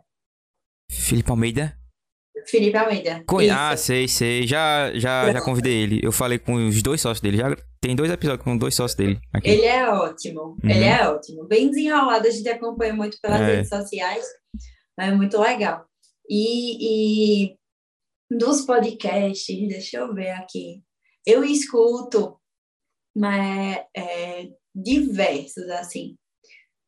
Felipe 0.91 1.31
Almeida? 1.31 1.77
Felipe 2.49 2.77
Almeida. 2.77 3.25
Ah, 3.53 3.77
sei, 3.77 4.07
sei. 4.07 4.47
Já, 4.47 4.93
já, 4.95 5.33
já 5.33 5.41
convidei 5.41 5.83
ele. 5.83 6.01
Eu 6.03 6.13
falei 6.13 6.39
com 6.39 6.55
os 6.69 6.83
dois 6.83 7.01
sócios 7.01 7.21
dele. 7.21 7.39
Já 7.39 7.57
tem 7.81 7.97
dois 7.97 8.11
episódios 8.11 8.45
com 8.45 8.57
dois 8.57 8.75
sócios 8.75 8.97
dele. 8.97 9.21
Aqui. 9.33 9.51
Ele 9.51 9.65
é 9.65 9.89
ótimo. 9.89 10.41
Uhum. 10.63 10.71
Ele 10.71 10.85
é 10.85 11.09
ótimo. 11.09 11.47
Bem 11.47 11.69
desenrolado. 11.69 12.27
A 12.27 12.31
gente 12.31 12.49
acompanha 12.49 12.95
muito 12.95 13.19
pelas 13.21 13.41
é. 13.41 13.47
redes 13.47 13.69
sociais. 13.69 14.25
É 14.99 15.11
muito 15.11 15.39
legal. 15.41 15.85
E, 16.29 17.51
e 17.51 17.57
dos 18.31 18.63
podcasts, 18.63 19.69
deixa 19.69 19.99
eu 19.99 20.15
ver 20.15 20.31
aqui. 20.31 20.83
Eu 21.27 21.45
escuto 21.45 22.39
mas, 23.17 23.79
é, 23.97 24.51
diversos, 24.75 25.71
assim. 25.71 26.17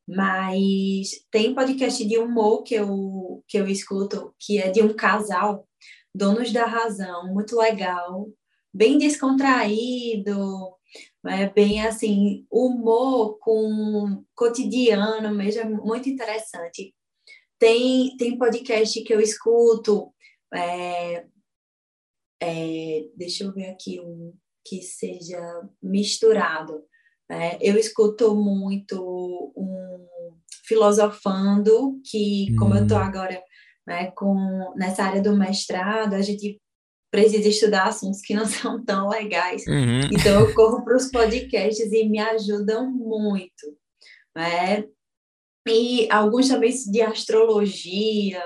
Mas 0.08 1.10
tem 1.30 1.54
podcast 1.54 2.02
de 2.02 2.16
humor 2.16 2.62
que 2.62 2.74
eu, 2.74 3.44
que 3.46 3.58
eu 3.58 3.68
escuto, 3.68 4.34
que 4.38 4.58
é 4.58 4.70
de 4.70 4.82
um 4.82 4.94
casal, 4.94 5.68
Donos 6.14 6.50
da 6.50 6.64
Razão, 6.64 7.32
muito 7.32 7.54
legal, 7.54 8.26
bem 8.72 8.96
descontraído, 8.96 10.74
é 11.26 11.50
bem 11.50 11.86
assim, 11.86 12.46
humor 12.50 13.38
com 13.38 14.24
cotidiano 14.34 15.34
mesmo, 15.34 15.60
é 15.60 15.64
muito 15.68 16.08
interessante. 16.08 16.94
Tem, 17.58 18.16
tem 18.16 18.38
podcast 18.38 19.02
que 19.02 19.12
eu 19.12 19.20
escuto, 19.20 20.10
é, 20.54 21.26
é, 22.40 23.08
deixa 23.14 23.44
eu 23.44 23.52
ver 23.52 23.66
aqui 23.66 24.00
um 24.00 24.32
que 24.64 24.80
seja 24.80 25.40
misturado. 25.82 26.84
É, 27.30 27.58
eu 27.60 27.76
escuto 27.76 28.34
muito 28.34 29.52
um 29.56 29.98
filosofando, 30.66 32.00
que 32.04 32.54
como 32.58 32.74
eu 32.74 32.82
estou 32.82 32.98
hum. 32.98 33.02
agora 33.02 33.42
né, 33.86 34.10
com, 34.10 34.74
nessa 34.76 35.02
área 35.02 35.22
do 35.22 35.34
mestrado, 35.34 36.14
a 36.14 36.20
gente 36.20 36.60
precisa 37.10 37.48
estudar 37.48 37.84
assuntos 37.84 38.20
que 38.20 38.34
não 38.34 38.44
são 38.46 38.84
tão 38.84 39.08
legais. 39.08 39.66
Uhum. 39.66 40.00
Então 40.12 40.40
eu 40.40 40.54
corro 40.54 40.84
para 40.84 40.96
os 40.96 41.10
podcasts 41.10 41.90
e 41.90 42.08
me 42.08 42.18
ajudam 42.18 42.90
muito. 42.90 43.76
Né? 44.36 44.84
E 45.66 46.08
alguns 46.10 46.48
também 46.48 46.72
de 46.90 47.02
astrologia, 47.02 48.42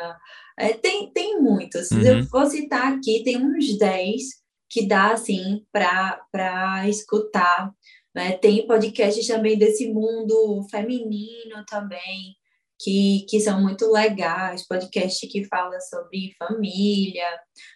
é, 0.59 0.73
tem, 0.73 1.13
tem 1.13 1.41
muitos. 1.41 1.91
Uhum. 1.91 2.03
Eu 2.03 2.25
vou 2.27 2.47
citar 2.47 2.93
aqui, 2.93 3.23
tem 3.25 3.37
uns 3.37 3.77
10 3.79 4.23
que 4.71 4.87
dá 4.87 5.13
assim 5.13 5.65
para 5.73 6.89
escutar. 6.89 7.71
Né? 8.15 8.33
Tem 8.33 8.67
podcasts 8.67 9.27
também 9.27 9.57
desse 9.57 9.93
mundo 9.93 10.67
feminino 10.71 11.65
também, 11.67 12.37
que, 12.81 13.25
que 13.29 13.41
são 13.41 13.63
muito 13.63 13.91
legais, 13.91 14.67
podcast 14.67 15.27
que 15.29 15.45
fala 15.45 15.81
sobre 15.81 16.35
família, 16.39 17.27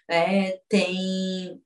né? 0.09 0.53
tem 0.68 1.61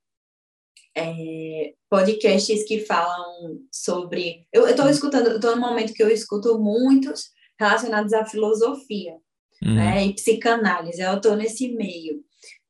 é, 0.97 1.73
podcasts 1.89 2.65
que 2.65 2.81
falam 2.81 3.59
sobre. 3.73 4.47
Eu 4.53 4.69
estou 4.69 4.89
escutando, 4.89 5.37
estou 5.37 5.57
no 5.57 5.61
momento 5.61 5.95
que 5.95 6.03
eu 6.03 6.11
escuto 6.11 6.59
muitos 6.59 7.31
relacionados 7.59 8.13
à 8.13 8.25
filosofia 8.25 9.15
uhum. 9.63 9.75
né? 9.75 10.07
e 10.07 10.15
psicanálise, 10.15 11.01
eu 11.01 11.17
estou 11.17 11.37
nesse 11.37 11.69
meio. 11.69 12.23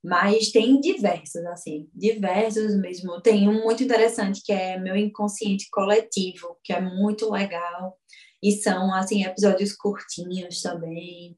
Mas 0.03 0.51
tem 0.51 0.81
diversos, 0.81 1.45
assim, 1.47 1.89
diversos 1.95 2.75
mesmo. 2.77 3.21
Tem 3.21 3.49
um 3.49 3.63
muito 3.63 3.83
interessante 3.83 4.43
que 4.43 4.53
é 4.53 4.79
Meu 4.79 4.97
Inconsciente 4.97 5.69
Coletivo, 5.71 6.57
que 6.65 6.73
é 6.73 6.81
muito 6.81 7.31
legal. 7.31 7.99
E 8.43 8.53
são, 8.53 8.95
assim, 8.95 9.25
episódios 9.25 9.75
curtinhos 9.75 10.63
também. 10.63 11.37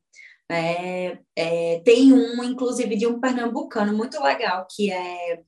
É, 0.49 1.19
é, 1.35 1.81
tem 1.81 2.13
um, 2.13 2.45
inclusive, 2.45 2.95
de 2.97 3.07
um 3.07 3.21
pernambucano 3.21 3.97
muito 3.97 4.23
legal, 4.23 4.67
que 4.71 4.93
é 4.93 5.41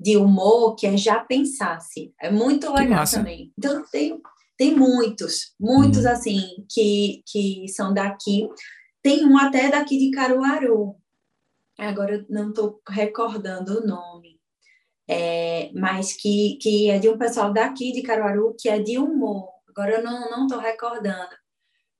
de 0.00 0.16
humor, 0.16 0.74
que 0.74 0.86
é 0.86 0.96
Já 0.96 1.20
Pensasse. 1.20 2.12
É 2.20 2.30
muito 2.30 2.72
legal 2.72 3.04
também. 3.04 3.52
Então, 3.56 3.84
tem, 3.92 4.20
tem 4.56 4.74
muitos, 4.74 5.54
muitos, 5.60 6.04
hum. 6.04 6.08
assim, 6.08 6.40
que, 6.68 7.22
que 7.30 7.68
são 7.68 7.94
daqui. 7.94 8.48
Tem 9.00 9.24
um 9.24 9.38
até 9.38 9.70
daqui 9.70 9.96
de 9.96 10.10
Caruaru, 10.10 10.96
agora 11.86 12.14
eu 12.16 12.26
não 12.28 12.50
estou 12.50 12.80
recordando 12.88 13.80
o 13.80 13.86
nome, 13.86 14.38
é, 15.08 15.70
mas 15.74 16.12
que, 16.12 16.58
que 16.60 16.90
é 16.90 16.98
de 16.98 17.08
um 17.08 17.16
pessoal 17.16 17.52
daqui 17.52 17.92
de 17.92 18.02
Caruaru, 18.02 18.54
que 18.58 18.68
é 18.68 18.78
de 18.78 18.98
humor. 18.98 19.48
Agora 19.68 19.92
eu 19.92 20.02
não 20.02 20.46
estou 20.46 20.58
recordando, 20.58 21.34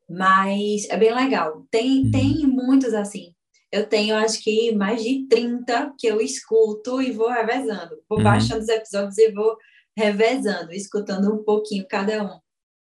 mas 0.09 0.89
é 0.91 0.97
bem 0.97 1.14
legal. 1.14 1.64
Tem, 1.70 2.05
uhum. 2.05 2.11
tem 2.11 2.47
muitos 2.47 2.93
assim. 2.93 3.35
Eu 3.70 3.87
tenho, 3.87 4.16
acho 4.16 4.43
que, 4.43 4.74
mais 4.74 5.03
de 5.03 5.26
30 5.29 5.95
que 5.99 6.07
eu 6.07 6.20
escuto 6.20 7.03
e 7.03 7.12
vou 7.12 7.31
revezando. 7.31 7.97
Vou 8.09 8.18
uhum. 8.18 8.24
baixando 8.24 8.62
os 8.62 8.68
episódios 8.68 9.18
e 9.18 9.31
vou 9.31 9.57
revezando, 9.97 10.72
escutando 10.72 11.33
um 11.33 11.45
pouquinho 11.45 11.87
cada 11.89 12.24
um. 12.24 12.39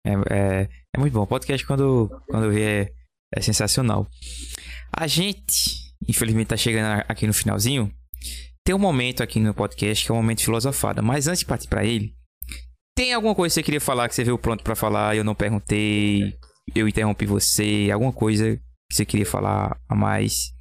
É, 0.04 0.12
é, 0.30 0.68
é 0.94 0.98
muito 0.98 1.12
bom. 1.12 1.22
O 1.22 1.26
podcast, 1.26 1.64
quando, 1.66 2.10
quando 2.28 2.46
eu 2.46 2.50
vi, 2.50 2.62
é, 2.62 2.92
é 3.34 3.40
sensacional. 3.40 4.06
A 4.92 5.06
gente 5.06 5.91
infelizmente 6.08 6.48
tá 6.48 6.56
chegando 6.56 7.04
aqui 7.08 7.26
no 7.26 7.32
finalzinho, 7.32 7.92
tem 8.64 8.74
um 8.74 8.78
momento 8.78 9.22
aqui 9.22 9.40
no 9.40 9.52
podcast 9.52 10.04
que 10.04 10.10
é 10.10 10.14
um 10.14 10.18
momento 10.18 10.42
filosofado. 10.42 11.02
Mas 11.02 11.26
antes 11.26 11.40
de 11.40 11.46
partir 11.46 11.68
para 11.68 11.84
ele, 11.84 12.14
tem 12.94 13.12
alguma 13.12 13.34
coisa 13.34 13.52
que 13.52 13.54
você 13.54 13.62
queria 13.62 13.80
falar 13.80 14.08
que 14.08 14.14
você 14.14 14.24
veio 14.24 14.38
pronto 14.38 14.62
para 14.62 14.76
falar, 14.76 15.16
eu 15.16 15.24
não 15.24 15.34
perguntei, 15.34 16.38
eu 16.74 16.86
interrompi 16.86 17.26
você, 17.26 17.90
alguma 17.92 18.12
coisa 18.12 18.56
que 18.56 18.96
você 18.96 19.04
queria 19.04 19.26
falar 19.26 19.80
a 19.88 19.94
mais? 19.94 20.52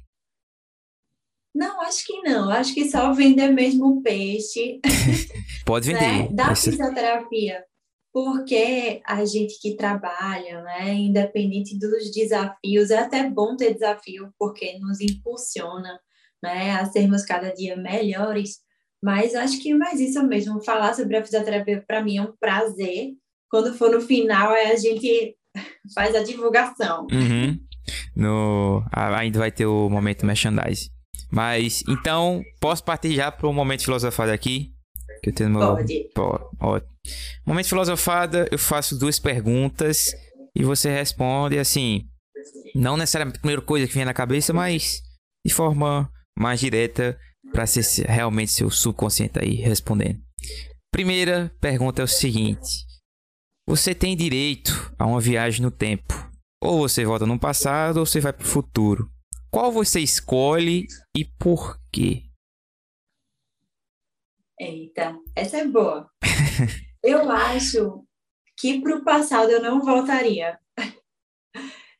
Não, 1.54 1.82
acho 1.82 2.06
que 2.06 2.22
não. 2.22 2.50
Acho 2.50 2.72
que 2.72 2.90
só 2.90 3.12
vender 3.12 3.48
mesmo 3.48 3.98
o 3.98 4.02
peixe. 4.02 4.80
Pode 5.66 5.86
vender. 5.86 6.00
Né? 6.00 6.28
Da 6.32 6.54
fisioterapia 6.54 7.62
porque 8.12 9.00
a 9.06 9.24
gente 9.24 9.58
que 9.60 9.74
trabalha, 9.74 10.62
né, 10.62 10.94
independente 10.94 11.78
dos 11.78 12.12
desafios, 12.12 12.90
é 12.90 12.98
até 12.98 13.28
bom 13.28 13.56
ter 13.56 13.72
desafio, 13.72 14.30
porque 14.38 14.78
nos 14.78 15.00
impulsiona 15.00 15.98
né, 16.42 16.72
a 16.72 16.84
sermos 16.84 17.24
cada 17.24 17.50
dia 17.50 17.76
melhores. 17.76 18.58
Mas 19.02 19.34
acho 19.34 19.60
que 19.60 19.74
mais 19.74 19.98
isso 19.98 20.22
mesmo, 20.22 20.62
falar 20.62 20.94
sobre 20.94 21.16
a 21.16 21.24
fisioterapia 21.24 21.82
para 21.86 22.02
mim 22.02 22.18
é 22.18 22.22
um 22.22 22.34
prazer. 22.38 23.12
Quando 23.50 23.74
for 23.74 23.90
no 23.90 24.00
final, 24.00 24.52
é 24.54 24.72
a 24.72 24.76
gente 24.76 25.34
faz 25.94 26.14
a 26.14 26.22
divulgação. 26.22 27.06
Uhum. 27.10 27.58
No, 28.14 28.84
ainda 28.92 29.38
vai 29.38 29.50
ter 29.50 29.66
o 29.66 29.88
momento 29.88 30.26
merchandise. 30.26 30.90
Mas 31.30 31.82
então, 31.88 32.42
posso 32.60 32.84
partir 32.84 33.14
já 33.14 33.32
para 33.32 33.48
o 33.48 33.54
momento 33.54 33.84
filosofado 33.84 34.30
aqui? 34.30 34.70
Que 35.22 35.30
eu 35.30 35.34
tenho 35.34 35.50
meu... 35.50 35.60
Pode. 36.14 36.44
Ótimo. 36.60 36.92
Momento 37.44 37.68
filosofada, 37.68 38.48
eu 38.50 38.58
faço 38.58 38.98
duas 38.98 39.18
perguntas 39.18 40.14
e 40.54 40.62
você 40.62 40.90
responde 40.90 41.58
assim, 41.58 42.06
não 42.74 42.96
necessariamente 42.96 43.38
a 43.38 43.40
primeira 43.40 43.62
coisa 43.62 43.86
que 43.86 43.94
vem 43.94 44.04
na 44.04 44.14
cabeça, 44.14 44.52
mas 44.52 45.02
de 45.44 45.52
forma 45.52 46.10
mais 46.38 46.60
direta 46.60 47.18
para 47.52 47.66
ser 47.66 48.06
realmente 48.06 48.52
seu 48.52 48.70
subconsciente 48.70 49.38
aí 49.38 49.56
respondendo. 49.56 50.20
Primeira 50.92 51.52
pergunta 51.60 52.02
é 52.02 52.04
o 52.04 52.08
seguinte: 52.08 52.86
você 53.68 53.94
tem 53.94 54.16
direito 54.16 54.94
a 54.98 55.06
uma 55.06 55.20
viagem 55.20 55.62
no 55.62 55.70
tempo? 55.70 56.30
Ou 56.62 56.78
você 56.78 57.04
volta 57.04 57.26
no 57.26 57.38
passado 57.38 57.98
ou 57.98 58.06
você 58.06 58.20
vai 58.20 58.32
para 58.32 58.44
o 58.44 58.48
futuro? 58.48 59.10
Qual 59.50 59.72
você 59.72 60.00
escolhe 60.00 60.86
e 61.16 61.24
por 61.38 61.78
quê? 61.92 62.22
Eita, 64.62 65.18
essa 65.34 65.58
é 65.58 65.66
boa. 65.66 66.08
eu 67.02 67.28
acho 67.28 68.04
que 68.56 68.80
para 68.80 68.96
o 68.96 69.04
passado 69.04 69.50
eu 69.50 69.60
não 69.60 69.80
voltaria. 69.80 70.56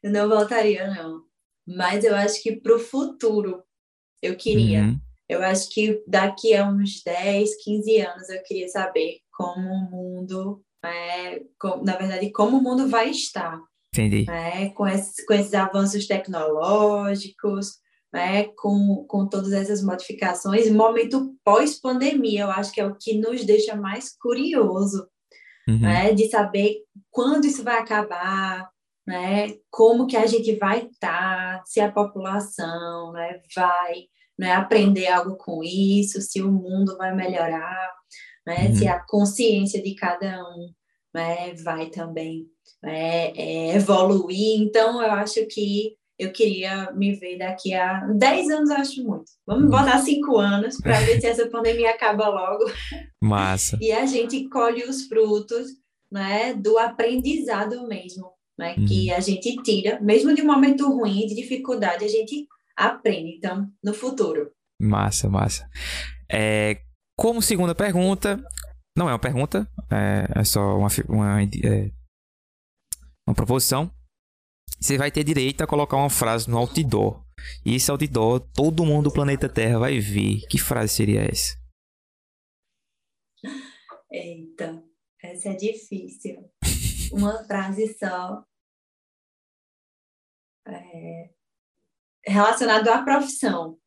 eu 0.01 0.13
não 0.13 0.29
voltaria, 0.29 0.87
não. 0.87 1.25
Mas 1.67 2.05
eu 2.05 2.15
acho 2.15 2.41
que 2.41 2.55
para 2.55 2.77
o 2.77 2.79
futuro 2.79 3.65
eu 4.23 4.37
queria. 4.37 4.83
Uhum. 4.83 5.01
Eu 5.29 5.43
acho 5.43 5.71
que 5.71 6.05
daqui 6.07 6.55
a 6.55 6.69
uns 6.69 7.03
10, 7.03 7.65
15 7.65 8.01
anos 8.01 8.29
eu 8.29 8.41
queria 8.45 8.69
saber 8.69 9.19
como 9.33 9.69
o 9.69 9.91
mundo, 9.91 10.65
é, 10.85 11.43
na 11.83 11.97
verdade, 11.97 12.31
como 12.31 12.59
o 12.59 12.63
mundo 12.63 12.89
vai 12.89 13.11
estar. 13.11 13.61
Entendi. 13.93 14.25
É, 14.31 14.69
com, 14.69 14.87
esses, 14.87 15.27
com 15.27 15.35
esses 15.35 15.53
avanços 15.53 16.07
tecnológicos, 16.07 17.81
né, 18.13 18.45
com, 18.57 19.05
com 19.09 19.27
todas 19.27 19.53
essas 19.53 19.83
modificações, 19.83 20.71
momento 20.71 21.35
pós-pandemia, 21.43 22.43
eu 22.43 22.51
acho 22.51 22.73
que 22.73 22.81
é 22.81 22.87
o 22.87 22.95
que 22.95 23.15
nos 23.15 23.45
deixa 23.45 23.75
mais 23.75 24.15
curioso, 24.15 25.09
uhum. 25.67 25.81
né, 25.81 26.13
de 26.13 26.29
saber 26.29 26.83
quando 27.11 27.47
isso 27.47 27.65
vai 27.65 27.79
acabar, 27.79 28.69
né, 29.07 29.55
como 29.71 30.07
que 30.07 30.17
a 30.17 30.27
gente 30.27 30.55
vai 30.57 30.87
estar, 30.87 31.59
tá, 31.59 31.63
se 31.65 31.81
a 31.81 31.91
população 31.91 33.13
né, 33.13 33.41
vai 33.57 34.05
né, 34.39 34.53
aprender 34.53 35.07
algo 35.07 35.37
com 35.37 35.63
isso, 35.65 36.21
se 36.21 36.43
o 36.43 36.53
mundo 36.53 36.97
vai 36.99 37.15
melhorar, 37.15 37.91
né, 38.47 38.69
uhum. 38.69 38.75
se 38.75 38.89
a 38.89 39.01
consciência 39.01 39.83
de 39.83 39.95
cada 39.95 40.43
um 40.43 40.71
né, 41.15 41.55
vai 41.55 41.87
também 41.87 42.47
né, 42.83 43.31
é, 43.31 43.75
evoluir. 43.75 44.61
Então, 44.61 45.03
eu 45.03 45.13
acho 45.13 45.47
que 45.47 45.97
eu 46.23 46.33
queria 46.33 46.93
me 46.93 47.15
ver 47.15 47.39
daqui 47.39 47.75
a 47.75 48.07
10 48.07 48.51
anos, 48.51 48.71
eu 48.71 48.77
acho 48.77 49.05
muito. 49.05 49.25
Vamos 49.47 49.69
botar 49.69 49.99
5 49.99 50.39
anos 50.39 50.77
para 50.81 51.01
ver 51.01 51.21
se 51.21 51.27
essa 51.27 51.49
pandemia 51.49 51.91
acaba 51.91 52.29
logo. 52.29 52.65
Massa. 53.23 53.77
e 53.81 53.91
a 53.91 54.07
gente 54.07 54.49
colhe 54.49 54.85
os 54.85 55.07
frutos 55.07 55.69
né, 56.11 56.55
do 56.55 56.79
aprendizado 56.79 57.87
mesmo, 57.89 58.33
né, 58.59 58.75
uhum. 58.77 58.85
que 58.85 59.11
a 59.13 59.19
gente 59.19 59.57
tira, 59.63 59.99
mesmo 60.01 60.35
de 60.35 60.43
um 60.43 60.47
momento 60.47 60.87
ruim, 60.89 61.27
de 61.27 61.35
dificuldade, 61.35 62.05
a 62.05 62.09
gente 62.09 62.47
aprende, 62.77 63.37
então, 63.37 63.69
no 63.83 63.95
futuro. 63.95 64.51
Massa, 64.81 65.29
massa. 65.29 65.69
É, 66.31 66.81
como 67.17 67.43
segunda 67.43 67.75
pergunta, 67.75 68.43
não 68.97 69.09
é 69.09 69.13
uma 69.13 69.19
pergunta, 69.19 69.69
é, 69.91 70.41
é 70.41 70.45
só 70.45 70.79
uma, 70.79 70.89
uma, 71.09 71.43
é, 71.43 71.91
uma 73.27 73.35
proposição 73.35 73.91
você 74.81 74.99
vai 74.99 75.11
ter 75.11 75.25
direito 75.25 75.63
a 75.63 75.67
colocar 75.67 75.97
uma 75.97 76.11
frase 76.11 76.51
no 76.51 76.59
outdoor. 76.59 77.25
E 77.65 77.75
esse 77.75 77.91
outdoor, 77.91 78.41
todo 78.41 78.85
mundo 78.85 79.05
do 79.05 79.13
planeta 79.13 79.49
Terra 79.49 79.79
vai 79.79 79.99
ver. 79.99 80.41
Que 80.49 80.59
frase 80.59 80.95
seria 80.95 81.23
essa? 81.23 81.61
Eita, 84.11 84.83
essa 85.23 85.49
é 85.49 85.55
difícil. 85.55 86.51
Uma 87.13 87.45
frase 87.45 87.97
só. 87.99 88.45
É... 90.67 91.31
Relacionado 92.27 92.89
à 92.89 93.03
profissão. 93.03 93.79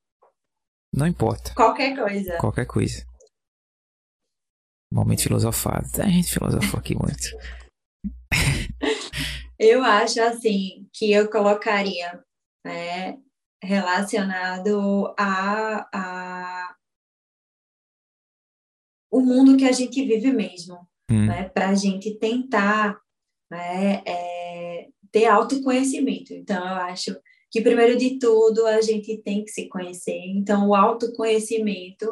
Não 0.94 1.08
importa. 1.08 1.54
Qualquer 1.54 1.96
coisa. 1.96 2.38
Qualquer 2.38 2.66
coisa. 2.66 3.06
Momento 4.92 5.24
filosofado. 5.24 5.88
A 6.02 6.08
gente 6.08 6.32
filosofou 6.32 6.80
aqui 6.80 6.96
muito. 6.96 7.28
Eu 9.58 9.84
acho 9.84 10.22
assim 10.22 10.88
que 10.94 11.12
eu 11.12 11.30
colocaria 11.30 12.24
né, 12.66 13.18
relacionado 13.64 15.14
a, 15.18 15.88
a 15.94 16.76
o 19.12 19.22
mundo 19.22 19.56
que 19.56 19.66
a 19.66 19.72
gente 19.72 20.04
vive 20.04 20.34
mesmo, 20.34 20.76
hum. 21.10 21.28
né, 21.28 21.48
para 21.48 21.70
a 21.70 21.76
gente 21.76 22.18
tentar 22.20 23.00
né, 23.50 24.02
é, 24.06 24.88
ter 25.10 25.26
autoconhecimento. 25.28 26.34
Então, 26.34 26.58
eu 26.58 26.76
acho 26.76 27.16
que, 27.50 27.62
primeiro 27.62 27.98
de 27.98 28.20
tudo, 28.20 28.66
a 28.66 28.82
gente 28.82 29.18
tem 29.20 29.46
que 29.46 29.52
se 29.52 29.70
conhecer. 29.70 30.20
Então, 30.28 30.68
o 30.68 30.76
autoconhecimento, 30.76 32.12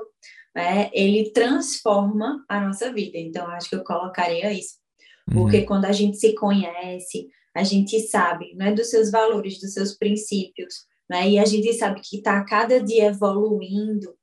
né, 0.56 0.90
ele 0.94 1.32
transforma 1.32 2.46
a 2.48 2.62
nossa 2.62 2.94
vida. 2.94 3.18
Então, 3.18 3.48
acho 3.48 3.70
que 3.70 3.76
eu 3.76 3.84
colocaria 3.84 4.54
isso. 4.54 4.83
Porque 5.32 5.60
uhum. 5.60 5.66
quando 5.66 5.86
a 5.86 5.92
gente 5.92 6.18
se 6.18 6.34
conhece, 6.34 7.30
a 7.56 7.64
gente 7.64 8.00
sabe 8.02 8.56
né, 8.56 8.72
dos 8.74 8.90
seus 8.90 9.12
valores, 9.12 9.60
dos 9.60 9.74
seus 9.74 9.94
princípios, 9.94 10.86
né, 11.10 11.30
e 11.30 11.40
a 11.40 11.46
gente 11.46 11.72
sabe 11.74 12.02
que 12.02 12.18
está 12.18 12.44
cada 12.44 12.82
dia 12.82 13.06
evoluindo, 13.06 14.16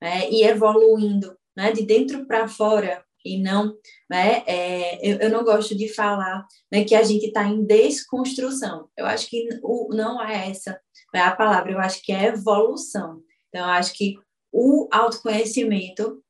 né, 0.00 0.30
e 0.30 0.44
evoluindo 0.44 1.36
né, 1.56 1.72
de 1.72 1.82
dentro 1.82 2.26
para 2.26 2.46
fora, 2.46 3.04
e 3.24 3.40
não, 3.40 3.74
né, 4.10 4.42
é, 4.46 4.98
eu, 5.02 5.18
eu, 5.18 5.30
não 5.30 5.42
gosto 5.42 5.74
de 5.74 5.88
falar 5.88 6.46
né, 6.70 6.84
que 6.84 6.94
a 6.94 7.02
gente 7.02 7.26
está 7.26 7.44
em 7.44 7.64
desconstrução. 7.64 8.88
Eu 8.98 9.06
acho 9.06 9.30
que 9.30 9.48
o, 9.62 9.88
não 9.94 10.22
é 10.22 10.50
essa 10.50 10.78
é 11.14 11.20
a 11.20 11.34
palavra, 11.34 11.72
eu 11.72 11.78
acho 11.78 12.02
que 12.02 12.12
é 12.12 12.26
evolução. 12.26 13.22
Então, 13.48 13.62
eu 13.62 13.72
acho 13.72 13.94
que 13.94 14.16
o 14.52 14.88
autoconhecimento, 14.92 16.22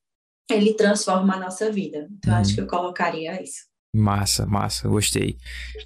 ele 0.51 0.75
transforma 0.75 1.35
a 1.35 1.41
nossa 1.41 1.73
vida. 1.73 2.09
Então, 2.13 2.35
uhum. 2.35 2.41
acho 2.41 2.55
que 2.55 2.61
eu 2.61 2.67
colocaria 2.67 3.43
isso. 3.43 3.65
Massa, 3.95 4.45
massa, 4.45 4.89
gostei. 4.89 5.39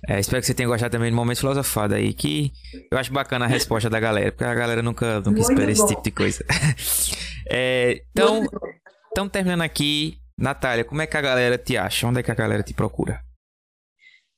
É, 0.09 0.19
espero 0.19 0.41
que 0.41 0.47
você 0.47 0.55
tenha 0.55 0.67
gostado 0.67 0.91
também 0.91 1.11
do 1.11 1.17
momento 1.17 1.41
filosofado 1.41 1.95
aí, 1.95 2.15
que 2.15 2.51
eu 2.91 2.97
acho 2.97 3.13
bacana 3.13 3.45
a 3.45 3.49
resposta 3.49 3.91
da 3.91 4.01
galera, 4.01 4.33
porque 4.33 4.45
a 4.45 4.55
galera 4.55 4.83
nunca, 4.83 5.21
nunca 5.21 5.41
espera 5.41 5.67
bom. 5.67 5.71
esse 5.71 5.87
tipo 5.87 6.03
de 6.03 6.11
coisa. 6.11 6.45
É, 7.51 8.03
então, 8.11 8.45
estamos 9.09 9.33
terminando 9.33 9.63
aqui. 9.63 10.19
Natália, 10.37 10.85
como 10.85 11.01
é 11.01 11.07
que 11.07 11.17
a 11.17 11.21
galera 11.23 11.57
te 11.57 11.79
acha? 11.79 12.07
Onde 12.07 12.21
é 12.21 12.23
que 12.23 12.31
a 12.31 12.35
galera 12.35 12.63
te 12.63 12.75
procura? 12.75 13.25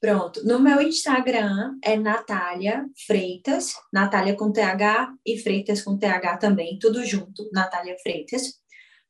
Pronto, 0.00 0.46
no 0.46 0.60
meu 0.60 0.80
Instagram 0.80 1.74
é 1.84 1.96
Natália 1.96 2.86
Freitas, 3.04 3.74
Natália 3.92 4.36
com 4.36 4.52
TH 4.52 5.12
e 5.26 5.38
Freitas 5.38 5.82
com 5.82 5.98
TH 5.98 6.36
também, 6.36 6.78
tudo 6.78 7.04
junto, 7.04 7.50
Natália 7.52 7.96
Freitas. 8.00 8.60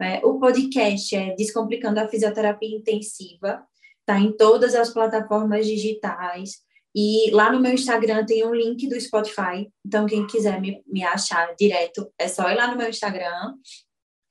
É, 0.00 0.24
o 0.24 0.38
podcast 0.38 1.14
é 1.14 1.34
Descomplicando 1.36 2.00
a 2.00 2.08
Fisioterapia 2.08 2.74
Intensiva, 2.74 3.62
está 4.00 4.18
em 4.18 4.32
todas 4.36 4.74
as 4.74 4.92
plataformas 4.92 5.66
digitais. 5.66 6.58
E 6.94 7.30
lá 7.30 7.52
no 7.52 7.60
meu 7.60 7.72
Instagram 7.72 8.24
tem 8.26 8.44
um 8.44 8.54
link 8.54 8.88
do 8.88 9.00
Spotify. 9.00 9.70
Então, 9.86 10.06
quem 10.06 10.26
quiser 10.26 10.60
me, 10.60 10.82
me 10.86 11.04
achar 11.04 11.54
direto, 11.54 12.12
é 12.18 12.26
só 12.26 12.50
ir 12.50 12.56
lá 12.56 12.68
no 12.68 12.76
meu 12.76 12.88
Instagram. 12.88 13.54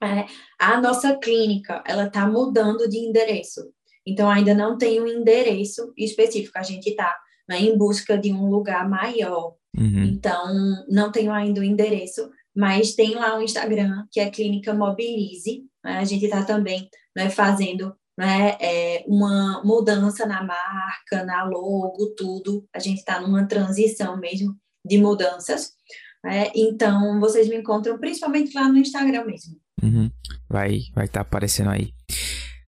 É, 0.01 0.25
a 0.59 0.79
nossa 0.79 1.17
clínica, 1.17 1.83
ela 1.85 2.07
está 2.07 2.27
mudando 2.27 2.87
de 2.89 2.97
endereço. 2.97 3.71
Então, 4.05 4.29
ainda 4.29 4.53
não 4.53 4.77
tem 4.77 5.01
um 5.01 5.07
endereço 5.07 5.93
específico. 5.97 6.57
A 6.57 6.63
gente 6.63 6.89
está 6.89 7.15
né, 7.47 7.59
em 7.59 7.77
busca 7.77 8.17
de 8.17 8.33
um 8.33 8.49
lugar 8.49 8.89
maior. 8.89 9.55
Uhum. 9.77 10.03
Então, 10.03 10.85
não 10.89 11.11
tenho 11.11 11.31
ainda 11.31 11.61
o 11.61 11.63
endereço, 11.63 12.29
mas 12.55 12.93
tem 12.93 13.15
lá 13.15 13.37
o 13.37 13.41
Instagram, 13.41 14.05
que 14.11 14.19
é 14.19 14.29
Clínica 14.29 14.73
Mobilize. 14.73 15.63
Né? 15.83 15.99
A 15.99 16.03
gente 16.03 16.25
está 16.25 16.43
também 16.43 16.89
né, 17.15 17.29
fazendo 17.29 17.95
né, 18.19 18.57
é, 18.59 19.05
uma 19.07 19.63
mudança 19.63 20.25
na 20.25 20.43
marca, 20.43 21.23
na 21.23 21.45
logo, 21.45 22.13
tudo. 22.17 22.67
A 22.75 22.77
gente 22.77 22.97
está 22.97 23.21
numa 23.21 23.47
transição 23.47 24.17
mesmo 24.17 24.57
de 24.85 24.97
mudanças. 24.97 25.71
Né? 26.21 26.51
Então, 26.53 27.17
vocês 27.21 27.47
me 27.47 27.55
encontram 27.55 27.97
principalmente 27.97 28.53
lá 28.53 28.67
no 28.67 28.77
Instagram 28.77 29.23
mesmo. 29.23 29.55
Uhum. 29.81 30.11
Vai 30.49 30.75
estar 30.75 30.93
vai 30.93 31.07
tá 31.07 31.21
aparecendo 31.21 31.69
aí. 31.69 31.93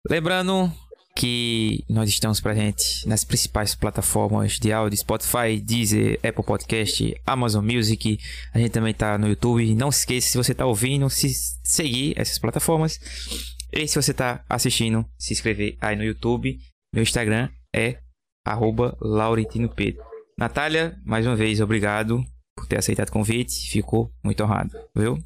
Lembrando 0.10 0.70
que 1.16 1.82
nós 1.90 2.10
estamos 2.10 2.42
presentes 2.42 3.06
nas 3.06 3.24
principais 3.24 3.74
plataformas 3.74 4.60
de 4.60 4.74
áudio, 4.74 5.00
Spotify, 5.00 5.62
Deezer, 5.64 6.20
Apple 6.28 6.44
Podcast, 6.44 7.16
Amazon 7.26 7.64
Music. 7.66 8.20
A 8.54 8.60
gente 8.60 8.72
também 8.72 8.92
está 8.92 9.18
no 9.18 9.30
YouTube. 9.30 9.74
Não 9.76 9.94
se 9.94 10.00
esqueça, 10.00 10.28
se 10.28 10.38
você 10.38 10.52
está 10.52 10.66
ouvindo, 10.66 11.10
se 11.10 11.30
seguir 11.64 12.16
essas 12.18 12.38
plataformas. 12.38 13.00
E 13.78 13.88
se 13.88 14.02
você 14.02 14.10
está 14.10 14.44
assistindo, 14.50 15.06
se 15.20 15.34
inscrever 15.34 15.78
aí 15.80 15.96
no 15.96 16.04
YouTube. 16.04 16.58
Meu 16.92 17.04
Instagram 17.04 17.48
é 17.76 18.00
@laurentino_pedro. 19.00 20.04
Natália, 20.36 21.00
mais 21.06 21.28
uma 21.28 21.36
vez, 21.36 21.62
obrigado 21.62 22.26
por 22.56 22.66
ter 22.66 22.80
aceitado 22.80 23.10
o 23.10 23.12
convite. 23.12 23.70
Ficou 23.70 24.12
muito 24.24 24.44
honrado, 24.44 24.72
viu? 24.96 25.20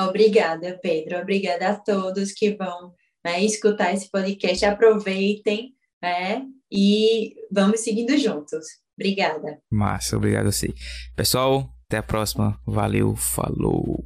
Obrigada, 0.00 0.78
Pedro. 0.82 1.18
Obrigada 1.18 1.68
a 1.68 1.76
todos 1.78 2.32
que 2.32 2.54
vão 2.56 2.94
né, 3.22 3.44
escutar 3.44 3.92
esse 3.92 4.10
podcast. 4.10 4.64
Aproveitem, 4.64 5.74
né? 6.02 6.46
E 6.72 7.34
vamos 7.52 7.80
seguindo 7.80 8.16
juntos. 8.16 8.64
Obrigada. 8.98 9.60
Massa, 9.70 10.16
obrigado 10.16 10.46
a 10.46 10.52
você. 10.52 10.72
Pessoal, 11.14 11.68
até 11.86 11.98
a 11.98 12.02
próxima. 12.02 12.58
Valeu, 12.66 13.14
falou. 13.14 14.02